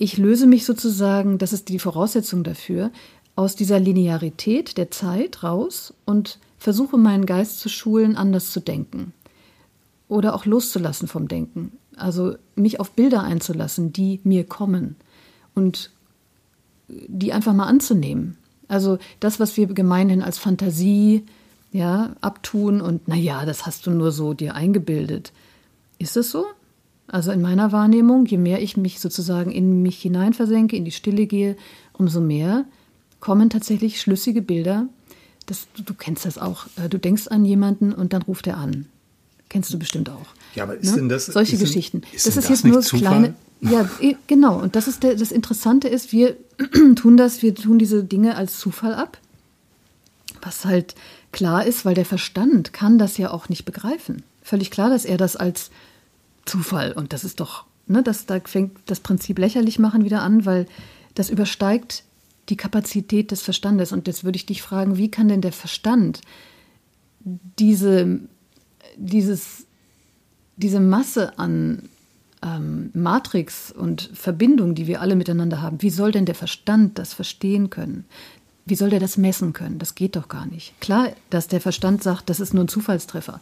ich 0.00 0.16
löse 0.16 0.46
mich 0.46 0.64
sozusagen, 0.64 1.38
das 1.38 1.52
ist 1.52 1.68
die 1.68 1.80
Voraussetzung 1.80 2.44
dafür, 2.44 2.92
aus 3.38 3.54
dieser 3.54 3.78
Linearität 3.78 4.76
der 4.78 4.90
Zeit 4.90 5.44
raus 5.44 5.94
und 6.04 6.40
versuche 6.58 6.98
meinen 6.98 7.24
Geist 7.24 7.60
zu 7.60 7.68
schulen, 7.68 8.16
anders 8.16 8.50
zu 8.50 8.58
denken. 8.58 9.12
Oder 10.08 10.34
auch 10.34 10.44
loszulassen 10.44 11.06
vom 11.06 11.28
Denken. 11.28 11.70
Also 11.96 12.34
mich 12.56 12.80
auf 12.80 12.90
Bilder 12.90 13.22
einzulassen, 13.22 13.92
die 13.92 14.18
mir 14.24 14.42
kommen 14.42 14.96
und 15.54 15.92
die 16.88 17.32
einfach 17.32 17.54
mal 17.54 17.66
anzunehmen. 17.68 18.36
Also 18.66 18.98
das, 19.20 19.38
was 19.38 19.56
wir 19.56 19.68
gemeinhin 19.68 20.20
als 20.22 20.38
Fantasie 20.38 21.24
ja, 21.70 22.16
abtun 22.20 22.80
und 22.80 23.06
naja, 23.06 23.46
das 23.46 23.66
hast 23.66 23.86
du 23.86 23.92
nur 23.92 24.10
so 24.10 24.34
dir 24.34 24.56
eingebildet. 24.56 25.32
Ist 26.00 26.16
es 26.16 26.32
so? 26.32 26.44
Also 27.06 27.30
in 27.30 27.40
meiner 27.40 27.70
Wahrnehmung, 27.70 28.26
je 28.26 28.38
mehr 28.38 28.60
ich 28.60 28.76
mich 28.76 28.98
sozusagen 28.98 29.52
in 29.52 29.80
mich 29.80 30.02
hineinversenke, 30.02 30.74
in 30.74 30.84
die 30.84 30.90
Stille 30.90 31.26
gehe, 31.26 31.56
umso 31.92 32.20
mehr 32.20 32.64
kommen 33.20 33.50
tatsächlich 33.50 34.00
schlüssige 34.00 34.42
Bilder. 34.42 34.88
Das, 35.46 35.66
du, 35.74 35.82
du, 35.82 35.94
kennst 35.94 36.24
das 36.26 36.38
auch. 36.38 36.66
Äh, 36.76 36.88
du 36.88 36.98
denkst 36.98 37.28
an 37.28 37.44
jemanden 37.44 37.92
und 37.92 38.12
dann 38.12 38.22
ruft 38.22 38.46
er 38.46 38.58
an. 38.58 38.86
Kennst 39.48 39.72
du 39.72 39.78
bestimmt 39.78 40.10
auch. 40.10 40.26
Ja, 40.54 40.64
aber 40.64 40.76
ist 40.76 40.90
ne? 40.90 40.96
denn 40.96 41.08
das 41.08 41.26
solche 41.26 41.54
ist 41.54 41.60
Geschichten? 41.60 42.02
Ist 42.12 42.26
das 42.26 42.36
ist 42.36 42.50
jetzt 42.50 42.64
nur 42.64 42.76
das 42.76 42.90
kleine. 42.90 43.34
Ja, 43.60 43.90
genau. 44.28 44.60
Und 44.60 44.76
das 44.76 44.86
ist 44.86 45.02
der, 45.02 45.16
das 45.16 45.32
Interessante 45.32 45.88
ist, 45.88 46.12
wir 46.12 46.36
tun 46.94 47.16
das, 47.16 47.42
wir 47.42 47.56
tun 47.56 47.76
diese 47.80 48.04
Dinge 48.04 48.36
als 48.36 48.56
Zufall 48.60 48.94
ab. 48.94 49.18
Was 50.40 50.64
halt 50.64 50.94
klar 51.32 51.66
ist, 51.66 51.84
weil 51.84 51.94
der 51.94 52.04
Verstand 52.04 52.72
kann 52.72 52.98
das 52.98 53.18
ja 53.18 53.32
auch 53.32 53.48
nicht 53.48 53.64
begreifen. 53.64 54.22
Völlig 54.42 54.70
klar, 54.70 54.90
dass 54.90 55.04
er 55.04 55.16
das 55.16 55.34
als 55.34 55.70
Zufall 56.46 56.92
und 56.92 57.12
das 57.12 57.24
ist 57.24 57.40
doch, 57.40 57.64
ne, 57.88 58.02
das, 58.02 58.26
da 58.26 58.40
fängt 58.44 58.78
das 58.86 59.00
Prinzip 59.00 59.38
lächerlich 59.38 59.80
machen 59.80 60.04
wieder 60.04 60.22
an, 60.22 60.46
weil 60.46 60.66
das 61.14 61.28
übersteigt 61.28 62.04
die 62.48 62.56
Kapazität 62.56 63.30
des 63.30 63.42
Verstandes. 63.42 63.92
Und 63.92 64.06
jetzt 64.06 64.24
würde 64.24 64.36
ich 64.36 64.46
dich 64.46 64.62
fragen, 64.62 64.96
wie 64.96 65.10
kann 65.10 65.28
denn 65.28 65.40
der 65.40 65.52
Verstand 65.52 66.20
diese, 67.58 68.20
dieses, 68.96 69.66
diese 70.56 70.80
Masse 70.80 71.38
an 71.38 71.88
ähm, 72.42 72.90
Matrix 72.94 73.72
und 73.72 74.10
Verbindung, 74.14 74.74
die 74.74 74.86
wir 74.86 75.00
alle 75.00 75.16
miteinander 75.16 75.60
haben, 75.60 75.82
wie 75.82 75.90
soll 75.90 76.12
denn 76.12 76.24
der 76.24 76.34
Verstand 76.34 76.98
das 76.98 77.14
verstehen 77.14 77.70
können? 77.70 78.04
Wie 78.64 78.74
soll 78.74 78.90
der 78.90 79.00
das 79.00 79.16
messen 79.16 79.52
können? 79.52 79.78
Das 79.78 79.94
geht 79.94 80.14
doch 80.14 80.28
gar 80.28 80.46
nicht. 80.46 80.78
Klar, 80.80 81.08
dass 81.30 81.48
der 81.48 81.60
Verstand 81.60 82.02
sagt, 82.02 82.28
das 82.28 82.38
ist 82.38 82.54
nur 82.54 82.64
ein 82.64 82.68
Zufallstreffer. 82.68 83.40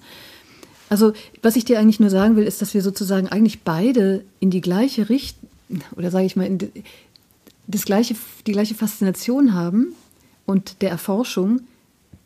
Also, 0.88 1.12
was 1.42 1.56
ich 1.56 1.64
dir 1.64 1.80
eigentlich 1.80 1.98
nur 1.98 2.10
sagen 2.10 2.36
will, 2.36 2.44
ist, 2.44 2.62
dass 2.62 2.74
wir 2.74 2.82
sozusagen 2.82 3.28
eigentlich 3.28 3.62
beide 3.62 4.24
in 4.38 4.50
die 4.50 4.60
gleiche 4.60 5.08
Richtung, 5.08 5.48
oder 5.96 6.12
sage 6.12 6.26
ich 6.26 6.36
mal, 6.36 6.46
in, 6.46 6.58
das 7.66 7.84
gleiche, 7.84 8.14
die 8.46 8.52
gleiche 8.52 8.74
Faszination 8.74 9.54
haben 9.54 9.94
und 10.44 10.82
der 10.82 10.90
Erforschung. 10.90 11.60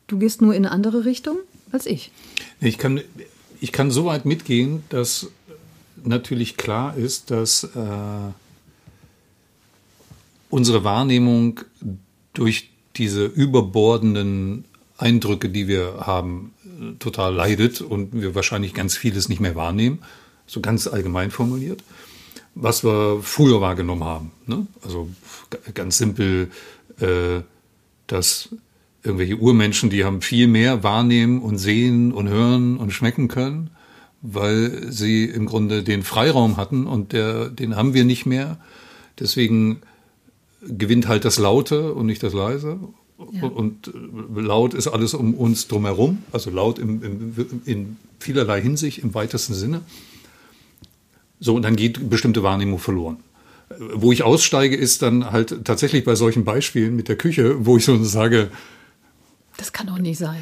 Du 0.07 0.19
gehst 0.19 0.43
nur 0.43 0.55
in 0.55 0.65
eine 0.67 0.73
andere 0.73 1.05
Richtung 1.05 1.39
als 1.73 1.87
ich. 1.87 2.11
Ich 2.61 2.79
kann, 2.79 3.01
ich 3.61 3.73
kann 3.73 3.91
so 3.91 4.05
weit 4.05 4.25
mitgehen, 4.25 4.83
dass 4.89 5.29
natürlich 6.03 6.57
klar 6.57 6.97
ist, 6.97 7.31
dass 7.31 7.65
äh, 7.65 7.69
unsere 10.49 10.85
Wahrnehmung 10.85 11.61
durch 12.33 12.71
diese 12.97 13.27
überbordenden 13.27 14.65
Eindrücke, 14.99 15.49
die 15.49 15.69
wir 15.69 16.07
haben, 16.07 16.53
total 16.99 17.35
leidet 17.35 17.81
und 17.81 18.09
wir 18.13 18.35
wahrscheinlich 18.35 18.75
ganz 18.75 18.97
vieles 18.97 19.29
nicht 19.29 19.41
mehr 19.41 19.55
wahrnehmen, 19.55 20.01
so 20.47 20.61
ganz 20.61 20.87
allgemein 20.87 21.31
formuliert 21.31 21.83
was 22.55 22.85
wir 22.85 23.21
früher 23.23 23.61
wahrgenommen 23.61 24.05
haben. 24.05 24.33
Ne? 24.47 24.67
Also 24.83 25.09
ganz 25.75 25.99
simpel, 25.99 26.51
äh, 27.01 27.41
dass 28.07 28.51
irgendwelche 29.03 29.37
Urmenschen, 29.37 29.91
die 29.91 30.05
haben 30.05 30.21
viel 30.21 30.47
mehr 30.47 30.83
wahrnehmen 30.83 31.41
und 31.41 31.59
sehen 31.59 32.13
und 32.13 32.29
hören 32.29 32.77
und 32.77 32.93
schmecken 32.93 33.29
können, 33.29 33.71
weil 34.21 34.93
sie 34.93 35.25
im 35.25 35.47
Grunde 35.47 35.83
den 35.83 36.03
Freiraum 36.03 36.57
hatten 36.57 36.87
und 36.87 37.13
der, 37.13 37.49
den 37.49 37.77
haben 37.77 37.95
wir 37.95 38.05
nicht 38.05 38.27
mehr. 38.27 38.59
Deswegen 39.19 39.81
gewinnt 40.63 41.09
halt 41.09 41.25
das 41.25 41.39
Laute 41.39 41.95
und 41.95 42.07
nicht 42.07 42.23
das 42.23 42.35
Leise. 42.35 42.79
Ja. 43.33 43.45
Und 43.45 43.93
laut 44.35 44.75
ist 44.75 44.89
alles 44.89 45.15
um 45.15 45.35
uns 45.35 45.69
drumherum, 45.69 46.23
also 46.33 46.51
laut 46.51 46.79
im, 46.79 47.03
im, 47.03 47.63
in 47.67 47.97
vielerlei 48.19 48.61
Hinsicht 48.63 48.99
im 48.99 49.15
weitesten 49.15 49.55
Sinne. 49.55 49.83
So, 51.41 51.55
und 51.55 51.63
dann 51.63 51.77
geht 51.77 52.11
bestimmte 52.11 52.43
Wahrnehmung 52.43 52.79
verloren. 52.79 53.19
Wo 53.95 54.13
ich 54.13 54.23
aussteige, 54.23 54.77
ist 54.77 55.03
dann 55.03 55.33
halt 55.33 55.65
tatsächlich 55.65 56.05
bei 56.05 56.15
solchen 56.15 56.45
Beispielen 56.45 56.95
mit 56.95 57.09
der 57.09 57.17
Küche, 57.17 57.65
wo 57.65 57.77
ich 57.77 57.85
so 57.85 58.03
sage, 58.05 58.51
das 59.57 59.73
kann 59.73 59.87
doch 59.89 59.99
nicht 59.99 60.19
sein. 60.19 60.41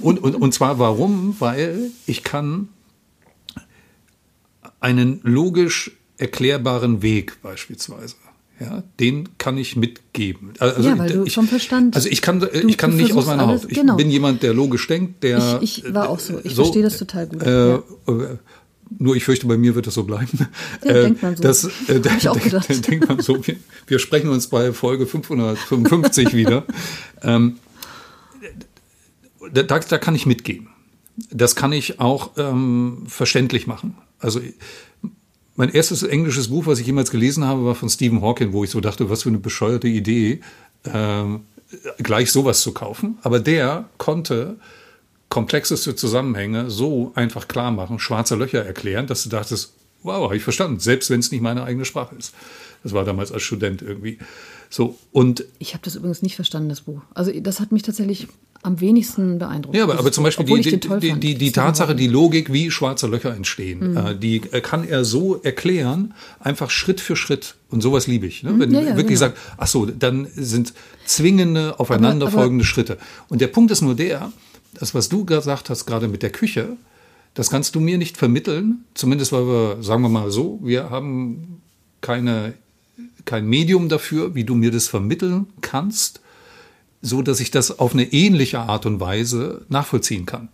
Und, 0.00 0.22
und, 0.22 0.34
und 0.36 0.54
zwar 0.54 0.78
warum? 0.78 1.34
Weil 1.40 1.90
ich 2.06 2.22
kann 2.22 2.68
einen 4.78 5.20
logisch 5.24 5.90
erklärbaren 6.16 7.02
Weg 7.02 7.42
beispielsweise 7.42 8.14
ja, 8.60 8.82
den 9.00 9.36
kann 9.38 9.58
ich 9.58 9.76
mitgeben. 9.76 10.54
Also, 10.58 10.88
ja, 10.88 10.98
weil 10.98 11.10
du 11.10 11.24
ich, 11.24 11.34
vom 11.34 11.46
Verstand. 11.46 11.94
Also 11.94 12.08
ich 12.08 12.22
kann, 12.22 12.40
du, 12.40 12.46
ich 12.46 12.78
kann 12.78 12.96
nicht 12.96 13.12
aus 13.12 13.26
meiner 13.26 13.46
Haut. 13.46 13.66
Ich 13.68 13.78
genau. 13.78 13.96
bin 13.96 14.10
jemand, 14.10 14.42
der 14.42 14.54
logisch 14.54 14.86
denkt, 14.86 15.22
der. 15.22 15.58
Ich, 15.60 15.84
ich 15.84 15.94
war 15.94 16.08
auch 16.08 16.18
so. 16.18 16.40
Ich 16.42 16.54
so, 16.54 16.62
verstehe 16.62 16.82
das 16.82 16.98
total 16.98 17.26
gut. 17.26 17.42
Äh, 17.42 17.72
ja. 17.72 17.82
Nur 18.98 19.16
ich 19.16 19.24
fürchte, 19.24 19.46
bei 19.46 19.56
mir 19.56 19.74
wird 19.74 19.86
das 19.86 19.94
so 19.94 20.04
bleiben. 20.04 20.48
Ja, 20.84 20.90
äh, 20.90 21.02
denkt 21.02 21.22
man 21.22 21.36
so. 21.36 21.42
Das, 21.42 21.64
äh, 21.88 22.00
ich 22.18 22.28
auch 22.28 22.40
gedacht. 22.42 22.68
Denk, 22.68 22.82
denkt 22.82 23.08
man 23.08 23.20
so. 23.20 23.46
Wir, 23.46 23.56
wir, 23.86 23.98
sprechen 23.98 24.30
uns 24.30 24.46
bei 24.46 24.72
Folge 24.72 25.06
555 25.06 26.32
wieder. 26.34 26.64
Ähm, 27.22 27.58
da, 29.52 29.62
da 29.62 29.98
kann 29.98 30.14
ich 30.14 30.26
mitgehen. 30.26 30.68
Das 31.30 31.56
kann 31.56 31.72
ich 31.72 31.98
auch 32.00 32.32
ähm, 32.36 33.04
verständlich 33.06 33.66
machen. 33.66 33.96
Also 34.18 34.40
mein 35.56 35.70
erstes 35.70 36.02
englisches 36.02 36.48
Buch, 36.48 36.66
was 36.66 36.78
ich 36.78 36.86
jemals 36.86 37.10
gelesen 37.10 37.44
habe, 37.44 37.64
war 37.64 37.74
von 37.74 37.88
Stephen 37.88 38.20
Hawking, 38.20 38.52
wo 38.52 38.64
ich 38.64 38.70
so 38.70 38.80
dachte, 38.80 39.08
was 39.08 39.22
für 39.22 39.30
eine 39.30 39.38
bescheuerte 39.38 39.88
Idee, 39.88 40.40
ähm, 40.84 41.40
gleich 41.98 42.30
sowas 42.30 42.60
zu 42.60 42.72
kaufen. 42.72 43.18
Aber 43.22 43.40
der 43.40 43.88
konnte 43.96 44.56
komplexeste 45.28 45.96
Zusammenhänge 45.96 46.70
so 46.70 47.12
einfach 47.14 47.48
klar 47.48 47.70
machen, 47.70 47.98
schwarze 47.98 48.36
Löcher 48.36 48.64
erklären, 48.64 49.06
dass 49.06 49.24
du 49.24 49.28
dachtest, 49.28 49.72
wow, 50.02 50.24
habe 50.24 50.36
ich 50.36 50.42
verstanden, 50.42 50.78
selbst 50.78 51.10
wenn 51.10 51.20
es 51.20 51.30
nicht 51.30 51.40
meine 51.40 51.64
eigene 51.64 51.84
Sprache 51.84 52.14
ist. 52.16 52.34
Das 52.82 52.92
war 52.92 53.04
damals 53.04 53.32
als 53.32 53.42
Student 53.42 53.82
irgendwie. 53.82 54.18
So, 54.70 54.98
und 55.12 55.44
ich 55.58 55.74
habe 55.74 55.82
das 55.84 55.96
übrigens 55.96 56.22
nicht 56.22 56.36
verstanden, 56.36 56.68
das 56.68 56.82
Buch. 56.82 57.00
Also 57.14 57.32
das 57.40 57.60
hat 57.60 57.72
mich 57.72 57.82
tatsächlich 57.82 58.28
am 58.62 58.80
wenigsten 58.80 59.38
beeindruckt. 59.38 59.76
Ja, 59.76 59.84
aber, 59.84 59.98
aber 59.98 60.10
zum 60.10 60.24
Beispiel 60.24 60.44
die, 60.44 60.60
die, 60.60 60.98
die, 60.98 61.12
die, 61.20 61.34
die 61.36 61.52
Tatsache, 61.52 61.94
die 61.94 62.08
Logik, 62.08 62.52
wie 62.52 62.70
schwarze 62.70 63.06
Löcher 63.06 63.34
entstehen, 63.34 63.92
mhm. 63.92 63.96
äh, 63.96 64.16
die 64.16 64.40
kann 64.40 64.86
er 64.86 65.04
so 65.04 65.40
erklären, 65.42 66.14
einfach 66.40 66.70
Schritt 66.70 67.00
für 67.00 67.16
Schritt. 67.16 67.54
Und 67.70 67.80
sowas 67.80 68.06
liebe 68.06 68.26
ich. 68.26 68.42
Ne? 68.42 68.52
Mhm. 68.52 68.60
Wenn 68.60 68.70
ja, 68.72 68.80
ja, 68.80 68.86
wirklich 68.96 69.18
genau. 69.18 69.30
sagt, 69.30 69.38
ach 69.56 69.66
so, 69.66 69.86
dann 69.86 70.26
sind 70.34 70.74
zwingende, 71.04 71.78
aufeinanderfolgende 71.78 72.46
aber, 72.46 72.54
aber, 72.54 72.64
Schritte. 72.64 72.98
Und 73.28 73.40
der 73.40 73.48
Punkt 73.48 73.70
ist 73.70 73.82
nur 73.82 73.94
der, 73.94 74.32
das, 74.78 74.94
was 74.94 75.08
du 75.08 75.24
gesagt 75.24 75.70
hast, 75.70 75.86
gerade 75.86 76.08
mit 76.08 76.22
der 76.22 76.30
Küche, 76.30 76.76
das 77.34 77.50
kannst 77.50 77.74
du 77.74 77.80
mir 77.80 77.98
nicht 77.98 78.16
vermitteln, 78.16 78.84
zumindest 78.94 79.32
weil 79.32 79.46
wir, 79.46 79.82
sagen 79.82 80.02
wir 80.02 80.08
mal 80.08 80.30
so, 80.30 80.58
wir 80.62 80.90
haben 80.90 81.60
keine, 82.00 82.54
kein 83.24 83.46
Medium 83.46 83.88
dafür, 83.88 84.34
wie 84.34 84.44
du 84.44 84.54
mir 84.54 84.70
das 84.70 84.88
vermitteln 84.88 85.46
kannst 85.60 86.20
so 87.06 87.22
dass 87.22 87.40
ich 87.40 87.50
das 87.50 87.78
auf 87.78 87.94
eine 87.94 88.12
ähnliche 88.12 88.60
Art 88.60 88.86
und 88.86 89.00
Weise 89.00 89.64
nachvollziehen 89.68 90.26
kann. 90.26 90.48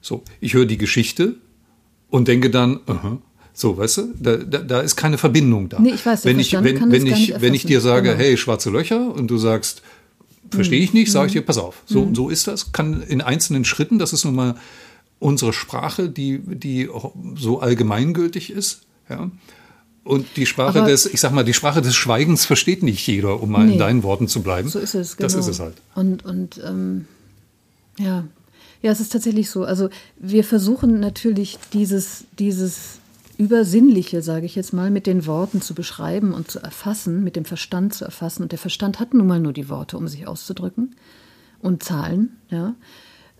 So, 0.00 0.22
ich 0.40 0.54
höre 0.54 0.66
die 0.66 0.78
Geschichte 0.78 1.34
und 2.10 2.28
denke 2.28 2.50
dann, 2.50 2.76
uh 2.76 2.92
-huh, 2.92 3.18
so, 3.52 3.76
weißt 3.76 3.96
du, 3.98 4.14
da, 4.20 4.36
da, 4.36 4.58
da, 4.58 4.80
ist 4.80 4.96
keine 4.96 5.18
Verbindung 5.18 5.68
da. 5.68 5.80
Nee, 5.80 5.92
ich 5.94 6.04
weiß, 6.04 6.24
wenn 6.26 6.38
ich, 6.38 6.52
wenn, 6.52 6.92
wenn 6.92 7.06
ich, 7.06 7.40
wenn 7.40 7.54
ich 7.54 7.64
dir 7.64 7.80
sage, 7.80 8.10
genau. 8.10 8.20
hey, 8.20 8.36
schwarze 8.36 8.70
Löcher, 8.70 9.14
und 9.14 9.28
du 9.28 9.38
sagst, 9.38 9.82
verstehe 10.50 10.80
ich 10.80 10.92
nicht, 10.92 11.10
sage 11.10 11.28
ich 11.28 11.32
dir, 11.32 11.42
pass 11.42 11.58
auf. 11.58 11.82
So 11.86 12.02
und 12.02 12.10
mhm. 12.10 12.14
so 12.14 12.28
ist 12.28 12.46
das. 12.46 12.72
Kann 12.72 13.02
in 13.02 13.20
einzelnen 13.20 13.64
Schritten, 13.64 13.98
das 13.98 14.12
ist 14.12 14.24
nun 14.24 14.34
mal 14.34 14.54
unsere 15.18 15.52
Sprache, 15.52 16.08
die, 16.08 16.38
die 16.38 16.88
so 17.36 17.60
allgemeingültig 17.60 18.50
ist. 18.50 18.82
Ja. 19.08 19.30
Und 20.04 20.26
die 20.36 20.46
Sprache 20.46 20.80
Aber 20.80 20.88
des, 20.88 21.06
ich 21.06 21.20
sag 21.20 21.32
mal, 21.32 21.44
die 21.44 21.54
Sprache 21.54 21.82
des 21.82 21.96
Schweigens 21.96 22.44
versteht 22.44 22.82
nicht 22.82 23.04
jeder, 23.06 23.42
um 23.42 23.50
mal 23.50 23.66
nee, 23.66 23.72
in 23.72 23.78
deinen 23.78 24.02
Worten 24.04 24.28
zu 24.28 24.40
bleiben. 24.42 24.68
So 24.68 24.78
ist 24.78 24.94
es, 24.94 25.16
genau. 25.16 25.26
Das 25.26 25.34
ist 25.34 25.48
es 25.48 25.58
halt. 25.58 25.74
Und, 25.94 26.24
und 26.24 26.60
ähm, 26.64 27.06
ja. 27.98 28.24
Ja, 28.82 28.92
es 28.92 29.00
ist 29.00 29.12
tatsächlich 29.12 29.50
so. 29.50 29.64
Also 29.64 29.88
wir 30.16 30.44
versuchen 30.44 31.00
natürlich 31.00 31.58
dieses, 31.72 32.24
dieses 32.38 33.00
Übersinnliche, 33.38 34.22
sage 34.22 34.46
ich 34.46 34.54
jetzt 34.54 34.72
mal, 34.72 34.90
mit 34.90 35.06
den 35.06 35.26
Worten 35.26 35.60
zu 35.60 35.74
beschreiben 35.74 36.32
und 36.32 36.50
zu 36.50 36.58
erfassen, 36.58 37.22
mit 37.22 37.36
dem 37.36 37.44
Verstand 37.44 37.94
zu 37.94 38.04
erfassen. 38.04 38.42
Und 38.42 38.52
der 38.52 38.58
Verstand 38.58 38.98
hat 38.98 39.14
nun 39.14 39.26
mal 39.26 39.40
nur 39.40 39.52
die 39.52 39.68
Worte, 39.68 39.96
um 39.98 40.08
sich 40.08 40.26
auszudrücken 40.26 40.96
und 41.60 41.82
Zahlen, 41.82 42.36
ja. 42.48 42.74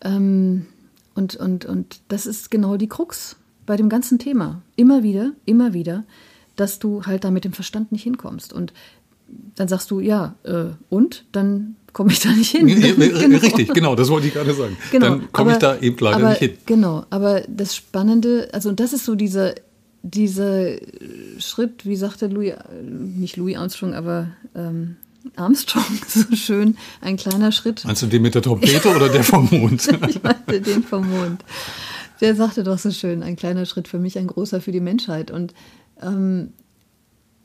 Ähm, 0.02 0.66
und, 1.14 1.36
und, 1.36 1.64
und 1.64 2.00
das 2.08 2.26
ist 2.26 2.50
genau 2.50 2.76
die 2.76 2.88
Krux 2.88 3.36
bei 3.64 3.76
dem 3.76 3.88
ganzen 3.88 4.18
Thema. 4.18 4.60
Immer 4.76 5.02
wieder, 5.02 5.32
immer 5.46 5.72
wieder 5.72 6.04
dass 6.56 6.78
du 6.78 7.04
halt 7.04 7.24
da 7.24 7.30
mit 7.30 7.44
dem 7.44 7.52
Verstand 7.52 7.92
nicht 7.92 8.02
hinkommst. 8.02 8.52
Und 8.52 8.72
dann 9.54 9.68
sagst 9.68 9.90
du, 9.90 10.00
ja, 10.00 10.34
äh, 10.44 10.66
und? 10.88 11.24
Dann 11.32 11.76
komme 11.92 12.12
ich 12.12 12.20
da 12.20 12.30
nicht 12.30 12.50
hin. 12.50 12.66
genau. 12.80 13.38
Richtig, 13.38 13.72
genau, 13.72 13.94
das 13.94 14.08
wollte 14.08 14.26
ich 14.26 14.34
gerade 14.34 14.52
sagen. 14.54 14.76
Genau, 14.90 15.06
dann 15.06 15.32
komme 15.32 15.52
ich 15.52 15.58
da 15.58 15.78
eben 15.78 15.96
leider 16.00 16.16
aber, 16.16 16.30
nicht 16.30 16.38
hin. 16.38 16.52
Genau, 16.66 17.04
aber 17.10 17.42
das 17.48 17.76
Spannende, 17.76 18.48
also 18.52 18.72
das 18.72 18.92
ist 18.92 19.04
so 19.04 19.14
dieser, 19.14 19.54
dieser 20.10 20.76
Schritt, 21.38 21.84
wie 21.84 21.96
sagte 21.96 22.28
Louis, 22.28 22.54
nicht 22.82 23.36
Louis 23.36 23.56
Armstrong, 23.56 23.94
aber 23.94 24.28
ähm, 24.54 24.96
Armstrong 25.34 25.84
so 26.08 26.36
schön, 26.36 26.76
ein 27.00 27.16
kleiner 27.16 27.52
Schritt. 27.52 27.84
Meinst 27.84 28.02
du 28.02 28.06
den 28.06 28.22
mit 28.22 28.34
der 28.34 28.42
Trompete 28.42 28.94
oder 28.94 29.08
der 29.08 29.24
vom 29.24 29.48
Mond? 29.50 29.88
ich 30.08 30.22
meinte 30.22 30.60
den 30.60 30.82
vom 30.82 31.08
Mond. 31.08 31.44
Der 32.20 32.34
sagte 32.34 32.62
doch 32.62 32.78
so 32.78 32.90
schön, 32.90 33.22
ein 33.22 33.36
kleiner 33.36 33.66
Schritt 33.66 33.88
für 33.88 33.98
mich, 33.98 34.18
ein 34.18 34.28
großer 34.28 34.60
für 34.60 34.72
die 34.72 34.80
Menschheit. 34.80 35.30
Und 35.30 35.52
ähm, 36.00 36.52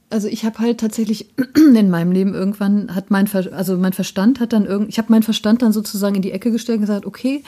also 0.10 0.28
ich 0.28 0.46
habe 0.46 0.60
halt 0.60 0.80
tatsächlich 0.80 1.30
in 1.56 1.90
meinem 1.90 2.12
Leben 2.12 2.34
irgendwann 2.34 2.94
hat 2.94 3.10
mein 3.10 3.28
Ver 3.28 3.52
also 3.54 3.78
mein 3.78 3.94
Verstand 3.94 4.40
hat 4.40 4.54
dann 4.54 4.66
irgend 4.66 4.90
ich 4.90 4.98
habe 4.98 5.12
meinen 5.12 5.24
Verstand 5.24 5.62
dann 5.62 5.74
sozusagen 5.74 6.16
in 6.16 6.22
die 6.22 6.32
Ecke 6.32 6.52
gestellt 6.52 6.78
und 6.78 6.82
gesagt 6.82 7.06
okay 7.06 7.44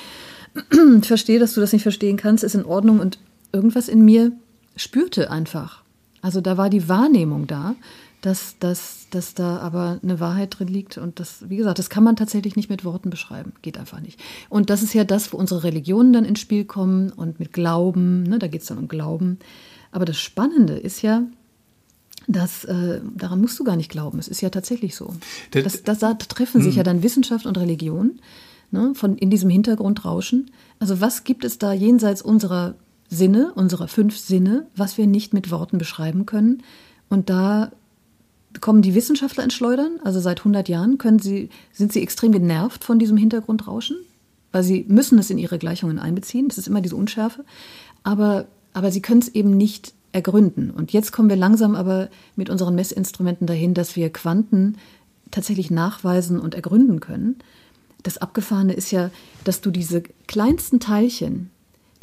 ich 0.56 1.08
verstehe 1.08 1.40
dass 1.40 1.54
du 1.54 1.62
das 1.62 1.74
nicht 1.74 1.84
verstehen 1.84 2.18
kannst 2.18 2.44
ist 2.44 2.56
in 2.56 2.66
Ordnung 2.66 3.00
und 3.00 3.20
irgendwas 3.52 3.88
in 3.88 4.04
mir 4.06 4.32
spürte 4.76 5.32
einfach 5.32 5.84
also 6.22 6.42
da 6.42 6.58
war 6.58 6.70
die 6.70 6.88
Wahrnehmung 6.90 7.48
da 7.48 7.76
dass, 8.22 8.58
dass, 8.60 9.08
dass 9.10 9.34
da 9.34 9.58
aber 9.58 10.00
eine 10.02 10.22
Wahrheit 10.22 10.58
drin 10.58 10.70
liegt 10.70 10.98
und 10.98 11.20
das 11.20 11.50
wie 11.50 11.58
gesagt 11.58 11.80
das 11.80 11.90
kann 11.90 12.04
man 12.04 12.16
tatsächlich 12.16 12.56
nicht 12.56 12.70
mit 12.70 12.86
Worten 12.86 13.10
beschreiben 13.10 13.54
geht 13.62 13.78
einfach 13.78 14.00
nicht 14.00 14.20
und 14.50 14.70
das 14.70 14.82
ist 14.82 14.94
ja 14.94 15.04
das 15.04 15.34
wo 15.34 15.38
unsere 15.38 15.64
Religionen 15.64 16.14
dann 16.14 16.26
ins 16.26 16.40
Spiel 16.40 16.66
kommen 16.66 17.12
und 17.12 17.40
mit 17.40 17.54
Glauben 17.54 18.24
ne, 18.24 18.40
da 18.40 18.48
geht 18.48 18.62
es 18.62 18.68
dann 18.68 18.78
um 18.78 18.88
Glauben 18.88 19.40
aber 19.94 20.06
das 20.06 20.20
Spannende 20.20 20.74
ist 20.74 21.04
ja, 21.04 21.24
dass 22.28 22.66
äh, 22.66 23.00
daran 23.16 23.40
musst 23.40 23.60
du 23.60 23.64
gar 23.64 23.76
nicht 23.76 23.92
glauben. 23.92 24.20
Es 24.20 24.28
ist 24.28 24.42
ja 24.42 24.50
tatsächlich 24.50 24.96
so. 24.96 25.14
Das, 25.52 25.84
das, 25.84 26.00
da 26.00 26.16
treffen 26.16 26.62
sich 26.62 26.76
ja 26.76 26.80
hm. 26.80 26.86
dann 26.86 27.04
Wissenschaft 27.04 27.46
und 27.46 27.58
Religion 27.58 28.20
ne, 28.72 28.94
von 28.96 29.18
in 29.18 29.30
diesem 29.30 29.52
Hintergrundrauschen. 29.52 30.52
Also 30.80 31.00
was 31.00 31.24
gibt 31.24 31.46
es 31.46 31.60
da 31.60 31.74
jenseits 31.74 32.22
unserer 32.24 32.74
Sinne, 33.14 33.54
unserer 33.56 33.88
fünf 33.88 34.18
Sinne, 34.18 34.68
was 34.76 34.98
wir 34.98 35.08
nicht 35.08 35.34
mit 35.34 35.52
Worten 35.52 35.78
beschreiben 35.78 36.26
können? 36.26 36.64
Und 37.10 37.30
da 37.30 37.72
kommen 38.60 38.82
die 38.82 38.96
Wissenschaftler 38.96 39.44
ins 39.44 39.54
Schleudern. 39.54 40.00
Also 40.04 40.20
seit 40.20 40.40
100 40.40 40.68
Jahren 40.70 40.98
sie, 41.20 41.50
sind 41.72 41.94
sie 41.94 42.02
extrem 42.02 42.32
genervt 42.32 42.84
von 42.84 43.00
diesem 43.00 43.18
Hintergrundrauschen, 43.18 43.98
weil 44.52 44.64
sie 44.64 44.86
müssen 44.88 45.18
es 45.18 45.30
in 45.30 45.38
ihre 45.38 45.58
Gleichungen 45.58 46.00
einbeziehen. 46.00 46.48
Das 46.48 46.58
ist 46.58 46.68
immer 46.68 46.82
diese 46.82 46.96
Unschärfe. 46.96 47.46
Aber 48.04 48.48
aber 48.74 48.92
sie 48.92 49.02
können 49.02 49.22
es 49.22 49.30
eben 49.30 49.56
nicht 49.56 49.94
ergründen. 50.12 50.72
Und 50.72 50.92
jetzt 50.94 51.12
kommen 51.12 51.30
wir 51.30 51.36
langsam 51.36 51.76
aber 51.76 52.10
mit 52.36 52.50
unseren 52.50 52.76
Messinstrumenten 52.76 53.48
dahin, 53.48 53.74
dass 53.74 53.96
wir 53.96 54.12
Quanten 54.12 54.78
tatsächlich 55.32 55.72
nachweisen 55.72 56.40
und 56.40 56.54
ergründen 56.56 57.00
können. 57.00 57.38
Das 58.04 58.18
Abgefahrene 58.18 58.74
ist 58.74 58.92
ja, 58.92 59.10
dass 59.44 59.62
du 59.62 59.72
diese 59.72 60.04
kleinsten 60.28 60.80
Teilchen, 60.80 61.50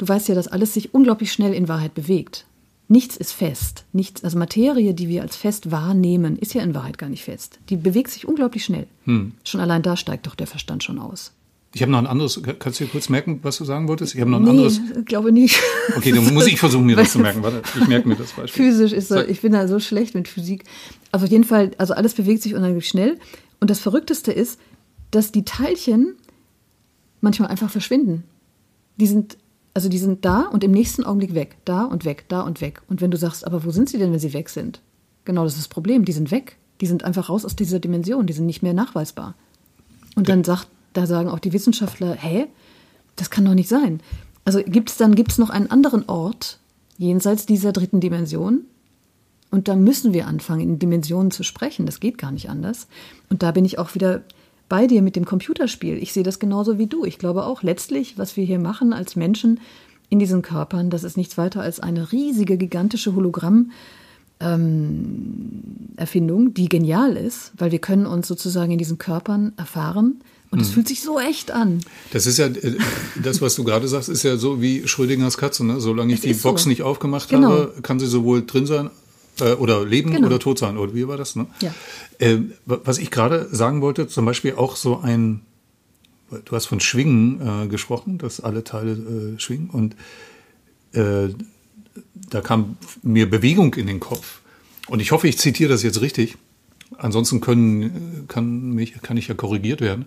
du 0.01 0.07
weißt 0.07 0.29
ja, 0.29 0.35
dass 0.35 0.47
alles 0.47 0.73
sich 0.73 0.95
unglaublich 0.95 1.31
schnell 1.31 1.53
in 1.53 1.67
Wahrheit 1.67 1.93
bewegt. 1.93 2.45
Nichts 2.87 3.15
ist 3.15 3.31
fest. 3.31 3.85
Nichts, 3.93 4.23
also 4.23 4.37
Materie, 4.37 4.95
die 4.95 5.07
wir 5.07 5.21
als 5.21 5.35
fest 5.35 5.69
wahrnehmen, 5.69 6.37
ist 6.37 6.55
ja 6.55 6.63
in 6.63 6.73
Wahrheit 6.73 6.97
gar 6.97 7.07
nicht 7.07 7.23
fest. 7.23 7.59
Die 7.69 7.77
bewegt 7.77 8.09
sich 8.09 8.27
unglaublich 8.27 8.65
schnell. 8.65 8.87
Hm. 9.05 9.33
Schon 9.45 9.61
allein 9.61 9.83
da 9.83 9.95
steigt 9.95 10.25
doch 10.25 10.35
der 10.35 10.47
Verstand 10.47 10.83
schon 10.83 10.97
aus. 10.97 11.33
Ich 11.73 11.81
habe 11.83 11.91
noch 11.91 11.99
ein 11.99 12.07
anderes, 12.07 12.41
kannst 12.59 12.79
du 12.79 12.83
dir 12.83 12.89
kurz 12.89 13.09
merken, 13.09 13.39
was 13.43 13.59
du 13.59 13.63
sagen 13.63 13.87
wolltest? 13.87 14.15
Ich 14.15 14.19
habe 14.19 14.29
noch 14.31 14.39
ein 14.39 14.43
nee, 14.43 14.49
anderes. 14.49 14.81
glaube 15.05 15.31
nicht. 15.31 15.61
Okay, 15.95 16.11
dann 16.11 16.33
muss 16.33 16.47
ich 16.47 16.59
versuchen, 16.59 16.85
mir 16.85 16.95
das 16.95 17.13
zu 17.13 17.19
merken. 17.19 17.43
Warte, 17.43 17.61
ich 17.79 17.87
merke 17.87 18.09
mir 18.09 18.15
das 18.15 18.31
Beispiel. 18.31 18.65
Physisch 18.65 18.91
ist 18.91 19.07
so, 19.07 19.19
ich 19.21 19.39
bin 19.41 19.53
da 19.53 19.67
so 19.67 19.79
schlecht 19.79 20.15
mit 20.15 20.27
Physik. 20.27 20.65
Also 21.11 21.27
auf 21.27 21.31
jeden 21.31 21.43
Fall, 21.43 21.71
also 21.77 21.93
alles 21.93 22.13
bewegt 22.13 22.41
sich 22.41 22.55
unheimlich 22.55 22.87
schnell. 22.87 23.19
Und 23.59 23.69
das 23.69 23.79
Verrückteste 23.79 24.33
ist, 24.33 24.59
dass 25.11 25.31
die 25.31 25.45
Teilchen 25.45 26.15
manchmal 27.21 27.49
einfach 27.49 27.69
verschwinden. 27.69 28.23
Die 28.97 29.07
sind, 29.07 29.37
also 29.73 29.89
die 29.89 29.99
sind 29.99 30.25
da 30.25 30.41
und 30.41 30.63
im 30.63 30.71
nächsten 30.71 31.03
Augenblick 31.03 31.33
weg. 31.33 31.57
Da 31.65 31.83
und 31.83 32.05
weg, 32.05 32.25
da 32.27 32.41
und 32.41 32.61
weg. 32.61 32.81
Und 32.87 33.01
wenn 33.01 33.11
du 33.11 33.17
sagst, 33.17 33.45
aber 33.45 33.63
wo 33.63 33.71
sind 33.71 33.89
sie 33.89 33.97
denn, 33.97 34.11
wenn 34.11 34.19
sie 34.19 34.33
weg 34.33 34.49
sind? 34.49 34.81
Genau, 35.25 35.43
das 35.43 35.53
ist 35.53 35.61
das 35.61 35.67
Problem. 35.67 36.05
Die 36.05 36.11
sind 36.11 36.31
weg 36.31 36.57
Die 36.81 36.87
sind 36.87 37.03
einfach 37.03 37.29
raus 37.29 37.45
aus 37.45 37.55
dieser 37.55 37.79
Dimension, 37.79 38.25
die 38.25 38.33
sind 38.33 38.47
nicht 38.47 38.63
mehr 38.63 38.73
nachweisbar. 38.73 39.35
Und 40.15 40.27
dann 40.27 40.43
sagt, 40.43 40.67
da 40.93 41.05
sagen 41.05 41.29
auch 41.29 41.39
die 41.39 41.53
Wissenschaftler, 41.53 42.15
hä, 42.15 42.47
das 43.15 43.29
kann 43.29 43.45
doch 43.45 43.53
nicht 43.53 43.69
sein. 43.69 44.01
Also 44.43 44.61
gibt 44.63 44.89
es 44.89 44.97
dann 44.97 45.13
gibt's 45.13 45.37
noch 45.37 45.51
einen 45.51 45.69
anderen 45.69 46.09
Ort 46.09 46.59
jenseits 46.97 47.45
dieser 47.45 47.71
dritten 47.71 47.99
Dimension? 47.99 48.61
Und 49.51 49.67
da 49.67 49.75
müssen 49.75 50.13
wir 50.13 50.27
anfangen, 50.27 50.61
in 50.61 50.79
Dimensionen 50.79 51.29
zu 51.29 51.43
sprechen. 51.43 51.85
Das 51.85 51.99
geht 51.99 52.17
gar 52.17 52.31
nicht 52.31 52.49
anders. 52.49 52.87
Und 53.29 53.43
da 53.43 53.51
bin 53.51 53.65
ich 53.65 53.77
auch 53.77 53.93
wieder 53.93 54.23
bei 54.71 54.87
dir 54.87 55.01
mit 55.01 55.17
dem 55.17 55.25
Computerspiel. 55.25 56.01
Ich 56.01 56.13
sehe 56.13 56.23
das 56.23 56.39
genauso 56.39 56.77
wie 56.77 56.87
du. 56.87 57.03
Ich 57.03 57.19
glaube 57.19 57.43
auch 57.43 57.61
letztlich, 57.61 58.17
was 58.17 58.37
wir 58.37 58.45
hier 58.45 58.57
machen 58.57 58.93
als 58.93 59.17
Menschen 59.17 59.59
in 60.07 60.17
diesen 60.17 60.41
Körpern, 60.41 60.89
das 60.89 61.03
ist 61.03 61.17
nichts 61.17 61.37
weiter 61.37 61.61
als 61.61 61.81
eine 61.81 62.13
riesige, 62.13 62.57
gigantische 62.57 63.13
Hologramm. 63.13 63.71
Ähm, 64.39 65.89
Erfindung, 65.97 66.53
die 66.53 66.69
genial 66.69 67.17
ist, 67.17 67.51
weil 67.57 67.73
wir 67.73 67.79
können 67.79 68.05
uns 68.05 68.29
sozusagen 68.29 68.71
in 68.71 68.77
diesen 68.77 68.97
Körpern 68.97 69.51
erfahren, 69.57 70.21
und 70.51 70.59
es 70.59 70.69
mhm. 70.69 70.73
fühlt 70.73 70.87
sich 70.89 71.01
so 71.01 71.17
echt 71.17 71.49
an. 71.49 71.79
Das 72.11 72.25
ist 72.25 72.37
ja, 72.37 72.47
äh, 72.47 72.75
das, 73.23 73.41
was 73.41 73.55
du 73.55 73.63
gerade 73.63 73.87
sagst, 73.87 74.09
ist 74.09 74.23
ja 74.23 74.35
so 74.35 74.61
wie 74.61 74.85
Schrödingers 74.85 75.37
Katze. 75.37 75.65
Ne? 75.65 75.79
Solange 75.79 76.13
ich 76.13 76.19
die 76.19 76.33
Box 76.33 76.63
so. 76.63 76.69
nicht 76.69 76.83
aufgemacht 76.83 77.29
genau. 77.29 77.49
habe, 77.51 77.73
kann 77.81 77.99
sie 77.99 78.07
sowohl 78.07 78.45
drin 78.45 78.65
sein 78.65 78.89
äh, 79.39 79.53
oder 79.53 79.85
leben 79.85 80.11
genau. 80.11 80.27
oder 80.27 80.39
tot 80.39 80.59
sein. 80.59 80.77
Oder 80.77 80.93
wie 80.93 81.07
war 81.07 81.15
das? 81.15 81.37
Ne? 81.37 81.47
Ja. 81.61 81.73
Äh, 82.21 82.37
was 82.65 82.99
ich 82.99 83.09
gerade 83.09 83.47
sagen 83.53 83.81
wollte, 83.81 84.07
zum 84.07 84.25
Beispiel 84.25 84.53
auch 84.53 84.75
so 84.75 84.99
ein, 84.99 85.41
du 86.29 86.55
hast 86.55 86.67
von 86.67 86.79
Schwingen 86.79 87.41
äh, 87.63 87.67
gesprochen, 87.67 88.19
dass 88.19 88.39
alle 88.39 88.63
Teile 88.63 88.91
äh, 88.91 89.39
schwingen. 89.39 89.71
Und 89.71 89.95
äh, 90.93 91.33
da 92.29 92.41
kam 92.41 92.77
mir 93.01 93.27
Bewegung 93.27 93.73
in 93.73 93.87
den 93.87 93.99
Kopf. 93.99 94.41
Und 94.87 94.99
ich 94.99 95.11
hoffe, 95.11 95.27
ich 95.27 95.39
zitiere 95.39 95.71
das 95.71 95.81
jetzt 95.81 96.01
richtig. 96.01 96.37
Ansonsten 96.97 97.41
können, 97.41 98.25
kann, 98.27 98.69
mich, 98.69 99.01
kann 99.01 99.17
ich 99.17 99.27
ja 99.27 99.33
korrigiert 99.33 99.81
werden. 99.81 100.05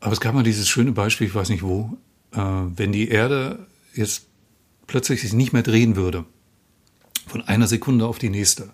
Aber 0.00 0.12
es 0.12 0.20
gab 0.20 0.34
mal 0.34 0.42
dieses 0.42 0.68
schöne 0.68 0.90
Beispiel, 0.90 1.28
ich 1.28 1.34
weiß 1.34 1.48
nicht 1.48 1.62
wo, 1.62 1.96
äh, 2.32 2.40
wenn 2.40 2.90
die 2.90 3.08
Erde 3.08 3.66
jetzt 3.94 4.26
plötzlich 4.88 5.20
sich 5.20 5.32
nicht 5.32 5.52
mehr 5.52 5.62
drehen 5.62 5.94
würde, 5.94 6.24
von 7.28 7.42
einer 7.42 7.68
Sekunde 7.68 8.06
auf 8.06 8.18
die 8.18 8.30
nächste, 8.30 8.70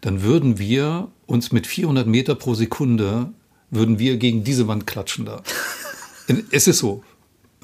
dann 0.00 0.22
würden 0.22 0.58
wir 0.58 1.08
uns 1.26 1.52
mit 1.52 1.66
400 1.66 2.06
Meter 2.06 2.34
pro 2.34 2.54
Sekunde, 2.54 3.32
würden 3.70 3.98
wir 3.98 4.16
gegen 4.16 4.44
diese 4.44 4.68
Wand 4.68 4.86
klatschen 4.86 5.24
da. 5.24 5.42
es 6.50 6.66
ist 6.66 6.78
so. 6.78 7.02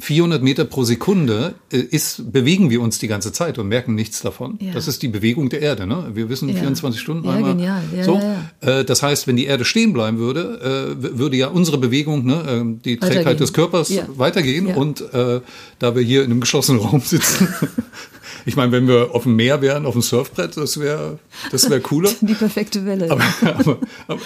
400 0.00 0.42
Meter 0.42 0.64
pro 0.64 0.82
Sekunde 0.82 1.54
äh, 1.72 1.78
ist, 1.78 2.32
bewegen 2.32 2.68
wir 2.68 2.80
uns 2.80 2.98
die 2.98 3.06
ganze 3.06 3.32
Zeit 3.32 3.58
und 3.58 3.68
merken 3.68 3.94
nichts 3.94 4.20
davon. 4.22 4.58
Ja. 4.60 4.72
Das 4.72 4.88
ist 4.88 5.02
die 5.02 5.08
Bewegung 5.08 5.50
der 5.50 5.62
Erde. 5.62 5.86
Ne? 5.86 6.10
Wir 6.14 6.28
wissen 6.28 6.48
ja. 6.48 6.56
24 6.56 7.00
Stunden 7.00 7.24
ja, 7.26 7.34
einmal. 7.34 7.52
Genial. 7.52 7.82
Ja, 7.96 8.04
so. 8.04 8.20
Äh, 8.60 8.84
das 8.84 9.02
heißt, 9.02 9.28
wenn 9.28 9.36
die 9.36 9.46
Erde 9.46 9.64
stehen 9.64 9.92
bleiben 9.92 10.18
würde, 10.18 10.96
äh, 11.00 11.18
würde 11.18 11.36
ja 11.36 11.48
unsere 11.48 11.78
Bewegung, 11.78 12.24
ne, 12.24 12.74
äh, 12.74 12.82
die 12.84 12.96
Trägheit 12.96 13.38
des 13.38 13.52
Körpers 13.52 13.92
weitergehen. 14.16 14.66
Und 14.66 15.00
äh, 15.14 15.40
da 15.78 15.94
wir 15.94 16.02
hier 16.02 16.24
in 16.24 16.32
einem 16.32 16.40
geschlossenen 16.40 16.80
Raum 16.80 17.00
sitzen, 17.00 17.48
ich 18.46 18.56
meine, 18.56 18.72
wenn 18.72 18.88
wir 18.88 19.14
auf 19.14 19.24
dem 19.24 19.36
Meer 19.36 19.62
wären, 19.62 19.86
auf 19.86 19.94
dem 19.94 20.02
Surfbrett, 20.02 20.56
das 20.56 20.78
wäre 20.78 21.18
das 21.50 21.68
wäre 21.68 21.80
cooler. 21.80 22.10
Die 22.20 22.34
perfekte 22.34 22.84
Welle. 22.84 23.10
Aber, 23.10 23.24
aber, 23.42 23.78
aber, 24.08 24.20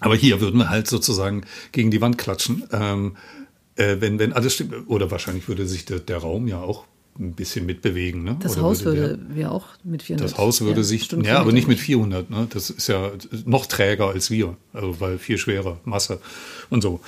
aber, 0.00 0.16
hier 0.16 0.40
würden 0.40 0.58
wir 0.58 0.70
halt 0.70 0.88
sozusagen 0.88 1.44
gegen 1.72 1.90
die 1.90 2.00
Wand 2.00 2.18
klatschen. 2.18 2.64
Ähm, 2.72 3.16
äh, 3.76 3.96
wenn, 4.00 4.18
wenn 4.18 4.32
alles 4.32 4.54
stimmt, 4.54 4.74
oder 4.88 5.10
wahrscheinlich 5.10 5.48
würde 5.48 5.66
sich 5.66 5.84
der, 5.84 6.00
der 6.00 6.18
Raum 6.18 6.48
ja 6.48 6.60
auch 6.60 6.84
ein 7.18 7.32
bisschen 7.32 7.66
mitbewegen. 7.66 8.22
Ne? 8.22 8.36
Das 8.40 8.52
oder 8.52 8.62
Haus 8.62 8.84
würde, 8.84 9.18
der, 9.18 9.36
wir 9.36 9.52
auch 9.52 9.66
mit 9.82 10.02
400. 10.02 10.30
Das 10.30 10.38
Haus 10.38 10.60
würde 10.60 10.80
ja, 10.80 10.84
sich, 10.84 11.10
ja, 11.10 11.38
aber 11.38 11.52
nicht 11.52 11.68
mit 11.68 11.80
400. 11.80 12.30
Ne? 12.30 12.46
Das 12.50 12.70
ist 12.70 12.86
ja 12.86 13.10
noch 13.44 13.66
träger 13.66 14.08
als 14.08 14.30
wir, 14.30 14.56
also 14.72 15.00
weil 15.00 15.18
viel 15.18 15.38
schwerer, 15.38 15.78
Masse 15.84 16.20
und 16.70 16.82
so. 16.82 17.00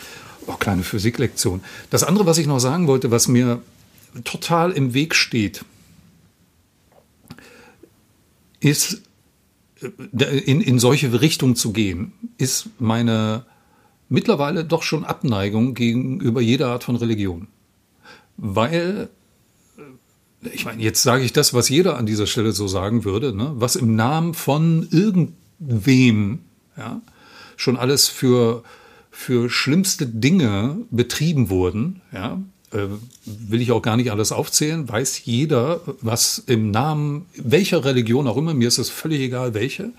Oh, 0.46 0.54
kleine 0.54 0.82
Physiklektion. 0.82 1.60
Das 1.90 2.02
andere, 2.02 2.26
was 2.26 2.38
ich 2.38 2.46
noch 2.46 2.58
sagen 2.58 2.86
wollte, 2.86 3.10
was 3.10 3.28
mir 3.28 3.60
total 4.24 4.72
im 4.72 4.94
Weg 4.94 5.14
steht, 5.14 5.64
ist 8.60 9.02
in, 9.80 10.60
in 10.60 10.78
solche 10.78 11.20
Richtung 11.20 11.56
zu 11.56 11.72
gehen, 11.72 12.12
ist 12.36 12.68
meine 12.78 13.46
mittlerweile 14.10 14.64
doch 14.64 14.82
schon 14.82 15.04
Abneigung 15.04 15.74
gegenüber 15.74 16.42
jeder 16.42 16.68
Art 16.68 16.84
von 16.84 16.96
Religion. 16.96 17.48
Weil, 18.36 19.08
ich 20.52 20.66
meine, 20.66 20.82
jetzt 20.82 21.02
sage 21.02 21.24
ich 21.24 21.32
das, 21.32 21.54
was 21.54 21.68
jeder 21.68 21.96
an 21.96 22.06
dieser 22.06 22.26
Stelle 22.26 22.52
so 22.52 22.68
sagen 22.68 23.04
würde, 23.04 23.34
ne? 23.34 23.52
was 23.54 23.76
im 23.76 23.96
Namen 23.96 24.34
von 24.34 24.86
irgendwem 24.90 26.40
ja, 26.76 27.00
schon 27.56 27.76
alles 27.76 28.08
für, 28.08 28.62
für 29.10 29.48
schlimmste 29.48 30.06
Dinge 30.06 30.78
betrieben 30.90 31.48
wurden, 31.48 32.02
ja, 32.12 32.42
will 32.70 33.60
ich 33.60 33.72
auch 33.72 33.82
gar 33.82 33.96
nicht 33.96 34.10
alles 34.10 34.32
aufzählen, 34.32 34.88
weiß 34.88 35.24
jeder, 35.24 35.80
was 36.00 36.38
im 36.46 36.70
Namen 36.70 37.26
welcher 37.34 37.84
Religion 37.84 38.26
auch 38.26 38.36
immer, 38.36 38.54
mir 38.54 38.68
ist 38.68 38.78
es 38.78 38.90
völlig 38.90 39.20
egal 39.20 39.54
welche, 39.54 39.92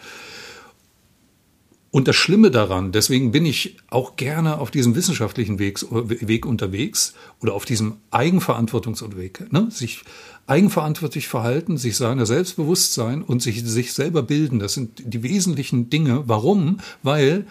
und 1.92 2.08
das 2.08 2.16
Schlimme 2.16 2.52
daran, 2.52 2.94
deswegen 2.94 3.34
bin 3.34 3.46
ich 3.46 3.76
auch 3.90 4.16
gerne 4.16 4.60
auf 4.60 4.72
diesem 4.72 4.96
wissenschaftlichen 4.96 5.60
Weg, 5.60 5.86
Weg 5.92 6.46
unterwegs 6.46 7.16
oder 7.42 7.54
auf 7.54 7.66
diesem 7.66 7.98
Eigenverantwortungsweg, 8.12 9.52
ne? 9.52 9.68
sich 9.70 10.04
eigenverantwortlich 10.48 11.28
verhalten, 11.28 11.78
sich 11.78 11.98
seiner 11.98 12.26
selbst 12.26 12.56
bewusst 12.56 12.94
sein 12.94 13.22
und 13.22 13.42
sich, 13.42 13.62
sich 13.66 13.92
selber 13.92 14.24
bilden. 14.24 14.60
Das 14.60 14.74
sind 14.74 15.04
die 15.06 15.22
wesentlichen 15.22 15.90
Dinge. 15.90 16.24
Warum? 16.28 16.80
Weil 17.04 17.46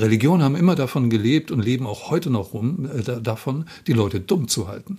Religionen 0.00 0.42
haben 0.42 0.56
immer 0.56 0.74
davon 0.74 1.10
gelebt 1.10 1.50
und 1.50 1.64
leben 1.64 1.86
auch 1.86 2.10
heute 2.10 2.30
noch 2.30 2.54
rum, 2.54 2.88
äh, 2.94 3.20
davon, 3.20 3.66
die 3.86 3.92
Leute 3.92 4.20
dumm 4.20 4.48
zu 4.48 4.68
halten. 4.68 4.98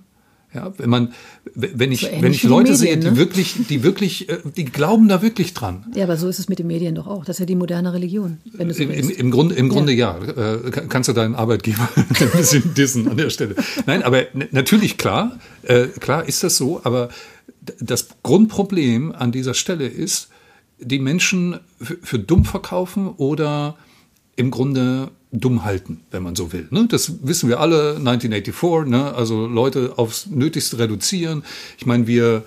Ja, 0.54 0.74
wenn 0.78 0.90
man, 0.90 1.14
wenn 1.56 1.94
ich, 1.94 2.02
so 2.02 2.08
wenn 2.20 2.34
ich 2.34 2.44
Leute 2.44 2.72
Medien, 2.72 2.76
sehe, 2.76 2.98
die 2.98 3.10
ne? 3.12 3.16
wirklich, 3.16 3.56
die 3.70 3.84
wirklich, 3.84 4.28
äh, 4.28 4.40
die 4.58 4.66
glauben 4.66 5.08
da 5.08 5.22
wirklich 5.22 5.54
dran. 5.54 5.86
Ja, 5.96 6.04
aber 6.04 6.18
so 6.18 6.28
ist 6.28 6.40
es 6.40 6.50
mit 6.50 6.60
den 6.60 6.68
Medien 6.68 6.94
doch 6.94 7.08
auch. 7.08 7.24
Das 7.24 7.38
ist 7.38 7.40
ja 7.40 7.46
die 7.46 7.56
moderne 7.56 7.94
Religion. 7.94 8.40
Wenn 8.52 8.68
du 8.68 8.74
so 8.74 8.84
Im, 8.84 8.92
Im, 8.92 9.32
Grunde, 9.32 9.56
im 9.56 9.70
Grunde 9.70 9.94
ja. 9.94 10.20
ja. 10.20 10.56
Äh, 10.56 10.72
kannst 10.72 11.08
du 11.08 11.14
deinen 11.14 11.36
Arbeitgeber 11.36 11.88
ein 11.96 12.32
bisschen 12.32 12.74
dissen 12.74 13.08
an 13.08 13.16
der 13.16 13.30
Stelle. 13.30 13.56
Nein, 13.86 14.04
aber 14.04 14.26
natürlich 14.52 14.98
klar, 14.98 15.40
äh, 15.64 15.88
klar 15.88 16.28
ist 16.28 16.44
das 16.44 16.58
so. 16.58 16.82
Aber 16.84 17.08
das 17.80 18.10
Grundproblem 18.22 19.14
an 19.14 19.32
dieser 19.32 19.54
Stelle 19.54 19.88
ist, 19.88 20.28
die 20.80 21.00
Menschen 21.00 21.62
für, 21.80 21.98
für 22.02 22.20
dumm 22.20 22.44
verkaufen 22.44 23.08
oder 23.08 23.78
im 24.42 24.52
Grunde 24.52 25.12
dumm 25.32 25.64
halten, 25.64 26.02
wenn 26.12 26.24
man 26.24 26.36
so 26.36 26.52
will. 26.52 26.68
Ne? 26.72 26.88
Das 26.90 27.26
wissen 27.26 27.48
wir 27.48 27.60
alle, 27.60 27.96
1984, 27.96 28.90
ne? 28.90 29.14
also 29.14 29.48
Leute 29.48 29.94
aufs 29.96 30.28
Nötigste 30.28 30.78
reduzieren. 30.78 31.44
Ich 31.78 31.86
meine, 31.86 32.06
wir, 32.06 32.44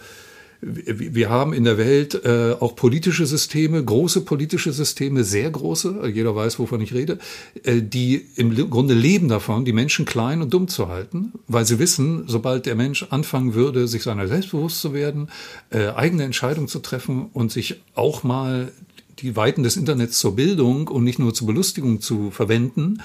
wir 0.61 1.31
haben 1.31 1.55
in 1.55 1.65
der 1.65 1.79
Welt 1.79 2.25
äh, 2.25 2.57
auch 2.61 2.77
politische 2.77 3.25
Systeme, 3.25 3.83
große 3.83 4.23
politische 4.23 4.73
Systeme, 4.73 5.25
sehr 5.25 5.51
große, 5.51 6.11
jeder 6.13 6.37
weiß, 6.37 6.59
wovon 6.59 6.83
ich 6.83 6.93
rede, 6.93 7.19
äh, 7.63 7.81
die 7.81 8.27
im 8.37 8.55
Grunde 8.69 8.93
leben 8.93 9.29
davon, 9.29 9.65
die 9.65 9.73
Menschen 9.73 10.05
klein 10.05 10.43
und 10.43 10.53
dumm 10.53 10.69
zu 10.69 10.89
halten, 10.89 11.33
weil 11.49 11.65
sie 11.65 11.79
wissen, 11.79 12.25
sobald 12.27 12.67
der 12.67 12.75
Mensch 12.75 13.07
anfangen 13.09 13.55
würde, 13.55 13.89
sich 13.89 14.03
seiner 14.03 14.29
selbstbewusst 14.29 14.81
zu 14.81 14.93
werden, 14.93 15.29
äh, 15.71 15.89
eigene 15.89 16.25
Entscheidungen 16.25 16.69
zu 16.69 16.81
treffen 16.81 17.31
und 17.33 17.51
sich 17.51 17.81
auch 17.95 18.25
mal 18.25 18.73
die 19.19 19.37
Weiten 19.37 19.63
des 19.63 19.77
Internets 19.77 20.19
zur 20.19 20.37
Bildung 20.37 20.89
und 20.89 21.05
nicht 21.05 21.19
nur 21.19 21.35
zur 21.35 21.47
Belustigung 21.47 22.01
zu 22.01 22.31
verwenden, 22.31 23.03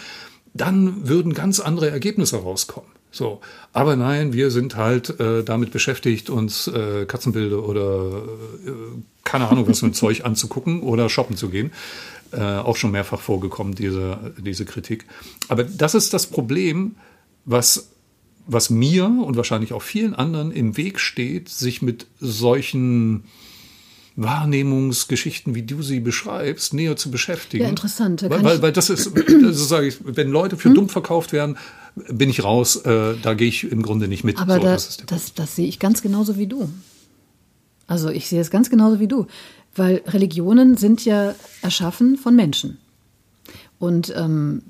dann 0.54 1.08
würden 1.08 1.34
ganz 1.34 1.60
andere 1.60 1.90
Ergebnisse 1.90 2.38
rauskommen. 2.38 2.90
So, 3.12 3.42
aber 3.74 3.96
nein, 3.96 4.34
wir 4.34 4.52
sind 4.52 4.76
halt 4.76 5.20
äh, 5.20 5.44
damit 5.44 5.72
beschäftigt, 5.72 6.30
uns 6.30 6.68
äh, 6.68 7.06
Katzenbilder 7.06 7.68
oder 7.68 8.24
äh, 8.66 8.72
keine 9.24 9.48
Ahnung 9.48 9.68
was 9.68 9.80
für 9.80 9.88
ein 9.88 9.94
Zeug 9.96 10.26
anzugucken 10.26 10.82
oder 10.82 11.10
shoppen 11.10 11.36
zu 11.36 11.50
gehen. 11.50 11.72
Äh, 12.32 12.42
auch 12.42 12.76
schon 12.76 12.92
mehrfach 12.92 13.20
vorgekommen, 13.20 13.74
diese, 13.74 14.34
diese 14.38 14.64
Kritik. 14.66 15.06
Aber 15.48 15.64
das 15.64 15.96
ist 15.96 16.14
das 16.14 16.28
Problem, 16.28 16.98
was, 17.46 17.90
was 18.46 18.70
mir 18.70 19.06
und 19.06 19.36
wahrscheinlich 19.36 19.74
auch 19.74 19.82
vielen 19.82 20.14
anderen 20.14 20.52
im 20.52 20.78
Weg 20.78 21.00
steht, 21.00 21.50
sich 21.50 21.82
mit 21.82 22.06
solchen 22.20 23.24
Wahrnehmungsgeschichten, 24.22 25.56
wie 25.56 25.64
du 25.64 25.82
sie 25.82 26.00
beschreibst, 26.00 26.74
näher 26.74 26.96
zu 26.96 27.10
beschäftigen. 27.12 27.64
Ja, 27.64 27.70
interessant. 27.70 28.24
Weil, 28.24 28.44
weil, 28.44 28.62
weil, 28.62 28.72
das 28.72 28.90
ist, 28.90 29.12
also 29.28 29.64
sage 29.64 29.88
ich, 29.88 29.98
wenn 30.04 30.30
Leute 30.30 30.58
für 30.58 30.70
hm? 30.70 30.76
dumm 30.76 30.90
verkauft 30.90 31.32
werden, 31.32 31.58
bin 32.10 32.30
ich 32.30 32.44
raus. 32.44 32.78
Äh, 32.78 33.16
da 33.22 33.34
gehe 33.34 33.48
ich 33.48 33.72
im 33.72 33.82
Grunde 33.82 34.08
nicht 34.08 34.24
mit. 34.24 34.40
Aber 34.40 34.56
so, 34.56 34.62
da, 34.62 34.74
das, 34.74 34.98
das, 35.06 35.34
das 35.34 35.56
sehe 35.56 35.68
ich 35.68 35.80
ganz 35.80 36.02
genauso 36.02 36.38
wie 36.38 36.48
du. 36.48 36.70
Also 37.88 38.10
ich 38.10 38.28
sehe 38.28 38.42
es 38.42 38.52
ganz 38.52 38.70
genauso 38.70 39.00
wie 39.00 39.08
du. 39.08 39.28
Weil 39.76 40.02
Religionen 40.06 40.78
sind 40.78 41.06
ja 41.06 41.36
erschaffen 41.62 42.18
von 42.18 42.36
Menschen. 42.36 42.78
Und 43.80 44.14
ähm, 44.16 44.62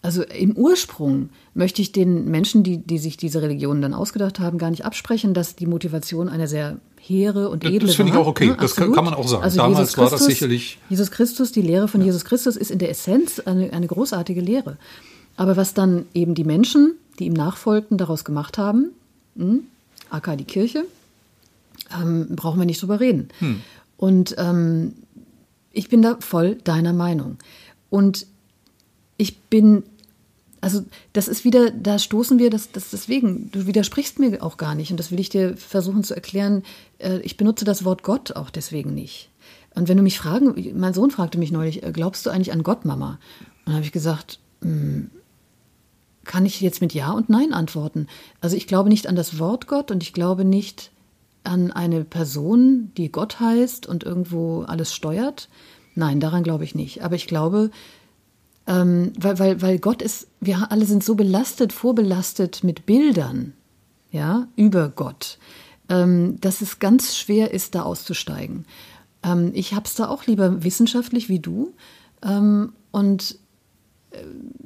Also 0.00 0.22
im 0.22 0.56
Ursprung 0.56 1.30
möchte 1.54 1.82
ich 1.82 1.90
den 1.90 2.26
Menschen, 2.26 2.62
die, 2.62 2.78
die 2.78 2.98
sich 2.98 3.16
diese 3.16 3.42
Religionen 3.42 3.82
dann 3.82 3.94
ausgedacht 3.94 4.38
haben, 4.38 4.56
gar 4.58 4.70
nicht 4.70 4.84
absprechen, 4.84 5.34
dass 5.34 5.56
die 5.56 5.66
Motivation 5.66 6.28
eine 6.28 6.46
sehr 6.46 6.78
hehre 7.00 7.48
und 7.48 7.64
edle 7.64 7.88
Das 7.88 7.96
finde 7.96 8.12
ich 8.12 8.18
auch 8.18 8.26
okay. 8.28 8.48
Ja, 8.48 8.54
das 8.54 8.76
kann, 8.76 8.92
kann 8.92 9.04
man 9.04 9.14
auch 9.14 9.26
sagen. 9.26 9.42
Also 9.42 9.56
Damals 9.56 9.78
Jesus 9.78 9.98
war 9.98 10.04
das 10.04 10.12
Christus- 10.12 10.26
sicherlich. 10.28 10.78
Jesus 10.88 11.10
Christus, 11.10 11.50
die 11.52 11.62
Lehre 11.62 11.88
von 11.88 12.00
Jesus 12.00 12.24
Christus 12.24 12.56
ist 12.56 12.70
in 12.70 12.78
der 12.78 12.90
Essenz 12.90 13.40
eine, 13.40 13.72
eine 13.72 13.86
großartige 13.88 14.40
Lehre. 14.40 14.76
Aber 15.36 15.56
was 15.56 15.74
dann 15.74 16.06
eben 16.14 16.34
die 16.34 16.44
Menschen, 16.44 16.94
die 17.18 17.26
ihm 17.26 17.32
nachfolgten, 17.32 17.98
daraus 17.98 18.24
gemacht 18.24 18.56
haben, 18.56 18.90
hm, 19.36 19.60
aka 20.10 20.36
die 20.36 20.44
Kirche, 20.44 20.84
ähm, 22.00 22.28
brauchen 22.36 22.58
wir 22.60 22.66
nicht 22.66 22.82
drüber 22.82 23.00
reden. 23.00 23.28
Und 23.96 24.34
ähm, 24.38 24.94
ich 25.72 25.88
bin 25.88 26.02
da 26.02 26.18
voll 26.20 26.56
deiner 26.56 26.92
Meinung. 26.92 27.36
Und 27.90 28.26
ich 29.18 29.38
bin, 29.42 29.82
also 30.62 30.82
das 31.12 31.28
ist 31.28 31.44
wieder, 31.44 31.70
da 31.70 31.98
stoßen 31.98 32.38
wir, 32.38 32.48
das, 32.48 32.72
das 32.72 32.90
deswegen, 32.90 33.50
du 33.52 33.66
widersprichst 33.66 34.18
mir 34.18 34.42
auch 34.42 34.56
gar 34.56 34.74
nicht 34.74 34.90
und 34.90 34.96
das 34.96 35.10
will 35.10 35.20
ich 35.20 35.28
dir 35.28 35.56
versuchen 35.56 36.04
zu 36.04 36.14
erklären. 36.14 36.62
Äh, 36.98 37.18
Ich 37.18 37.36
benutze 37.36 37.66
das 37.66 37.84
Wort 37.84 38.02
Gott 38.02 38.32
auch 38.32 38.48
deswegen 38.48 38.94
nicht. 38.94 39.28
Und 39.74 39.88
wenn 39.88 39.96
du 39.96 40.02
mich 40.02 40.18
fragen, 40.18 40.54
mein 40.76 40.94
Sohn 40.94 41.10
fragte 41.10 41.38
mich 41.38 41.52
neulich, 41.52 41.82
äh, 41.82 41.92
glaubst 41.92 42.24
du 42.24 42.30
eigentlich 42.30 42.52
an 42.52 42.62
Gott, 42.62 42.84
Mama? 42.84 43.18
Und 43.40 43.66
dann 43.66 43.74
habe 43.74 43.84
ich 43.84 43.92
gesagt, 43.92 44.38
hm, 44.62 45.10
kann 46.24 46.46
ich 46.46 46.60
jetzt 46.60 46.80
mit 46.80 46.94
Ja 46.94 47.10
und 47.10 47.28
Nein 47.28 47.52
antworten. 47.52 48.06
Also 48.40 48.56
ich 48.56 48.66
glaube 48.66 48.88
nicht 48.88 49.06
an 49.06 49.16
das 49.16 49.38
Wort 49.38 49.66
Gott 49.66 49.90
und 49.90 50.02
ich 50.02 50.12
glaube 50.12 50.44
nicht 50.44 50.90
an 51.42 51.72
eine 51.72 52.04
Person, 52.04 52.92
die 52.96 53.10
Gott 53.10 53.40
heißt 53.40 53.86
und 53.86 54.04
irgendwo 54.04 54.62
alles 54.62 54.94
steuert. 54.94 55.48
Nein, 55.94 56.20
daran 56.20 56.42
glaube 56.42 56.64
ich 56.64 56.74
nicht. 56.74 57.02
Aber 57.02 57.16
ich 57.16 57.26
glaube, 57.26 57.70
ähm, 58.68 59.12
weil, 59.18 59.38
weil, 59.38 59.62
weil 59.62 59.78
Gott 59.78 60.02
ist, 60.02 60.28
wir 60.40 60.70
alle 60.70 60.84
sind 60.84 61.02
so 61.02 61.14
belastet, 61.14 61.72
vorbelastet 61.72 62.62
mit 62.62 62.84
Bildern, 62.84 63.54
ja, 64.10 64.46
über 64.56 64.90
Gott, 64.90 65.38
ähm, 65.88 66.38
dass 66.40 66.60
es 66.60 66.78
ganz 66.78 67.16
schwer 67.16 67.52
ist, 67.52 67.74
da 67.74 67.82
auszusteigen. 67.82 68.66
Ähm, 69.22 69.52
ich 69.54 69.72
habe 69.72 69.86
es 69.86 69.94
da 69.94 70.08
auch 70.08 70.26
lieber 70.26 70.62
wissenschaftlich 70.62 71.30
wie 71.30 71.38
du 71.38 71.72
ähm, 72.22 72.74
und 72.90 73.38
äh, 74.10 74.18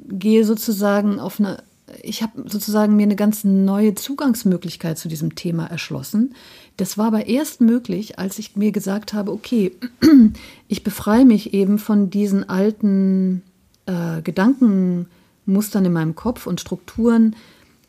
gehe 0.09 0.43
sozusagen 0.43 1.21
auf 1.21 1.39
eine, 1.39 1.63
ich 2.01 2.21
habe 2.21 2.49
sozusagen 2.49 2.97
mir 2.97 3.03
eine 3.03 3.15
ganz 3.15 3.45
neue 3.45 3.95
Zugangsmöglichkeit 3.95 4.97
zu 4.97 5.07
diesem 5.07 5.35
Thema 5.35 5.67
erschlossen. 5.67 6.35
Das 6.75 6.97
war 6.97 7.07
aber 7.07 7.27
erst 7.27 7.61
möglich, 7.61 8.19
als 8.19 8.37
ich 8.37 8.57
mir 8.57 8.73
gesagt 8.73 9.13
habe, 9.13 9.31
okay, 9.31 9.71
ich 10.67 10.83
befreie 10.83 11.23
mich 11.23 11.53
eben 11.53 11.79
von 11.79 12.09
diesen 12.09 12.49
alten 12.49 13.43
äh, 13.85 14.21
Gedankenmustern 14.21 15.85
in 15.85 15.93
meinem 15.93 16.15
Kopf 16.15 16.47
und 16.47 16.61
Strukturen, 16.61 17.35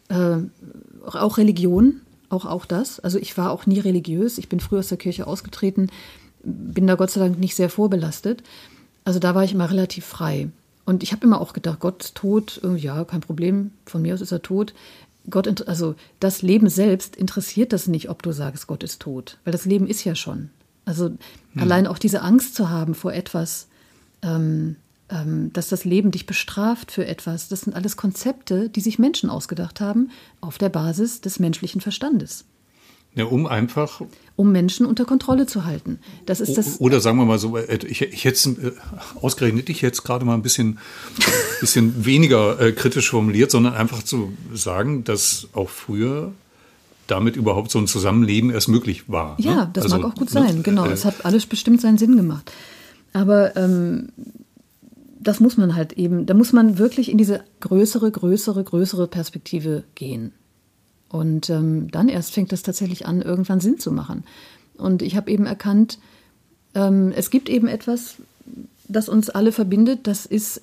äh, 0.08 0.36
auch 1.04 1.38
Religion, 1.38 2.00
auch, 2.28 2.44
auch 2.44 2.66
das. 2.66 3.00
Also 3.00 3.18
ich 3.18 3.36
war 3.36 3.50
auch 3.50 3.66
nie 3.66 3.80
religiös. 3.80 4.38
Ich 4.38 4.48
bin 4.48 4.60
früher 4.60 4.80
aus 4.80 4.88
der 4.88 4.98
Kirche 4.98 5.26
ausgetreten, 5.26 5.90
bin 6.42 6.86
da 6.86 6.94
Gott 6.94 7.10
sei 7.10 7.20
Dank 7.20 7.38
nicht 7.38 7.54
sehr 7.54 7.70
vorbelastet. 7.70 8.42
Also 9.04 9.18
da 9.18 9.34
war 9.34 9.44
ich 9.44 9.52
immer 9.52 9.70
relativ 9.70 10.04
frei. 10.04 10.48
Und 10.84 11.02
ich 11.02 11.12
habe 11.12 11.24
immer 11.24 11.40
auch 11.40 11.52
gedacht, 11.52 11.80
Gott 11.80 12.04
ist 12.04 12.14
tot, 12.14 12.60
äh, 12.62 12.76
ja, 12.76 13.04
kein 13.04 13.20
Problem, 13.20 13.70
von 13.86 14.02
mir 14.02 14.14
aus 14.14 14.20
ist 14.20 14.32
er 14.32 14.42
tot. 14.42 14.74
Gott, 15.30 15.66
also 15.66 15.94
das 16.20 16.42
Leben 16.42 16.68
selbst 16.68 17.16
interessiert 17.16 17.72
das 17.72 17.86
nicht, 17.86 18.10
ob 18.10 18.22
du 18.22 18.32
sagst, 18.32 18.66
Gott 18.66 18.82
ist 18.82 19.00
tot, 19.00 19.38
weil 19.44 19.52
das 19.52 19.64
Leben 19.64 19.86
ist 19.86 20.04
ja 20.04 20.14
schon. 20.14 20.50
Also 20.84 21.12
allein 21.56 21.86
auch 21.86 21.96
diese 21.96 22.20
Angst 22.20 22.54
zu 22.54 22.68
haben 22.68 22.94
vor 22.94 23.14
etwas, 23.14 23.68
ähm, 24.20 24.76
dass 25.52 25.68
das 25.68 25.84
Leben 25.84 26.10
dich 26.10 26.26
bestraft 26.26 26.90
für 26.90 27.06
etwas, 27.06 27.48
das 27.48 27.62
sind 27.62 27.74
alles 27.74 27.96
Konzepte, 27.96 28.68
die 28.68 28.80
sich 28.80 28.98
Menschen 28.98 29.30
ausgedacht 29.30 29.80
haben 29.80 30.10
auf 30.40 30.58
der 30.58 30.70
Basis 30.70 31.20
des 31.20 31.38
menschlichen 31.38 31.80
Verstandes, 31.80 32.44
Ja, 33.14 33.24
um 33.26 33.46
einfach, 33.46 34.00
um 34.34 34.50
Menschen 34.50 34.86
unter 34.86 35.04
Kontrolle 35.04 35.46
zu 35.46 35.64
halten. 35.64 35.98
Das 36.26 36.40
ist 36.40 36.56
das. 36.56 36.80
oder 36.80 37.00
sagen 37.00 37.18
wir 37.18 37.26
mal 37.26 37.38
so, 37.38 37.56
äh, 37.56 37.78
ich, 37.86 38.00
ich 38.02 38.24
hätte 38.24 38.50
äh, 38.50 38.72
ausgerechnet 39.20 39.68
ich 39.68 39.82
jetzt 39.82 40.02
gerade 40.04 40.24
mal 40.24 40.34
ein 40.34 40.42
bisschen, 40.42 40.78
bisschen 41.60 42.04
weniger 42.06 42.58
äh, 42.60 42.72
kritisch 42.72 43.10
formuliert, 43.10 43.50
sondern 43.50 43.74
einfach 43.74 44.02
zu 44.02 44.32
sagen, 44.52 45.04
dass 45.04 45.48
auch 45.52 45.68
früher 45.68 46.32
damit 47.06 47.36
überhaupt 47.36 47.70
so 47.70 47.78
ein 47.78 47.86
Zusammenleben 47.86 48.50
erst 48.50 48.68
möglich 48.68 49.08
war. 49.08 49.36
Ja, 49.38 49.54
ne? 49.54 49.70
das 49.74 49.84
Also, 49.84 49.98
mag 49.98 50.06
auch 50.06 50.14
gut 50.14 50.32
ne, 50.32 50.40
sein, 50.40 50.62
genau. 50.62 50.86
äh, 50.86 50.92
Es 50.92 51.04
hat 51.04 51.24
alles 51.26 51.44
bestimmt 51.46 51.80
seinen 51.82 51.98
Sinn 51.98 52.16
gemacht. 52.16 52.50
Aber 53.12 53.54
ähm, 53.56 54.08
das 55.24 55.40
muss 55.40 55.56
man 55.56 55.74
halt 55.74 55.94
eben, 55.94 56.26
da 56.26 56.34
muss 56.34 56.52
man 56.52 56.78
wirklich 56.78 57.10
in 57.10 57.18
diese 57.18 57.40
größere, 57.60 58.10
größere, 58.10 58.62
größere 58.62 59.06
Perspektive 59.06 59.84
gehen. 59.94 60.32
Und 61.08 61.50
ähm, 61.50 61.90
dann 61.90 62.08
erst 62.08 62.32
fängt 62.32 62.52
das 62.52 62.62
tatsächlich 62.62 63.06
an, 63.06 63.22
irgendwann 63.22 63.60
Sinn 63.60 63.78
zu 63.78 63.92
machen. 63.92 64.24
Und 64.76 65.02
ich 65.02 65.16
habe 65.16 65.30
eben 65.30 65.46
erkannt, 65.46 65.98
ähm, 66.74 67.12
es 67.14 67.30
gibt 67.30 67.48
eben 67.48 67.68
etwas, 67.68 68.16
das 68.88 69.08
uns 69.08 69.30
alle 69.30 69.52
verbindet, 69.52 70.06
das 70.06 70.26
ist 70.26 70.60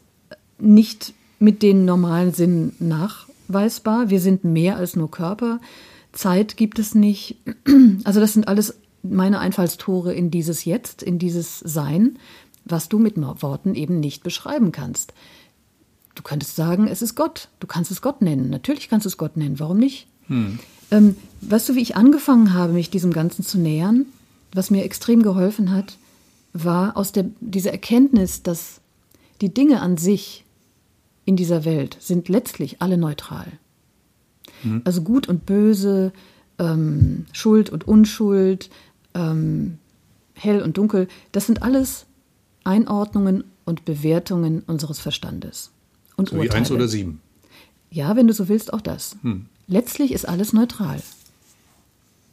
nicht 0.59 1.14
mit 1.39 1.64
den 1.64 1.86
normalen 1.86 2.34
Sinnen 2.34 2.76
nachweisbar. 2.80 4.09
Wir 4.09 4.20
sind 4.20 4.43
mehr 4.43 4.78
als 4.78 4.95
nur 4.95 5.09
Körper. 5.09 5.59
Zeit 6.14 6.57
gibt 6.57 6.80
es 6.80 6.95
nicht. 6.95 7.38
Also 8.03 8.20
das 8.20 8.34
sind 8.34 8.47
alles 8.47 8.76
meine 9.03 9.39
Einfallstore 9.39 10.14
in 10.14 10.32
dieses 10.32 10.66
Jetzt, 10.66 11.01
in 11.01 11.18
dieses 11.20 11.59
Sein, 11.59 12.18
was 12.66 12.89
du 12.89 12.99
mit 12.99 13.18
Worten 13.18 13.76
eben 13.76 13.99
nicht 13.99 14.24
beschreiben 14.24 14.72
kannst. 14.72 15.14
Du 16.16 16.24
könntest 16.24 16.55
sagen, 16.55 16.88
es 16.88 17.01
ist 17.01 17.16
Gott. 17.16 17.49
Du 17.59 17.68
kannst 17.68 17.91
es 17.91 18.01
Gott 18.01 18.22
nennen. 18.22 18.49
Natürlich 18.49 18.89
kannst 18.89 19.05
du 19.05 19.09
es 19.09 19.18
Gott 19.18 19.38
nennen. 19.38 19.59
Warum 19.59 19.78
nicht? 19.78 20.07
Ähm, 20.91 21.16
weißt 21.41 21.70
du, 21.70 21.76
wie 21.76 21.82
ich 21.82 21.95
angefangen 21.95 22.53
habe, 22.53 22.74
mich 22.74 22.89
diesem 22.89 23.14
Ganzen 23.14 23.43
zu 23.43 23.57
nähern? 23.57 24.05
Was 24.53 24.70
mir 24.70 24.84
extrem 24.84 25.24
geholfen 25.24 25.72
hat, 25.72 25.97
war 26.53 26.97
aus 26.97 27.14
der, 27.14 27.26
dieser 27.39 27.72
Erkenntnis, 27.72 28.43
dass 28.43 28.82
die 29.39 29.53
Dinge 29.53 29.82
an 29.82 29.97
sich 29.97 30.43
in 31.24 31.36
dieser 31.36 31.64
Welt 31.64 31.97
sind 31.99 32.30
letztlich 32.30 32.82
alle 32.82 32.97
neutral. 32.97 33.47
Also 34.84 35.01
gut 35.01 35.28
und 35.28 35.45
böse, 35.45 36.12
ähm, 36.59 37.26
Schuld 37.32 37.70
und 37.70 37.88
Unschuld, 37.88 38.70
ähm, 39.14 39.78
hell 40.34 40.62
und 40.62 40.78
dunkel, 40.78 41.07
das 41.32 41.45
sind 41.45 41.64
alles 41.64 42.05
Einordnungen 42.64 43.43
und 43.66 43.86
Bewertungen 43.86 44.64
unseres 44.68 44.99
Verstandes. 44.99 45.72
Und 46.16 46.30
so 46.30 46.41
wie 46.41 46.49
eins 46.49 46.72
oder 46.72 46.88
sieben. 46.88 47.22
Ja, 47.89 48.16
wenn 48.16 48.28
du 48.28 48.34
so 48.34 48.47
willst, 48.47 48.74
auch 48.74 48.82
das. 48.82 49.18
Letztlich 49.68 50.12
ist 50.12 50.28
alles 50.28 50.53
neutral. 50.53 51.01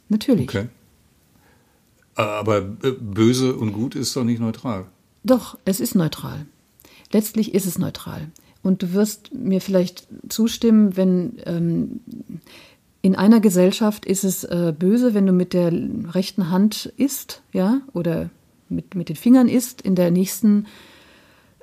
Natürlich. 0.09 0.49
Okay. 0.49 0.67
Aber 2.15 2.57
äh, 2.83 2.91
böse 2.99 3.55
und 3.55 3.71
gut 3.73 3.95
ist 3.95 4.15
doch 4.15 4.23
nicht 4.23 4.39
neutral. 4.39 4.85
Doch, 5.23 5.57
es 5.65 5.79
ist 5.79 5.95
neutral. 5.95 6.45
Letztlich 7.11 7.53
ist 7.53 7.65
es 7.65 7.77
neutral. 7.77 8.27
Und 8.61 8.83
du 8.83 8.93
wirst 8.93 9.33
mir 9.33 9.61
vielleicht 9.61 10.07
zustimmen, 10.27 10.97
wenn 10.97 11.39
ähm, 11.45 12.01
in 13.01 13.15
einer 13.15 13.39
Gesellschaft 13.39 14.05
ist 14.05 14.23
es 14.23 14.43
äh, 14.43 14.73
böse, 14.77 15.13
wenn 15.13 15.25
du 15.25 15.31
mit 15.31 15.53
der 15.53 15.71
rechten 16.13 16.49
Hand 16.49 16.91
isst, 16.97 17.41
ja, 17.53 17.81
oder 17.93 18.29
mit, 18.69 18.95
mit 18.95 19.09
den 19.09 19.15
Fingern 19.15 19.47
isst. 19.47 19.81
In 19.81 19.95
der 19.95 20.11
nächsten 20.11 20.67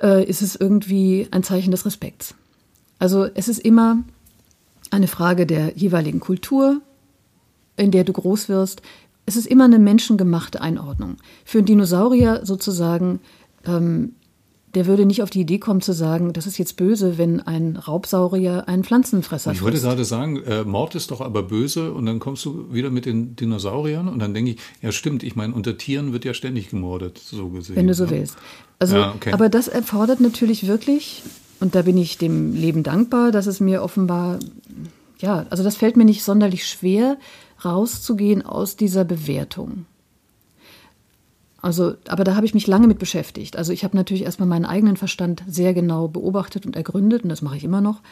äh, 0.02 0.24
ist 0.24 0.42
es 0.42 0.56
irgendwie 0.56 1.28
ein 1.30 1.42
Zeichen 1.42 1.70
des 1.70 1.86
Respekts. 1.86 2.34
Also 2.98 3.24
es 3.34 3.48
ist 3.48 3.58
immer 3.58 4.02
eine 4.90 5.08
Frage 5.08 5.46
der 5.46 5.76
jeweiligen 5.76 6.20
Kultur, 6.20 6.80
in 7.76 7.90
der 7.90 8.04
du 8.04 8.12
groß 8.12 8.48
wirst. 8.48 8.82
Es 9.26 9.36
ist 9.36 9.46
immer 9.46 9.64
eine 9.64 9.78
menschengemachte 9.78 10.60
Einordnung. 10.60 11.16
Für 11.44 11.58
einen 11.58 11.66
Dinosaurier 11.66 12.40
sozusagen, 12.44 13.20
ähm, 13.66 14.14
der 14.76 14.84
würde 14.84 15.06
nicht 15.06 15.22
auf 15.22 15.30
die 15.30 15.40
Idee 15.40 15.58
kommen 15.58 15.80
zu 15.80 15.94
sagen, 15.94 16.34
das 16.34 16.46
ist 16.46 16.58
jetzt 16.58 16.76
böse, 16.76 17.16
wenn 17.16 17.40
ein 17.40 17.76
Raubsaurier 17.76 18.68
einen 18.68 18.84
Pflanzenfresser 18.84 19.52
Ich 19.52 19.62
wollte 19.62 19.80
gerade 19.80 20.04
sagen, 20.04 20.42
äh, 20.42 20.64
Mord 20.64 20.94
ist 20.94 21.10
doch 21.10 21.22
aber 21.22 21.42
böse 21.44 21.94
und 21.94 22.04
dann 22.04 22.18
kommst 22.18 22.44
du 22.44 22.70
wieder 22.74 22.90
mit 22.90 23.06
den 23.06 23.36
Dinosauriern 23.36 24.06
und 24.06 24.18
dann 24.18 24.34
denke 24.34 24.50
ich, 24.50 24.58
ja 24.82 24.92
stimmt, 24.92 25.22
ich 25.22 25.34
meine, 25.34 25.54
unter 25.54 25.78
Tieren 25.78 26.12
wird 26.12 26.26
ja 26.26 26.34
ständig 26.34 26.68
gemordet, 26.68 27.16
so 27.16 27.48
gesehen. 27.48 27.74
wenn 27.74 27.86
du 27.86 27.94
so 27.94 28.04
ne? 28.04 28.10
willst. 28.10 28.36
Also, 28.78 28.96
Ja, 28.96 29.14
okay. 29.16 29.32
aber 29.32 29.48
das 29.48 29.66
erfordert 29.66 30.20
natürlich 30.20 30.66
wirklich, 30.66 31.22
und 31.58 31.74
da 31.74 31.80
bin 31.80 31.96
ich 31.96 32.18
dem 32.18 32.52
Leben 32.52 32.82
dankbar, 32.82 33.32
dass 33.32 33.46
es 33.46 33.60
mir 33.60 33.82
offenbar, 33.82 34.38
ja, 35.20 35.46
also 35.48 35.64
das 35.64 35.76
fällt 35.76 35.96
mir 35.96 36.04
nicht 36.04 36.22
sonderlich 36.22 36.66
schwer, 36.66 37.16
rauszugehen 37.64 38.44
aus 38.44 38.76
dieser 38.76 39.06
Bewertung. 39.06 39.86
Also, 41.66 41.96
aber 42.06 42.22
da 42.22 42.36
habe 42.36 42.46
ich 42.46 42.54
mich 42.54 42.68
lange 42.68 42.86
mit 42.86 43.00
beschäftigt. 43.00 43.56
Also 43.56 43.72
ich 43.72 43.82
habe 43.82 43.96
natürlich 43.96 44.22
erstmal 44.22 44.48
meinen 44.48 44.66
eigenen 44.66 44.96
Verstand 44.96 45.42
sehr 45.48 45.74
genau 45.74 46.06
beobachtet 46.06 46.64
und 46.64 46.76
ergründet, 46.76 47.24
und 47.24 47.28
das 47.28 47.42
mache 47.42 47.56
ich 47.56 47.64
immer 47.64 47.80
noch, 47.80 48.02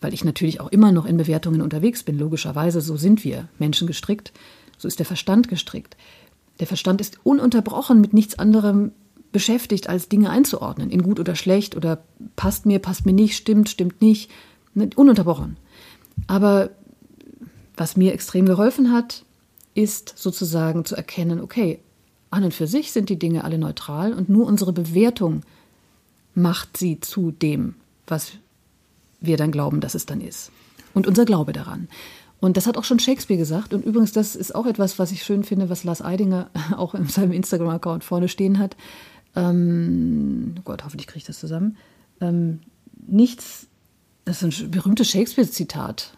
weil 0.00 0.14
ich 0.14 0.24
natürlich 0.24 0.58
auch 0.58 0.72
immer 0.72 0.90
noch 0.90 1.04
in 1.04 1.18
Bewertungen 1.18 1.60
unterwegs 1.60 2.02
bin. 2.02 2.18
Logischerweise, 2.18 2.80
so 2.80 2.96
sind 2.96 3.22
wir 3.22 3.46
Menschen 3.58 3.86
gestrickt, 3.86 4.32
so 4.78 4.88
ist 4.88 5.00
der 5.00 5.04
Verstand 5.04 5.48
gestrickt. 5.48 5.98
Der 6.60 6.66
Verstand 6.66 7.02
ist 7.02 7.18
ununterbrochen 7.24 8.00
mit 8.00 8.14
nichts 8.14 8.38
anderem 8.38 8.92
beschäftigt, 9.32 9.86
als 9.86 10.08
Dinge 10.08 10.30
einzuordnen, 10.30 10.88
in 10.88 11.02
gut 11.02 11.20
oder 11.20 11.36
schlecht 11.36 11.76
oder 11.76 12.02
passt 12.36 12.64
mir, 12.64 12.78
passt 12.78 13.04
mir 13.04 13.12
nicht, 13.12 13.36
stimmt, 13.36 13.68
stimmt 13.68 14.00
nicht, 14.00 14.30
ne, 14.72 14.88
ununterbrochen. 14.96 15.58
Aber 16.26 16.70
was 17.76 17.98
mir 17.98 18.14
extrem 18.14 18.46
geholfen 18.46 18.92
hat, 18.92 19.26
ist 19.74 20.14
sozusagen 20.16 20.86
zu 20.86 20.96
erkennen, 20.96 21.42
okay, 21.42 21.80
an 22.34 22.44
und 22.44 22.54
für 22.54 22.66
sich 22.66 22.92
sind 22.92 23.08
die 23.08 23.18
Dinge 23.18 23.44
alle 23.44 23.58
neutral 23.58 24.12
und 24.12 24.28
nur 24.28 24.46
unsere 24.46 24.72
Bewertung 24.72 25.42
macht 26.34 26.76
sie 26.76 27.00
zu 27.00 27.30
dem, 27.30 27.74
was 28.06 28.32
wir 29.20 29.36
dann 29.36 29.52
glauben, 29.52 29.80
dass 29.80 29.94
es 29.94 30.06
dann 30.06 30.20
ist. 30.20 30.50
Und 30.92 31.06
unser 31.06 31.24
Glaube 31.24 31.52
daran. 31.52 31.88
Und 32.40 32.56
das 32.56 32.66
hat 32.66 32.76
auch 32.76 32.84
schon 32.84 32.98
Shakespeare 32.98 33.38
gesagt. 33.38 33.72
Und 33.72 33.84
übrigens, 33.84 34.12
das 34.12 34.36
ist 34.36 34.54
auch 34.54 34.66
etwas, 34.66 34.98
was 34.98 35.12
ich 35.12 35.22
schön 35.22 35.44
finde, 35.44 35.70
was 35.70 35.84
Lars 35.84 36.02
Eidinger 36.02 36.50
auch 36.76 36.94
in 36.94 37.08
seinem 37.08 37.32
Instagram-Account 37.32 38.04
vorne 38.04 38.28
stehen 38.28 38.58
hat. 38.58 38.76
Ähm, 39.34 40.54
oh 40.58 40.62
Gott, 40.64 40.84
hoffentlich 40.84 41.06
kriege 41.06 41.18
ich 41.18 41.24
das 41.24 41.38
zusammen. 41.38 41.76
Ähm, 42.20 42.60
nichts, 43.06 43.66
das 44.24 44.42
ist 44.42 44.60
ein 44.60 44.70
berühmtes 44.70 45.08
Shakespeare-Zitat. 45.08 46.16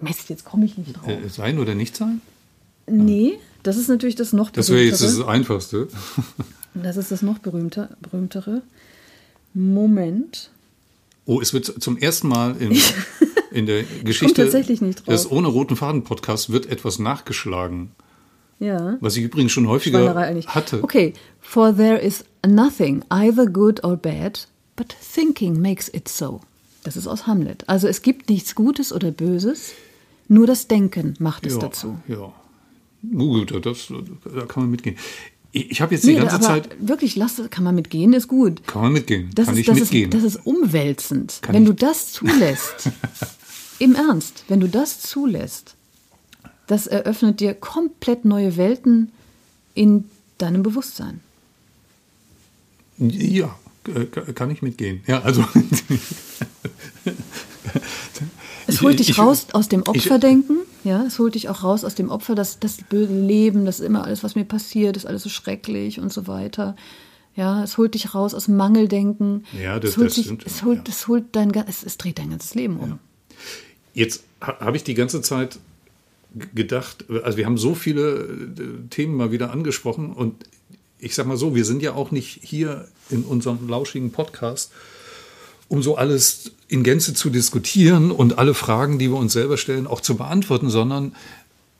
Mist, 0.00 0.28
jetzt 0.28 0.44
komme 0.44 0.64
ich 0.64 0.76
nicht 0.76 0.94
drauf. 0.94 1.08
Äh, 1.08 1.28
sein 1.28 1.58
oder 1.58 1.74
nicht 1.74 1.96
sein? 1.96 2.20
Nee, 2.86 3.38
das 3.62 3.76
ist 3.76 3.88
natürlich 3.88 4.14
das 4.14 4.32
noch 4.32 4.50
Das 4.50 4.70
wäre 4.70 4.82
jetzt 4.82 5.02
das 5.02 5.20
Einfachste. 5.20 5.88
Das 6.74 6.96
ist 6.96 7.10
das 7.10 7.20
noch 7.20 7.38
berühmter, 7.38 7.90
berühmtere. 8.00 8.62
Moment. 9.52 10.50
Oh, 11.26 11.38
es 11.38 11.52
wird 11.52 11.66
zum 11.66 11.98
ersten 11.98 12.28
Mal 12.28 12.56
in, 12.58 12.74
in 13.50 13.66
der 13.66 13.84
Geschichte 14.04 14.44
tatsächlich 14.44 14.80
nicht 14.80 15.00
drauf. 15.00 15.14
des 15.14 15.30
Ohne 15.30 15.48
Roten 15.48 15.76
Faden 15.76 16.02
Podcasts 16.02 16.48
wird 16.48 16.64
etwas 16.64 16.98
nachgeschlagen. 16.98 17.90
Ja. 18.58 18.96
Was 19.00 19.16
ich 19.16 19.24
übrigens 19.24 19.52
schon 19.52 19.68
häufiger 19.68 20.14
hatte. 20.46 20.82
Okay, 20.82 21.12
for 21.40 21.76
there 21.76 21.98
is 21.98 22.24
nothing, 22.46 23.04
either 23.10 23.46
good 23.46 23.84
or 23.84 23.96
bad, 23.96 24.46
but 24.74 24.96
thinking 25.14 25.60
makes 25.60 25.88
it 25.92 26.08
so. 26.08 26.40
Das 26.84 26.96
ist 26.96 27.06
aus 27.06 27.26
Hamlet. 27.26 27.68
Also 27.68 27.86
es 27.86 28.02
gibt 28.02 28.30
nichts 28.30 28.54
Gutes 28.54 28.92
oder 28.92 29.10
Böses, 29.10 29.72
nur 30.28 30.46
das 30.46 30.68
Denken 30.68 31.14
macht 31.18 31.44
es 31.44 31.54
ja, 31.54 31.58
dazu. 31.60 31.98
Ja. 32.08 32.32
Gut, 33.10 33.52
das, 33.66 33.88
da 34.34 34.46
kann 34.46 34.64
man 34.64 34.70
mitgehen. 34.70 34.96
Ich, 35.54 35.80
habe 35.82 35.94
jetzt 35.94 36.04
die 36.04 36.12
Nee, 36.14 36.20
ganze 36.20 36.36
aber 36.36 36.44
Zeit. 36.44 36.76
wirklich, 36.80 37.14
lass, 37.16 37.40
kann 37.50 37.64
man 37.64 37.74
mitgehen, 37.74 38.12
ist 38.14 38.26
gut. 38.28 38.66
Kann 38.66 38.82
man 38.82 38.92
mitgehen? 38.94 39.30
Das, 39.34 39.46
kann 39.46 39.54
ist, 39.54 39.60
ich 39.60 39.66
das, 39.66 39.78
mitgehen? 39.80 40.10
ist, 40.10 40.14
das 40.24 40.24
ist 40.34 40.46
umwälzend. 40.46 41.40
Kann 41.42 41.54
wenn 41.54 41.62
ich- 41.64 41.68
du 41.68 41.74
das 41.74 42.12
zulässt, 42.12 42.90
im 43.78 43.94
Ernst, 43.94 44.44
wenn 44.48 44.60
du 44.60 44.68
das 44.68 45.00
zulässt, 45.00 45.74
das 46.68 46.86
eröffnet 46.86 47.40
dir 47.40 47.52
komplett 47.54 48.24
neue 48.24 48.56
Welten 48.56 49.10
in 49.74 50.04
deinem 50.38 50.62
Bewusstsein. 50.62 51.20
Ja, 52.98 53.54
äh, 53.94 54.04
kann 54.32 54.50
ich 54.50 54.62
mitgehen. 54.62 55.02
Ja, 55.06 55.20
also. 55.22 55.44
Es 58.66 58.76
Ich- 58.76 58.82
holt 58.82 58.98
dich 58.98 59.10
ich- 59.10 59.18
raus 59.18 59.46
aus 59.52 59.68
dem 59.68 59.80
ich- 59.80 59.88
Opferdenken, 59.88 60.58
ja, 60.84 61.04
es 61.04 61.18
holt 61.18 61.34
dich 61.34 61.48
auch 61.48 61.62
raus 61.62 61.84
aus 61.84 61.94
dem 61.94 62.10
Opfer, 62.10 62.34
das, 62.34 62.58
das 62.58 62.78
böse 62.88 63.12
Leben, 63.14 63.64
das 63.64 63.80
immer 63.80 64.04
alles, 64.04 64.22
was 64.22 64.34
mir 64.34 64.44
passiert, 64.44 64.96
ist 64.96 65.06
alles 65.06 65.22
so 65.22 65.28
schrecklich 65.28 65.98
und 66.00 66.12
so 66.12 66.26
weiter. 66.26 66.76
Ja, 67.34 67.62
es 67.64 67.78
holt 67.78 67.94
dich 67.94 68.14
raus 68.14 68.34
aus 68.34 68.46
Mangeldenken. 68.48 69.44
Ja, 69.60 69.80
das- 69.80 69.92
es 69.92 69.96
holt 69.96 70.06
das 70.08 70.14
dich, 70.16 70.24
stimmt, 70.26 70.44
es 70.46 70.62
holt, 70.64 70.78
ja. 70.78 70.84
es 70.88 71.08
holt 71.08 71.24
dein, 71.32 71.50
es, 71.66 71.82
es 71.82 71.96
dreht 71.98 72.18
dein 72.18 72.30
ganzes 72.30 72.54
Leben 72.54 72.76
um. 72.78 72.98
Jetzt 73.94 74.22
ha- 74.40 74.58
habe 74.60 74.76
ich 74.76 74.84
die 74.84 74.94
ganze 74.94 75.22
Zeit 75.22 75.58
gedacht, 76.54 77.04
also 77.24 77.36
wir 77.38 77.44
haben 77.46 77.58
so 77.58 77.74
viele 77.74 78.20
äh, 78.20 78.88
Themen 78.90 79.16
mal 79.16 79.32
wieder 79.32 79.50
angesprochen 79.50 80.12
und 80.12 80.44
ich 80.98 81.14
sag 81.14 81.26
mal 81.26 81.36
so, 81.36 81.54
wir 81.54 81.64
sind 81.64 81.82
ja 81.82 81.94
auch 81.94 82.10
nicht 82.10 82.40
hier 82.42 82.88
in 83.10 83.22
unserem 83.24 83.68
lauschigen 83.68 84.12
Podcast, 84.12 84.72
um 85.72 85.82
so 85.82 85.96
alles 85.96 86.50
in 86.68 86.82
Gänze 86.82 87.14
zu 87.14 87.30
diskutieren 87.30 88.10
und 88.10 88.36
alle 88.38 88.52
Fragen, 88.52 88.98
die 88.98 89.08
wir 89.10 89.16
uns 89.16 89.32
selber 89.32 89.56
stellen, 89.56 89.86
auch 89.86 90.02
zu 90.02 90.16
beantworten, 90.16 90.68
sondern 90.68 91.14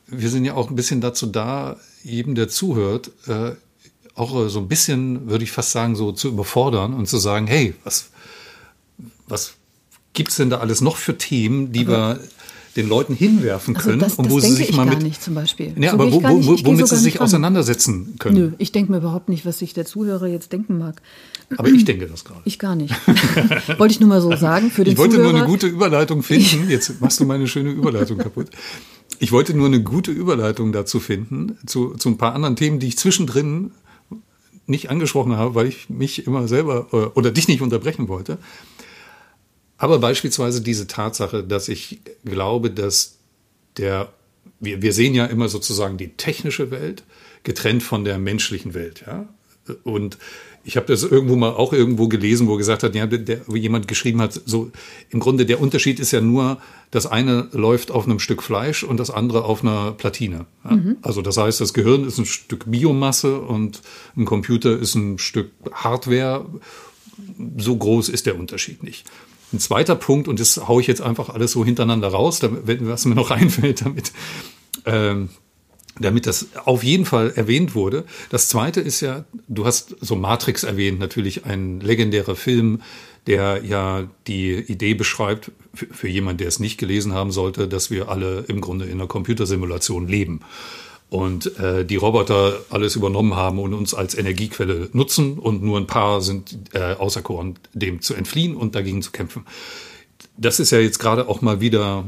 wir 0.07 0.31
sind 0.31 0.47
ja 0.47 0.55
auch 0.55 0.71
ein 0.71 0.77
bisschen 0.77 1.03
dazu 1.03 1.27
da, 1.27 1.77
jedem, 2.03 2.35
der 2.35 2.49
zuhört, 2.49 3.11
äh, 3.29 3.51
auch 4.15 4.49
so 4.49 4.61
ein 4.61 4.69
bisschen, 4.69 5.29
würde 5.29 5.45
ich 5.45 5.53
fast 5.53 5.73
sagen, 5.73 5.95
so 5.95 6.11
zu 6.13 6.29
überfordern 6.29 6.95
und 6.95 7.07
zu 7.07 7.19
sagen, 7.19 7.47
hey, 7.47 7.75
was, 7.85 8.09
was 9.29 9.53
gibt's 10.15 10.37
denn 10.37 10.49
da 10.49 10.59
alles 10.61 10.81
noch 10.81 10.97
für 10.97 11.19
Themen, 11.19 11.73
die 11.73 11.87
wir 11.87 12.19
den 12.77 12.89
Leuten 12.89 13.15
hinwerfen 13.15 13.77
Also 13.77 13.89
können 13.91 14.01
das, 14.01 14.15
und 14.15 14.25
das 14.27 14.33
wo 14.33 14.41
sie 14.41 14.53
sich 14.53 14.71
ich 14.71 14.77
mal 14.77 14.87
mit, 14.87 15.03
nicht 15.03 15.23
zum 15.23 15.35
Beispiel. 15.35 15.75
Ja, 15.79 15.91
So 15.91 15.97
aber 15.97 16.11
wo, 16.11 16.23
wo, 16.23 16.53
nicht- 16.53 16.65
womit 16.65 16.89
so 16.89 16.97
sie 16.97 17.03
sich 17.03 17.17
ran. 17.17 17.25
auseinandersetzen 17.25 18.15
können. 18.19 18.37
Nö, 18.39 18.53
ich 18.57 18.73
denke 18.73 18.91
mir 18.93 18.99
überhaupt 18.99 19.29
nicht, 19.29 19.45
was 19.45 19.59
sich 19.59 19.75
der 19.75 19.85
Zuhörer 19.85 20.27
jetzt 20.27 20.53
denken 20.53 20.79
mag. 20.79 21.03
Aber 21.57 21.69
ich 21.69 21.85
denke 21.85 22.07
das 22.07 22.25
gerade. 22.25 22.41
Ich 22.45 22.59
gar 22.59 22.75
nicht. 22.75 22.95
Wollte 23.79 23.93
ich 23.93 24.01
nur 24.01 24.09
mal 24.09 24.21
so 24.21 24.35
sagen 24.37 24.71
für 24.71 24.85
den 24.85 24.93
Ich 24.93 24.99
wollte 24.99 25.17
Zuhörer. 25.17 25.33
nur 25.33 25.41
eine 25.41 25.49
gute 25.49 25.67
Überleitung 25.67 26.23
finden. 26.23 26.69
Jetzt 26.71 27.01
machst 27.01 27.21
du 27.21 27.25
meine 27.25 27.47
schöne 27.47 27.71
Überleitung 27.71 28.19
kaputt. 28.19 28.49
Ich 29.19 29.33
wollte 29.33 29.55
nur 29.55 29.67
eine 29.67 29.83
gute 29.83 30.11
Überleitung 30.11 30.73
dazu 30.73 30.99
finden, 30.99 31.59
zu, 31.67 31.95
zu 31.95 32.09
ein 32.09 32.19
paar 32.19 32.35
anderen 32.35 32.57
Themen, 32.57 32.81
die 32.81 32.89
ich 32.89 32.99
zwischendrin 32.99 33.73
nicht 34.67 34.91
angesprochen 34.91 35.37
habe, 35.37 35.55
weil 35.55 35.67
ich 35.67 35.89
mich 35.91 36.27
immer 36.27 36.49
selber 36.49 36.89
äh, 36.93 36.97
oder 37.19 37.31
dich 37.31 37.49
nicht 37.49 37.63
unterbrechen 37.63 38.09
wollte. 38.09 38.39
Aber 39.77 39.99
beispielsweise 39.99 40.61
diese 40.61 40.87
Tatsache, 40.87 41.43
dass 41.43 41.69
ich 41.69 42.01
glaube, 42.25 42.71
dass 42.71 43.19
der, 43.77 44.13
wir, 44.61 44.81
wir 44.83 44.93
sehen 44.93 45.15
ja 45.15 45.27
immer 45.27 45.49
sozusagen 45.49 45.99
die 45.99 46.11
technische 46.11 46.71
Welt 46.71 47.03
getrennt 47.43 47.83
von 47.83 48.05
der 48.05 48.19
menschlichen 48.19 48.75
Welt, 48.75 49.03
ja. 49.07 49.29
Und 49.85 50.19
ich 50.65 50.77
habe 50.77 50.87
das 50.87 51.03
irgendwo 51.03 51.37
mal 51.37 51.51
auch 51.51 51.73
irgendwo 51.73 52.09
gelesen, 52.09 52.47
wo 52.47 52.57
gesagt 52.57 52.83
hat, 52.83 52.95
ja, 52.95 53.07
der, 53.07 53.41
wo 53.47 53.57
jemand 53.57 53.89
geschrieben 53.89 54.21
hat, 54.21 54.41
so 54.45 54.71
im 55.11 55.21
Grunde 55.21 55.45
der 55.45 55.61
Unterschied 55.61 55.99
ist 55.99 56.13
ja 56.13 56.21
nur, 56.21 56.59
das 56.91 57.07
eine 57.07 57.49
läuft 57.53 57.91
auf 57.91 58.05
einem 58.05 58.21
Stück 58.21 58.43
Fleisch 58.43 58.85
und 58.85 58.99
das 58.99 59.11
andere 59.11 59.45
auf 59.45 59.63
einer 59.63 59.93
Platine. 59.93 60.47
Ja? 60.65 60.79
Also 61.03 61.23
das 61.23 61.37
heißt, 61.37 61.61
das 61.61 61.75
Gehirn 61.75 62.05
ist 62.05 62.19
ein 62.19 62.27
Stück 62.27 62.71
Biomasse 62.71 63.41
und 63.41 63.83
ein 64.17 64.25
Computer 64.25 64.79
ist 64.79 64.95
ein 64.95 65.19
Stück 65.19 65.51
Hardware. 65.73 66.47
So 67.57 67.77
groß 67.77 68.09
ist 68.09 68.27
der 68.27 68.39
Unterschied 68.39 68.83
nicht. 68.83 69.11
Ein 69.53 69.59
zweiter 69.59 69.97
Punkt, 69.97 70.29
und 70.29 70.41
das 70.41 70.69
haue 70.69 70.81
ich 70.81 70.87
jetzt 70.87 71.03
einfach 71.03 71.29
alles 71.29 71.53
so 71.53 71.65
hintereinander 71.65 72.09
raus, 72.09 72.39
damit, 72.39 72.87
was 72.87 73.05
mir 73.05 73.15
noch 73.15 73.31
einfällt, 73.33 73.85
damit, 73.85 74.13
ähm, 74.87 75.29
damit 75.99 76.27
das 76.27 76.49
auf 76.65 76.83
jeden 76.83 77.05
Fall 77.05 77.33
erwähnt 77.35 77.75
wurde. 77.75 78.05
Das 78.31 78.49
zweite 78.49 78.81
ist 78.81 79.01
ja, 79.01 79.25
du 79.49 79.65
hast 79.65 79.97
so 80.01 80.17
Matrix 80.17 80.65
erwähnt, 80.65 80.99
natürlich 80.99 81.45
ein 81.45 81.81
legendärer 81.81 82.37
Film, 82.37 82.81
der 83.27 83.63
ja 83.65 84.09
die 84.27 84.55
Idee 84.55 84.95
beschreibt, 84.95 85.53
für, 85.75 85.87
für 85.87 86.09
jemanden, 86.09 86.39
der 86.39 86.49
es 86.49 86.59
nicht 86.59 86.79
gelesen 86.79 87.13
haben 87.13 87.31
sollte, 87.31 87.69
dass 87.69 87.91
wir 87.91 88.09
alle 88.09 88.45
im 88.49 88.61
Grunde 88.61 88.87
in 88.87 88.93
einer 88.93 89.07
Computersimulation 89.07 90.09
leben. 90.09 90.41
Und 91.09 91.59
äh, 91.59 91.85
die 91.85 91.97
Roboter 91.97 92.65
alles 92.71 92.97
übernommen 92.97 93.37
haben 93.37 93.59
und 93.59 93.75
uns 93.75 93.93
als 93.93 94.17
Energiequelle 94.17 94.89
nutzen 94.95 95.39
und 95.39 95.63
nur 95.63 95.79
ein 95.79 95.87
paar 95.87 96.23
sind 96.23 96.59
äh, 96.73 96.95
auserkoren, 96.95 97.59
dem 97.75 98.01
zu 98.01 98.15
entfliehen 98.15 98.57
und 98.57 98.75
dagegen 98.75 99.03
zu 99.03 99.11
kämpfen. 99.11 99.45
Das 100.39 100.59
ist 100.59 100.71
ja 100.71 100.79
jetzt 100.79 100.99
gerade 100.99 101.29
auch 101.29 101.43
mal 101.43 101.61
wieder 101.61 102.05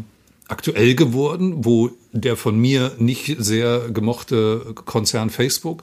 aktuell 0.48 0.94
geworden, 0.94 1.64
wo 1.64 1.90
der 2.12 2.36
von 2.36 2.58
mir 2.58 2.92
nicht 2.98 3.36
sehr 3.38 3.90
gemochte 3.90 4.74
Konzern 4.84 5.30
Facebook 5.30 5.82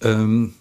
ähm, 0.00 0.54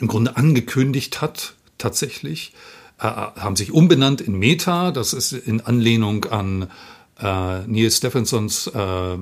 im 0.00 0.08
Grunde 0.08 0.36
angekündigt 0.36 1.20
hat, 1.20 1.54
tatsächlich, 1.78 2.52
äh, 2.98 3.04
haben 3.04 3.56
sich 3.56 3.72
umbenannt 3.72 4.20
in 4.20 4.38
Meta. 4.38 4.90
Das 4.90 5.12
ist 5.12 5.32
in 5.32 5.60
Anlehnung 5.60 6.24
an 6.26 6.68
äh, 7.20 7.66
Neil 7.66 7.90
Stephensons 7.90 8.66
äh, 8.74 9.14
äh, 9.14 9.18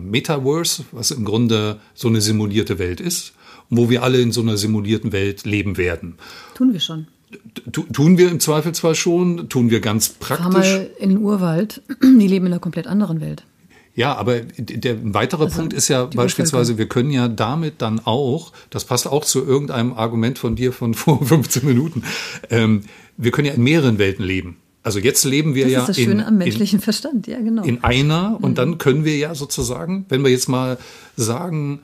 Metaverse, 0.00 0.84
was 0.92 1.10
im 1.10 1.24
Grunde 1.24 1.80
so 1.94 2.08
eine 2.08 2.20
simulierte 2.20 2.78
Welt 2.78 3.00
ist, 3.00 3.32
wo 3.68 3.90
wir 3.90 4.02
alle 4.02 4.20
in 4.20 4.32
so 4.32 4.40
einer 4.40 4.56
simulierten 4.56 5.12
Welt 5.12 5.44
leben 5.44 5.76
werden. 5.76 6.18
Tun 6.54 6.72
wir 6.72 6.80
schon. 6.80 7.08
Tu- 7.72 7.84
Tun 7.92 8.18
wir 8.18 8.30
im 8.30 8.40
Zweifelsfall 8.40 8.94
schon, 8.94 9.48
tun 9.48 9.70
wir 9.70 9.80
ganz 9.80 10.08
Fahr 10.20 10.38
praktisch. 10.38 10.70
mal 10.72 10.90
in 10.98 11.10
den 11.10 11.18
Urwald. 11.18 11.82
Die 12.02 12.26
leben 12.28 12.46
in 12.46 12.52
einer 12.52 12.60
komplett 12.60 12.86
anderen 12.86 13.20
Welt. 13.20 13.44
Ja, 13.94 14.14
aber 14.16 14.40
der 14.56 14.94
ein 14.94 15.12
weiterer 15.12 15.44
Also, 15.44 15.58
Punkt 15.58 15.74
ist 15.74 15.88
ja 15.88 16.06
beispielsweise, 16.06 16.78
wir 16.78 16.88
können 16.88 17.10
ja 17.10 17.28
damit 17.28 17.74
dann 17.82 18.00
auch, 18.04 18.52
das 18.70 18.86
passt 18.86 19.06
auch 19.06 19.22
zu 19.24 19.44
irgendeinem 19.44 19.92
Argument 19.92 20.38
von 20.38 20.56
dir 20.56 20.72
von 20.72 20.94
vor 20.94 21.24
15 21.24 21.66
Minuten, 21.66 22.02
ähm, 22.50 22.82
wir 23.18 23.30
können 23.32 23.48
ja 23.48 23.54
in 23.54 23.62
mehreren 23.62 23.98
Welten 23.98 24.24
leben. 24.24 24.56
Also 24.82 24.98
jetzt 24.98 25.24
leben 25.24 25.54
wir 25.54 25.64
Das 25.64 25.72
ja 25.72 25.80
ist 25.82 25.88
das 25.90 25.98
in, 25.98 26.04
Schöne 26.06 26.26
am 26.26 26.32
in, 26.34 26.38
menschlichen 26.38 26.80
Verstand, 26.80 27.26
ja 27.26 27.38
genau. 27.40 27.62
in 27.64 27.84
einer 27.84 28.38
und 28.40 28.58
dann 28.58 28.78
können 28.78 29.04
wir 29.04 29.16
ja 29.16 29.34
sozusagen, 29.34 30.06
wenn 30.08 30.24
wir 30.24 30.30
jetzt 30.30 30.48
mal 30.48 30.76
sagen, 31.16 31.80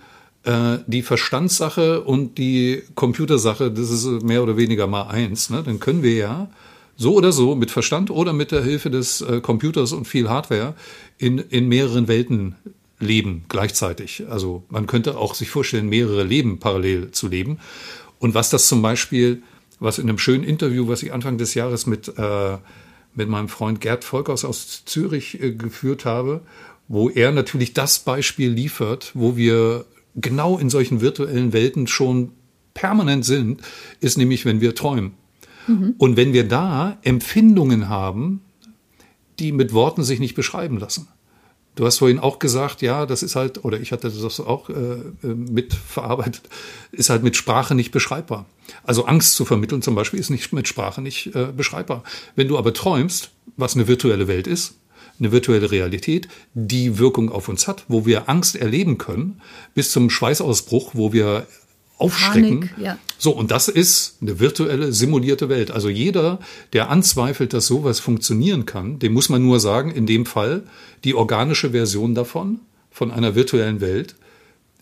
äh, 0.48 0.78
die 0.86 1.02
Verstandssache 1.02 2.00
und 2.00 2.38
die 2.38 2.82
Computersache, 2.94 3.70
das 3.70 3.90
ist 3.90 4.06
mehr 4.22 4.42
oder 4.42 4.56
weniger 4.56 4.86
mal 4.86 5.08
eins, 5.08 5.50
ne? 5.50 5.62
dann 5.62 5.78
können 5.78 6.02
wir 6.02 6.14
ja 6.14 6.48
so 6.96 7.14
oder 7.14 7.32
so 7.32 7.54
mit 7.54 7.70
Verstand 7.70 8.10
oder 8.10 8.32
mit 8.32 8.50
der 8.50 8.64
Hilfe 8.64 8.88
des 8.88 9.20
äh, 9.20 9.42
Computers 9.42 9.92
und 9.92 10.08
viel 10.08 10.30
Hardware 10.30 10.74
in, 11.18 11.36
in 11.36 11.68
mehreren 11.68 12.08
Welten 12.08 12.54
leben 12.98 13.44
gleichzeitig. 13.48 14.24
Also 14.30 14.64
man 14.70 14.86
könnte 14.86 15.18
auch 15.18 15.34
sich 15.34 15.50
vorstellen, 15.50 15.88
mehrere 15.88 16.24
Leben 16.24 16.58
parallel 16.58 17.10
zu 17.10 17.28
leben. 17.28 17.58
Und 18.18 18.34
was 18.34 18.48
das 18.48 18.68
zum 18.68 18.80
Beispiel, 18.80 19.42
was 19.80 19.98
in 19.98 20.08
einem 20.08 20.18
schönen 20.18 20.44
Interview, 20.44 20.88
was 20.88 21.02
ich 21.02 21.12
Anfang 21.12 21.36
des 21.36 21.52
Jahres 21.52 21.86
mit, 21.86 22.08
äh, 22.16 22.56
mit 23.14 23.28
meinem 23.28 23.48
Freund 23.48 23.82
Gerd 23.82 24.02
Volkers 24.02 24.46
aus 24.46 24.84
Zürich 24.86 25.42
äh, 25.42 25.52
geführt 25.52 26.06
habe, 26.06 26.40
wo 26.88 27.10
er 27.10 27.32
natürlich 27.32 27.74
das 27.74 27.98
Beispiel 27.98 28.50
liefert, 28.50 29.12
wo 29.12 29.36
wir 29.36 29.84
genau 30.20 30.58
in 30.58 30.70
solchen 30.70 31.00
virtuellen 31.00 31.52
Welten 31.52 31.86
schon 31.86 32.32
permanent 32.74 33.24
sind, 33.24 33.60
ist 34.00 34.18
nämlich, 34.18 34.44
wenn 34.44 34.60
wir 34.60 34.74
träumen. 34.74 35.14
Mhm. 35.66 35.94
Und 35.98 36.16
wenn 36.16 36.32
wir 36.32 36.46
da 36.46 36.98
Empfindungen 37.02 37.88
haben, 37.88 38.42
die 39.38 39.52
mit 39.52 39.72
Worten 39.72 40.02
sich 40.02 40.20
nicht 40.20 40.34
beschreiben 40.34 40.78
lassen. 40.78 41.08
Du 41.76 41.86
hast 41.86 41.98
vorhin 41.98 42.18
auch 42.18 42.40
gesagt, 42.40 42.82
ja, 42.82 43.06
das 43.06 43.22
ist 43.22 43.36
halt, 43.36 43.64
oder 43.64 43.78
ich 43.78 43.92
hatte 43.92 44.10
das 44.10 44.40
auch 44.40 44.68
äh, 44.68 44.72
äh, 44.72 45.04
mitverarbeitet, 45.22 46.42
ist 46.90 47.08
halt 47.08 47.22
mit 47.22 47.36
Sprache 47.36 47.76
nicht 47.76 47.92
beschreibbar. 47.92 48.46
Also 48.82 49.04
Angst 49.04 49.36
zu 49.36 49.44
vermitteln 49.44 49.80
zum 49.80 49.94
Beispiel 49.94 50.18
ist 50.18 50.30
nicht 50.30 50.52
mit 50.52 50.66
Sprache 50.66 51.00
nicht 51.00 51.36
äh, 51.36 51.52
beschreibbar. 51.56 52.02
Wenn 52.34 52.48
du 52.48 52.58
aber 52.58 52.74
träumst, 52.74 53.30
was 53.56 53.76
eine 53.76 53.86
virtuelle 53.86 54.26
Welt 54.26 54.48
ist, 54.48 54.74
eine 55.18 55.32
virtuelle 55.32 55.70
Realität, 55.70 56.28
die 56.54 56.98
Wirkung 56.98 57.30
auf 57.30 57.48
uns 57.48 57.66
hat, 57.66 57.84
wo 57.88 58.06
wir 58.06 58.28
Angst 58.28 58.56
erleben 58.56 58.98
können, 58.98 59.40
bis 59.74 59.90
zum 59.90 60.10
Schweißausbruch, 60.10 60.92
wo 60.94 61.12
wir 61.12 61.46
aufschrecken. 61.98 62.60
Panik, 62.60 62.74
ja. 62.78 62.98
So, 63.18 63.32
und 63.32 63.50
das 63.50 63.68
ist 63.68 64.18
eine 64.22 64.38
virtuelle, 64.38 64.92
simulierte 64.92 65.48
Welt. 65.48 65.70
Also 65.70 65.88
jeder, 65.88 66.38
der 66.72 66.90
anzweifelt, 66.90 67.52
dass 67.52 67.66
sowas 67.66 67.98
funktionieren 67.98 68.64
kann, 68.66 69.00
dem 69.00 69.12
muss 69.12 69.28
man 69.28 69.42
nur 69.42 69.58
sagen, 69.58 69.90
in 69.90 70.06
dem 70.06 70.24
Fall 70.24 70.62
die 71.04 71.14
organische 71.14 71.70
Version 71.70 72.14
davon, 72.14 72.60
von 72.90 73.10
einer 73.10 73.34
virtuellen 73.34 73.80
Welt, 73.80 74.14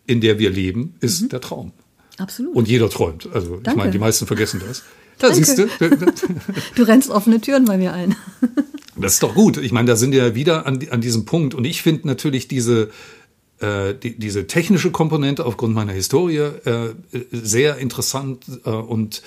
in 0.07 0.21
der 0.21 0.39
wir 0.39 0.51
leben, 0.51 0.95
ist 1.01 1.23
mhm. 1.23 1.29
der 1.31 1.41
Traum. 1.41 1.73
Absolut. 2.19 2.55
Und 2.55 2.69
jeder 2.69 2.89
träumt. 2.89 3.29
Also 3.33 3.57
Danke. 3.57 3.71
ich 3.71 3.77
meine, 3.77 3.91
die 3.91 3.99
meisten 3.99 4.27
vergessen 4.27 4.63
das. 4.67 4.83
Da 5.19 5.29
Danke. 5.29 5.47
siehst 5.47 5.57
du. 5.57 5.67
du 6.75 6.83
rennst 6.83 7.09
offene 7.09 7.41
Türen 7.41 7.65
bei 7.65 7.79
mir 7.79 7.95
ein. 7.95 8.15
das 8.97 9.15
ist 9.15 9.23
doch 9.23 9.35
gut. 9.35 9.59
Ich 9.59 9.73
meine, 9.73 9.87
da 9.89 9.97
sind 9.97 10.13
wir 10.13 10.35
wieder 10.35 10.67
an, 10.67 10.81
an 10.91 11.01
diesem 11.01 11.25
Punkt. 11.25 11.55
Und 11.55 11.65
ich 11.65 11.83
finde 11.83 12.07
natürlich 12.07 12.49
diese 12.49 12.91
äh, 13.61 13.95
die, 13.95 14.19
diese 14.19 14.47
technische 14.47 14.91
Komponente 14.91 15.47
aufgrund 15.47 15.75
meiner 15.75 15.93
Historie 15.93 16.37
äh, 16.37 16.95
sehr 17.31 17.79
interessant 17.79 18.45
äh, 18.65 18.71
und 18.71 19.23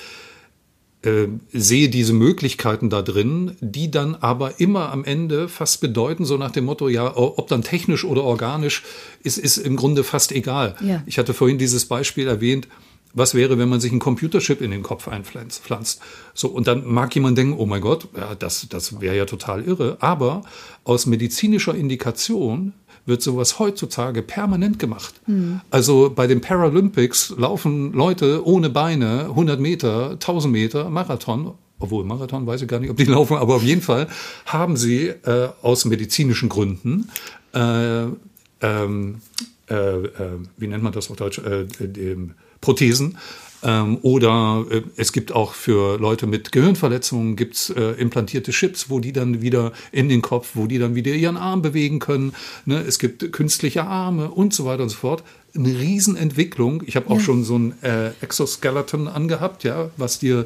äh, 1.01 1.27
sehe 1.51 1.89
diese 1.89 2.13
Möglichkeiten 2.13 2.89
da 2.89 3.01
drin, 3.01 3.55
die 3.61 3.89
dann 3.89 4.15
aber 4.15 4.59
immer 4.59 4.91
am 4.91 5.03
Ende 5.03 5.47
fast 5.47 5.81
bedeuten, 5.81 6.25
so 6.25 6.37
nach 6.37 6.51
dem 6.51 6.65
Motto, 6.65 6.89
ja, 6.89 7.15
ob 7.15 7.47
dann 7.47 7.61
technisch 7.61 8.03
oder 8.03 8.23
organisch, 8.23 8.83
ist, 9.23 9.37
ist 9.37 9.57
im 9.57 9.77
Grunde 9.77 10.03
fast 10.03 10.31
egal. 10.31 10.75
Ja. 10.81 11.01
Ich 11.05 11.17
hatte 11.17 11.33
vorhin 11.33 11.57
dieses 11.57 11.85
Beispiel 11.85 12.27
erwähnt, 12.27 12.67
was 13.13 13.33
wäre, 13.33 13.57
wenn 13.57 13.69
man 13.69 13.79
sich 13.79 13.91
einen 13.91 13.99
Computerchip 13.99 14.61
in 14.61 14.71
den 14.71 14.83
Kopf 14.83 15.07
einpflanzt? 15.07 16.01
So, 16.33 16.49
und 16.49 16.67
dann 16.67 16.85
mag 16.85 17.13
jemand 17.15 17.37
denken, 17.37 17.55
oh 17.57 17.65
mein 17.65 17.81
Gott, 17.81 18.07
ja, 18.15 18.35
das, 18.35 18.67
das 18.69 19.01
wäre 19.01 19.17
ja 19.17 19.25
total 19.25 19.63
irre. 19.63 19.97
Aber 19.99 20.43
aus 20.83 21.05
medizinischer 21.05 21.73
Indikation 21.73 22.73
wird 23.05 23.21
sowas 23.21 23.59
heutzutage 23.59 24.21
permanent 24.21 24.79
gemacht. 24.79 25.15
Mhm. 25.27 25.61
Also 25.69 26.11
bei 26.15 26.27
den 26.27 26.41
Paralympics 26.41 27.33
laufen 27.37 27.91
Leute 27.93 28.45
ohne 28.45 28.69
Beine 28.69 29.25
100 29.29 29.59
Meter, 29.59 30.11
1000 30.11 30.53
Meter, 30.53 30.89
Marathon. 30.89 31.53
Obwohl 31.79 32.03
Marathon 32.03 32.45
weiß 32.45 32.61
ich 32.61 32.67
gar 32.67 32.79
nicht, 32.79 32.89
ob 32.89 32.97
die 32.97 33.03
laufen, 33.05 33.37
aber 33.37 33.55
auf 33.55 33.63
jeden 33.63 33.81
Fall 33.81 34.07
haben 34.45 34.77
sie 34.77 35.07
äh, 35.07 35.49
aus 35.61 35.85
medizinischen 35.85 36.49
Gründen 36.49 37.09
äh, 37.53 38.05
ähm, 38.61 39.21
äh, 39.69 39.73
äh 39.73 40.09
wie 40.57 40.67
nennt 40.67 40.83
man 40.83 40.93
das 40.93 41.09
auf 41.09 41.15
Deutsch, 41.15 41.39
äh, 41.39 41.65
Prothesen 42.61 43.17
ähm, 43.61 43.97
oder 44.01 44.65
äh, 44.69 44.81
es 44.95 45.11
gibt 45.11 45.31
auch 45.31 45.53
für 45.53 45.97
Leute 45.99 46.27
mit 46.27 46.51
Gehirnverletzungen 46.51 47.35
gibt's 47.35 47.69
äh, 47.69 47.91
implantierte 47.91 48.51
Chips, 48.51 48.89
wo 48.89 48.99
die 48.99 49.11
dann 49.11 49.41
wieder 49.41 49.73
in 49.91 50.07
den 50.07 50.21
Kopf, 50.21 50.51
wo 50.53 50.67
die 50.67 50.79
dann 50.79 50.95
wieder 50.95 51.11
ihren 51.11 51.37
Arm 51.37 51.61
bewegen 51.61 51.99
können. 51.99 52.33
Ne? 52.65 52.81
Es 52.87 52.99
gibt 52.99 53.31
künstliche 53.33 53.83
Arme 53.83 54.31
und 54.31 54.53
so 54.53 54.65
weiter 54.65 54.83
und 54.83 54.89
so 54.89 54.97
fort. 54.97 55.23
Eine 55.55 55.77
Riesenentwicklung. 55.77 56.83
Ich 56.85 56.95
habe 56.95 57.09
auch 57.09 57.17
ja. 57.17 57.21
schon 57.21 57.43
so 57.43 57.57
ein 57.57 57.73
äh, 57.83 58.11
Exoskeleton 58.21 59.07
angehabt, 59.07 59.63
ja, 59.63 59.89
was 59.97 60.19
dir 60.19 60.45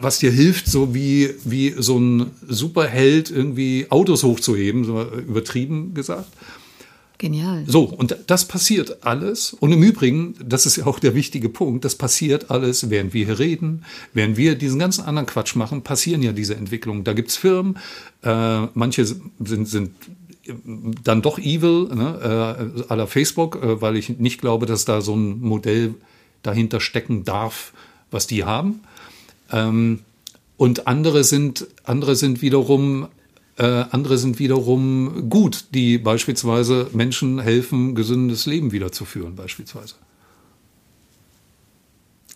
was 0.00 0.20
dir 0.20 0.30
hilft, 0.30 0.68
so 0.68 0.94
wie, 0.94 1.34
wie 1.44 1.74
so 1.76 1.98
ein 1.98 2.30
Superheld 2.48 3.30
irgendwie 3.30 3.86
Autos 3.90 4.22
hochzuheben, 4.22 4.84
so 4.84 5.02
übertrieben 5.02 5.92
gesagt. 5.92 6.28
Genial. 7.18 7.64
So, 7.66 7.84
und 7.84 8.16
das 8.26 8.46
passiert 8.46 9.04
alles. 9.04 9.54
Und 9.54 9.72
im 9.72 9.82
Übrigen, 9.82 10.34
das 10.44 10.66
ist 10.66 10.76
ja 10.76 10.86
auch 10.86 10.98
der 10.98 11.14
wichtige 11.14 11.48
Punkt, 11.48 11.84
das 11.84 11.94
passiert 11.94 12.50
alles, 12.50 12.90
während 12.90 13.14
wir 13.14 13.24
hier 13.26 13.38
reden, 13.38 13.84
während 14.12 14.36
wir 14.36 14.54
diesen 14.54 14.78
ganzen 14.78 15.04
anderen 15.04 15.26
Quatsch 15.26 15.56
machen, 15.56 15.82
passieren 15.82 16.22
ja 16.22 16.32
diese 16.32 16.54
Entwicklungen. 16.54 17.04
Da 17.04 17.14
gibt's 17.14 17.36
Firmen, 17.36 17.78
äh, 18.22 18.66
manche 18.74 19.06
sind, 19.06 19.68
sind 19.68 19.92
dann 21.02 21.22
doch 21.22 21.38
evil, 21.38 21.88
ne, 21.94 22.76
äh, 22.88 22.92
à 22.92 22.96
la 22.96 23.06
Facebook, 23.06 23.56
äh, 23.62 23.80
weil 23.80 23.96
ich 23.96 24.18
nicht 24.18 24.40
glaube, 24.40 24.66
dass 24.66 24.84
da 24.84 25.00
so 25.00 25.14
ein 25.14 25.40
Modell 25.40 25.94
dahinter 26.42 26.80
stecken 26.80 27.24
darf, 27.24 27.72
was 28.10 28.26
die 28.26 28.44
haben. 28.44 28.80
Ähm, 29.50 30.00
und 30.56 30.86
andere 30.86 31.24
sind, 31.24 31.66
andere 31.84 32.16
sind 32.16 32.42
wiederum 32.42 33.08
äh, 33.58 33.84
andere 33.90 34.18
sind 34.18 34.38
wiederum 34.38 35.30
gut, 35.30 35.66
die 35.74 35.98
beispielsweise 35.98 36.88
Menschen 36.92 37.38
helfen, 37.38 37.94
gesündes 37.94 38.46
Leben 38.46 38.72
wiederzuführen, 38.72 39.34
beispielsweise. 39.34 39.94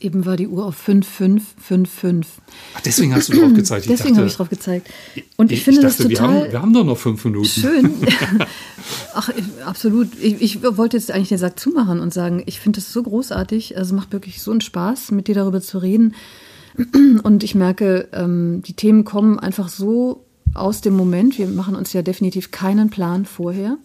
Eben 0.02 0.24
war 0.24 0.38
die 0.38 0.48
Uhr 0.48 0.64
auf 0.64 0.76
5555. 0.76 2.42
Ach, 2.74 2.80
deswegen 2.80 3.14
hast 3.14 3.28
du 3.28 3.38
drauf 3.38 3.52
gezeigt. 3.52 3.84
Ich 3.84 3.90
deswegen 3.96 4.16
habe 4.16 4.26
ich 4.26 4.34
drauf 4.34 4.48
gezeigt. 4.48 4.88
Und 5.36 5.52
ich, 5.52 5.58
ich 5.58 5.64
finde 5.64 5.80
ich 5.80 5.86
dachte, 5.86 6.04
das 6.04 6.12
total. 6.12 6.28
Wir 6.30 6.40
haben, 6.40 6.52
wir 6.52 6.62
haben 6.62 6.72
doch 6.72 6.84
noch 6.84 6.96
fünf 6.96 7.22
Minuten. 7.26 7.46
Schön. 7.46 7.94
Ach, 9.14 9.30
absolut. 9.66 10.08
Ich, 10.18 10.40
ich, 10.40 10.62
wollte 10.62 10.96
jetzt 10.96 11.10
eigentlich 11.10 11.28
den 11.28 11.36
Sack 11.36 11.60
zumachen 11.60 12.00
und 12.00 12.14
sagen, 12.14 12.42
ich 12.46 12.60
finde 12.60 12.80
es 12.80 12.90
so 12.94 13.02
großartig. 13.02 13.76
Also 13.76 13.94
macht 13.94 14.12
wirklich 14.14 14.40
so 14.40 14.52
einen 14.52 14.62
Spaß, 14.62 15.10
mit 15.10 15.28
dir 15.28 15.34
darüber 15.34 15.60
zu 15.60 15.76
reden. 15.76 16.14
Und 17.22 17.42
ich 17.42 17.54
merke, 17.54 18.08
ähm, 18.12 18.62
die 18.64 18.74
Themen 18.74 19.04
kommen 19.04 19.38
einfach 19.38 19.68
so 19.68 20.24
aus 20.55 20.80
dem 20.80 20.94
Moment. 20.96 21.38
Wir 21.38 21.48
machen 21.48 21.76
uns 21.76 21.92
ja 21.92 22.03
definitiv 22.03 22.51
keinen 22.51 22.90
Plan 22.90 23.24
vorher. 23.24 23.76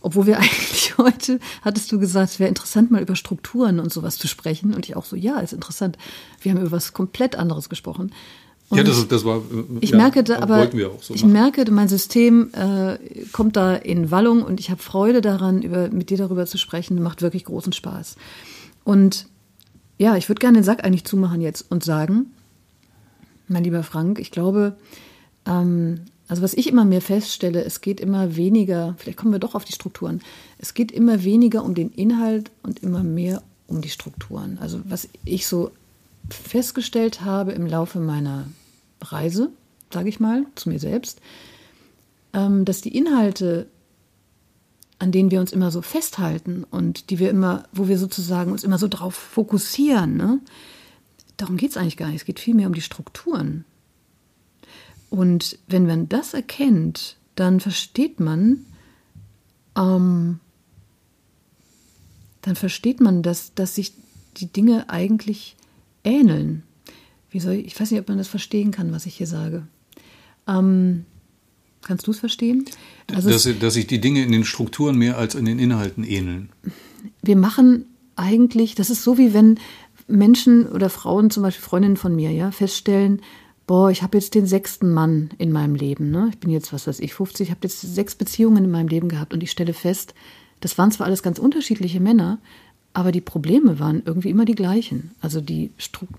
Obwohl 0.00 0.26
wir 0.26 0.38
eigentlich 0.40 0.98
heute, 0.98 1.38
hattest 1.62 1.90
du 1.92 1.98
gesagt, 1.98 2.32
es 2.32 2.40
wäre 2.40 2.48
interessant, 2.48 2.90
mal 2.90 3.02
über 3.02 3.16
Strukturen 3.16 3.80
und 3.80 3.92
sowas 3.92 4.18
zu 4.18 4.28
sprechen. 4.28 4.74
Und 4.74 4.88
ich 4.88 4.96
auch 4.96 5.04
so, 5.04 5.16
ja, 5.16 5.38
ist 5.40 5.52
interessant. 5.52 5.96
Wir 6.40 6.52
haben 6.52 6.60
über 6.60 6.72
was 6.72 6.92
komplett 6.92 7.36
anderes 7.36 7.68
gesprochen. 7.68 8.12
Und 8.68 8.78
ja, 8.78 8.84
das, 8.84 9.06
das 9.06 9.24
war. 9.24 9.42
Ich 9.80 9.90
ja, 9.90 9.98
merke 9.98 10.24
da, 10.24 10.38
aber 10.38 10.70
so 11.00 11.12
ich 11.12 11.24
merke, 11.26 11.70
mein 11.70 11.88
System 11.88 12.50
äh, 12.54 12.96
kommt 13.32 13.56
da 13.56 13.74
in 13.74 14.10
Wallung 14.10 14.42
und 14.42 14.60
ich 14.60 14.70
habe 14.70 14.82
Freude 14.82 15.20
daran, 15.20 15.60
über, 15.60 15.88
mit 15.88 16.08
dir 16.08 16.16
darüber 16.16 16.46
zu 16.46 16.56
sprechen. 16.56 17.02
Macht 17.02 17.20
wirklich 17.20 17.44
großen 17.44 17.74
Spaß. 17.74 18.16
Und 18.84 19.26
ja, 19.98 20.16
ich 20.16 20.28
würde 20.28 20.40
gerne 20.40 20.58
den 20.58 20.64
Sack 20.64 20.84
eigentlich 20.84 21.04
zumachen 21.04 21.42
jetzt 21.42 21.70
und 21.70 21.84
sagen, 21.84 22.32
mein 23.46 23.62
lieber 23.62 23.82
Frank, 23.82 24.18
ich 24.18 24.30
glaube, 24.30 24.76
ähm, 25.46 26.02
also 26.28 26.42
was 26.42 26.54
ich 26.54 26.68
immer 26.68 26.84
mehr 26.84 27.02
feststelle, 27.02 27.62
es 27.64 27.80
geht 27.80 28.00
immer 28.00 28.36
weniger, 28.36 28.94
vielleicht 28.98 29.18
kommen 29.18 29.32
wir 29.32 29.38
doch 29.38 29.54
auf 29.54 29.64
die 29.64 29.72
Strukturen, 29.74 30.22
es 30.58 30.74
geht 30.74 30.90
immer 30.90 31.24
weniger 31.24 31.64
um 31.64 31.74
den 31.74 31.90
Inhalt 31.90 32.50
und 32.62 32.82
immer 32.82 33.02
mehr 33.02 33.42
um 33.66 33.80
die 33.80 33.90
Strukturen. 33.90 34.58
Also 34.60 34.80
was 34.84 35.08
ich 35.24 35.46
so 35.46 35.72
festgestellt 36.30 37.22
habe 37.22 37.52
im 37.52 37.66
Laufe 37.66 37.98
meiner 37.98 38.46
Reise, 39.02 39.50
sage 39.92 40.08
ich 40.08 40.20
mal, 40.20 40.46
zu 40.54 40.68
mir 40.68 40.78
selbst, 40.78 41.20
ähm, 42.32 42.64
dass 42.64 42.80
die 42.80 42.96
Inhalte, 42.96 43.66
an 44.98 45.12
denen 45.12 45.30
wir 45.30 45.40
uns 45.40 45.52
immer 45.52 45.70
so 45.70 45.82
festhalten 45.82 46.64
und 46.70 47.10
die 47.10 47.18
wir 47.18 47.30
immer, 47.30 47.64
wo 47.72 47.88
wir 47.88 47.98
sozusagen 47.98 48.52
uns 48.52 48.64
immer 48.64 48.78
so 48.78 48.88
drauf 48.88 49.14
fokussieren, 49.14 50.16
ne? 50.16 50.40
darum 51.36 51.56
geht 51.56 51.70
es 51.70 51.76
eigentlich 51.76 51.96
gar 51.96 52.06
nicht. 52.06 52.16
Es 52.16 52.24
geht 52.24 52.40
vielmehr 52.40 52.68
um 52.68 52.74
die 52.74 52.80
Strukturen. 52.80 53.64
Und 55.12 55.58
wenn 55.68 55.86
man 55.86 56.08
das 56.08 56.32
erkennt, 56.32 57.18
dann 57.34 57.60
versteht 57.60 58.18
man, 58.18 58.64
ähm, 59.76 60.40
dann 62.40 62.56
versteht 62.56 63.02
man, 63.02 63.22
dass, 63.22 63.52
dass 63.54 63.74
sich 63.74 63.92
die 64.38 64.46
Dinge 64.46 64.88
eigentlich 64.88 65.54
ähneln. 66.02 66.62
Wie 67.28 67.40
soll 67.40 67.52
ich, 67.56 67.66
ich 67.66 67.78
weiß 67.78 67.90
nicht, 67.90 68.00
ob 68.00 68.08
man 68.08 68.16
das 68.16 68.28
verstehen 68.28 68.70
kann, 68.70 68.90
was 68.90 69.04
ich 69.04 69.14
hier 69.16 69.26
sage. 69.26 69.66
Ähm, 70.48 71.04
kannst 71.82 72.06
du 72.06 72.12
es 72.12 72.18
verstehen? 72.18 72.64
Also 73.12 73.28
dass, 73.28 73.44
es, 73.44 73.58
dass 73.58 73.74
sich 73.74 73.86
die 73.86 74.00
Dinge 74.00 74.24
in 74.24 74.32
den 74.32 74.46
Strukturen 74.46 74.96
mehr 74.96 75.18
als 75.18 75.34
in 75.34 75.44
den 75.44 75.58
Inhalten 75.58 76.04
ähneln. 76.04 76.48
Wir 77.20 77.36
machen 77.36 77.84
eigentlich, 78.16 78.76
das 78.76 78.88
ist 78.88 79.04
so 79.04 79.18
wie 79.18 79.34
wenn 79.34 79.60
Menschen 80.08 80.66
oder 80.68 80.88
Frauen, 80.88 81.28
zum 81.28 81.42
Beispiel 81.42 81.62
Freundinnen 81.62 81.98
von 81.98 82.16
mir, 82.16 82.30
ja, 82.30 82.50
feststellen, 82.50 83.20
boah, 83.66 83.90
ich 83.90 84.02
habe 84.02 84.18
jetzt 84.18 84.34
den 84.34 84.46
sechsten 84.46 84.92
Mann 84.92 85.30
in 85.38 85.52
meinem 85.52 85.74
Leben. 85.74 86.10
Ne? 86.10 86.28
Ich 86.30 86.38
bin 86.38 86.50
jetzt, 86.50 86.72
was 86.72 86.86
weiß 86.86 87.00
ich, 87.00 87.14
50, 87.14 87.48
ich 87.48 87.50
habe 87.50 87.60
jetzt 87.62 87.80
sechs 87.80 88.14
Beziehungen 88.14 88.64
in 88.64 88.70
meinem 88.70 88.88
Leben 88.88 89.08
gehabt 89.08 89.32
und 89.32 89.42
ich 89.42 89.50
stelle 89.50 89.72
fest, 89.72 90.14
das 90.60 90.78
waren 90.78 90.90
zwar 90.90 91.06
alles 91.06 91.22
ganz 91.22 91.38
unterschiedliche 91.38 92.00
Männer, 92.00 92.38
Aber 92.94 93.10
die 93.10 93.22
Probleme 93.22 93.78
waren 93.78 94.02
irgendwie 94.04 94.30
immer 94.30 94.44
die 94.44 94.54
gleichen. 94.54 95.12
Also 95.20 95.40
die, 95.40 95.70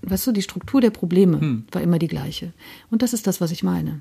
weißt 0.02 0.26
du, 0.26 0.32
die 0.32 0.42
Struktur 0.42 0.80
der 0.80 0.90
Probleme 0.90 1.40
hm. 1.40 1.64
war 1.70 1.82
immer 1.82 1.98
die 1.98 2.08
gleiche. 2.08 2.52
Und 2.90 3.02
das 3.02 3.12
ist 3.12 3.26
das, 3.26 3.40
was 3.40 3.52
ich 3.52 3.62
meine. 3.62 4.00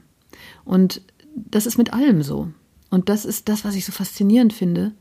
Und 0.65 1.01
das 1.35 1.65
ist 1.65 1.77
mit 1.77 1.93
allem 1.93 2.23
so. 2.23 2.49
Und 2.89 3.09
das 3.09 3.25
ist 3.25 3.47
das, 3.47 3.63
was 3.63 3.75
ich 3.75 3.85
so 3.85 3.91
faszinierend 3.91 4.53
finde. 4.53 4.91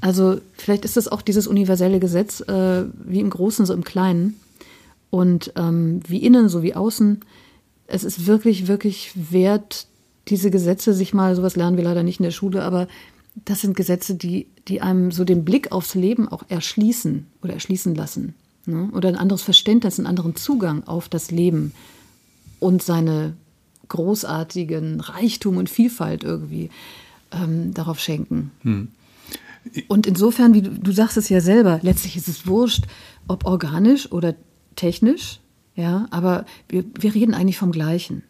Also 0.00 0.40
vielleicht 0.54 0.84
ist 0.84 0.96
das 0.96 1.06
auch 1.08 1.22
dieses 1.22 1.46
universelle 1.46 2.00
Gesetz, 2.00 2.40
äh, 2.40 2.84
wie 3.04 3.20
im 3.20 3.30
Großen, 3.30 3.64
so 3.64 3.74
im 3.74 3.84
Kleinen. 3.84 4.40
Und 5.10 5.52
ähm, 5.54 6.00
wie 6.08 6.18
innen, 6.18 6.48
so 6.48 6.64
wie 6.64 6.74
außen. 6.74 7.20
Es 7.94 8.02
ist 8.02 8.26
wirklich, 8.26 8.66
wirklich 8.66 9.12
wert, 9.14 9.86
diese 10.26 10.50
Gesetze 10.50 10.92
sich 10.94 11.14
mal, 11.14 11.36
sowas 11.36 11.54
lernen 11.54 11.76
wir 11.76 11.84
leider 11.84 12.02
nicht 12.02 12.18
in 12.18 12.24
der 12.24 12.32
Schule, 12.32 12.62
aber 12.62 12.88
das 13.44 13.60
sind 13.60 13.76
Gesetze, 13.76 14.16
die, 14.16 14.48
die 14.66 14.80
einem 14.80 15.12
so 15.12 15.24
den 15.24 15.44
Blick 15.44 15.70
aufs 15.70 15.94
Leben 15.94 16.28
auch 16.28 16.42
erschließen 16.48 17.26
oder 17.40 17.54
erschließen 17.54 17.94
lassen. 17.94 18.34
Ne? 18.66 18.90
Oder 18.92 19.10
ein 19.10 19.16
anderes 19.16 19.42
Verständnis, 19.42 20.00
einen 20.00 20.08
anderen 20.08 20.34
Zugang 20.34 20.82
auf 20.88 21.08
das 21.08 21.30
Leben 21.30 21.72
und 22.58 22.82
seine 22.82 23.34
großartigen 23.86 25.00
Reichtum 25.00 25.56
und 25.56 25.70
Vielfalt 25.70 26.24
irgendwie 26.24 26.70
ähm, 27.30 27.74
darauf 27.74 28.00
schenken. 28.00 28.50
Hm. 28.62 28.88
Und 29.86 30.08
insofern, 30.08 30.52
wie 30.52 30.62
du, 30.62 30.70
du 30.70 30.90
sagst 30.90 31.16
es 31.16 31.28
ja 31.28 31.40
selber, 31.40 31.78
letztlich 31.82 32.16
ist 32.16 32.28
es 32.28 32.46
wurscht, 32.46 32.86
ob 33.28 33.46
organisch 33.46 34.10
oder 34.10 34.34
technisch, 34.74 35.38
ja, 35.74 36.06
aber 36.10 36.46
wir, 36.68 36.84
wir 36.98 37.14
reden 37.14 37.34
eigentlich 37.34 37.58
vom 37.58 37.72
Gleichen. 37.72 38.22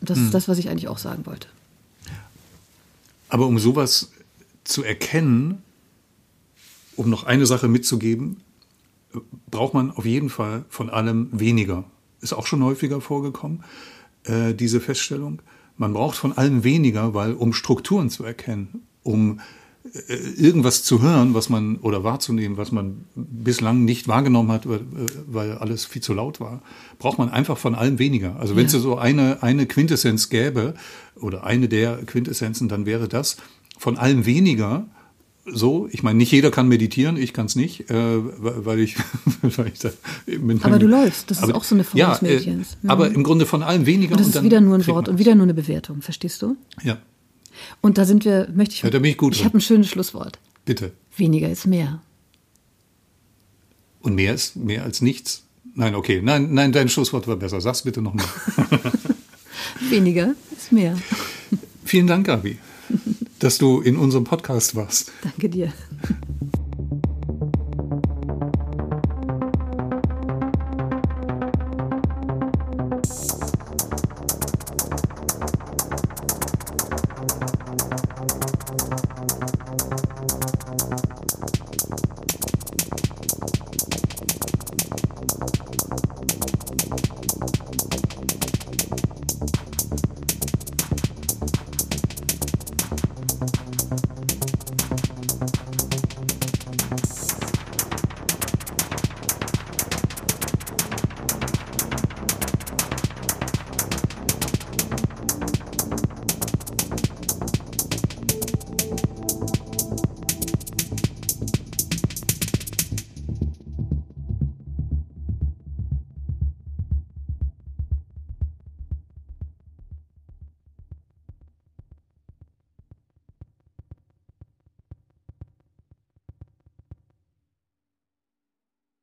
Das 0.00 0.18
hm. 0.18 0.26
ist 0.26 0.34
das, 0.34 0.48
was 0.48 0.58
ich 0.58 0.68
eigentlich 0.68 0.88
auch 0.88 0.98
sagen 0.98 1.26
wollte. 1.26 1.48
Aber 3.28 3.46
um 3.46 3.58
sowas 3.58 4.12
zu 4.64 4.84
erkennen, 4.84 5.62
um 6.96 7.10
noch 7.10 7.24
eine 7.24 7.46
Sache 7.46 7.68
mitzugeben, 7.68 8.38
braucht 9.50 9.74
man 9.74 9.90
auf 9.90 10.04
jeden 10.04 10.30
Fall 10.30 10.64
von 10.68 10.90
allem 10.90 11.28
weniger. 11.32 11.84
Ist 12.20 12.32
auch 12.32 12.46
schon 12.46 12.62
häufiger 12.62 13.00
vorgekommen, 13.00 13.64
äh, 14.24 14.54
diese 14.54 14.80
Feststellung. 14.80 15.42
Man 15.76 15.92
braucht 15.92 16.16
von 16.16 16.32
allem 16.32 16.64
weniger, 16.64 17.14
weil 17.14 17.32
um 17.32 17.52
Strukturen 17.52 18.10
zu 18.10 18.24
erkennen, 18.24 18.86
um 19.02 19.38
äh, 19.38 19.42
irgendwas 19.92 20.82
zu 20.82 21.02
hören, 21.02 21.34
was 21.34 21.50
man 21.50 21.76
oder 21.76 22.02
wahrzunehmen, 22.04 22.56
was 22.56 22.72
man 22.72 23.04
bislang 23.14 23.84
nicht 23.84 24.08
wahrgenommen 24.08 24.50
hat, 24.50 24.66
weil 24.66 25.52
alles 25.52 25.84
viel 25.84 26.02
zu 26.02 26.14
laut 26.14 26.40
war, 26.40 26.62
braucht 26.98 27.18
man 27.18 27.28
einfach 27.28 27.58
von 27.58 27.74
allem 27.74 27.98
weniger. 27.98 28.36
Also 28.36 28.56
wenn 28.56 28.66
es 28.66 28.72
so 28.72 28.96
eine, 28.96 29.42
eine 29.42 29.66
Quintessenz 29.66 30.30
gäbe 30.30 30.74
oder 31.16 31.44
eine 31.44 31.68
der 31.68 31.98
Quintessenzen, 31.98 32.68
dann 32.68 32.86
wäre 32.86 33.08
das, 33.08 33.36
von 33.78 33.98
allem 33.98 34.24
weniger 34.24 34.86
so, 35.46 35.88
ich 35.90 36.02
meine, 36.02 36.16
nicht 36.16 36.32
jeder 36.32 36.50
kann 36.50 36.68
meditieren, 36.68 37.18
ich 37.18 37.34
kann 37.34 37.44
es 37.44 37.54
nicht, 37.54 37.90
äh, 37.90 37.94
weil 37.94 38.80
ich, 38.80 38.96
weil 39.42 39.68
ich 39.68 39.78
da 39.78 39.90
Aber 40.62 40.78
du 40.78 40.86
läufst, 40.86 41.30
das 41.30 41.42
ist 41.42 41.52
auch 41.52 41.64
so 41.64 41.74
eine 41.74 41.84
Form 41.84 41.98
ja, 41.98 42.12
des 42.12 42.22
äh, 42.22 42.24
Mädchens. 42.24 42.78
Mhm. 42.80 42.90
Aber 42.90 43.08
im 43.10 43.22
Grunde 43.22 43.44
von 43.44 43.62
allem 43.62 43.84
weniger. 43.84 44.12
Und 44.12 44.20
das 44.20 44.28
und 44.28 44.36
ist 44.36 44.42
wieder 44.42 44.62
nur 44.62 44.76
ein 44.76 44.86
Wort 44.86 45.08
und 45.08 45.18
wieder 45.18 45.34
nur 45.34 45.42
eine 45.42 45.52
Bewertung, 45.52 46.00
verstehst 46.00 46.40
du? 46.40 46.56
Ja. 46.82 46.96
Und 47.80 47.98
da 47.98 48.04
sind 48.04 48.24
wir, 48.24 48.48
möchte 48.54 48.74
ich. 48.74 48.82
Ja, 48.82 48.90
da 48.90 48.98
bin 48.98 49.10
ich 49.10 49.16
gut. 49.16 49.34
Ich 49.34 49.44
habe 49.44 49.58
ein 49.58 49.60
schönes 49.60 49.88
Schlusswort. 49.88 50.38
Bitte. 50.64 50.92
Weniger 51.16 51.50
ist 51.50 51.66
mehr. 51.66 52.02
Und 54.00 54.14
mehr 54.14 54.34
ist 54.34 54.56
mehr 54.56 54.84
als 54.84 55.00
nichts? 55.02 55.44
Nein, 55.74 55.94
okay. 55.94 56.20
Nein, 56.22 56.52
nein, 56.54 56.72
dein 56.72 56.88
Schlusswort 56.88 57.26
war 57.26 57.36
besser. 57.36 57.60
Sag's 57.60 57.82
bitte 57.82 58.02
nochmal. 58.02 58.26
Weniger 59.90 60.34
ist 60.56 60.72
mehr. 60.72 60.96
Vielen 61.84 62.06
Dank, 62.06 62.26
Gabi 62.26 62.58
dass 63.44 63.58
du 63.58 63.80
in 63.80 63.96
unserem 63.96 64.24
Podcast 64.24 64.74
warst. 64.74 65.12
Danke 65.22 65.50
dir. 65.50 65.72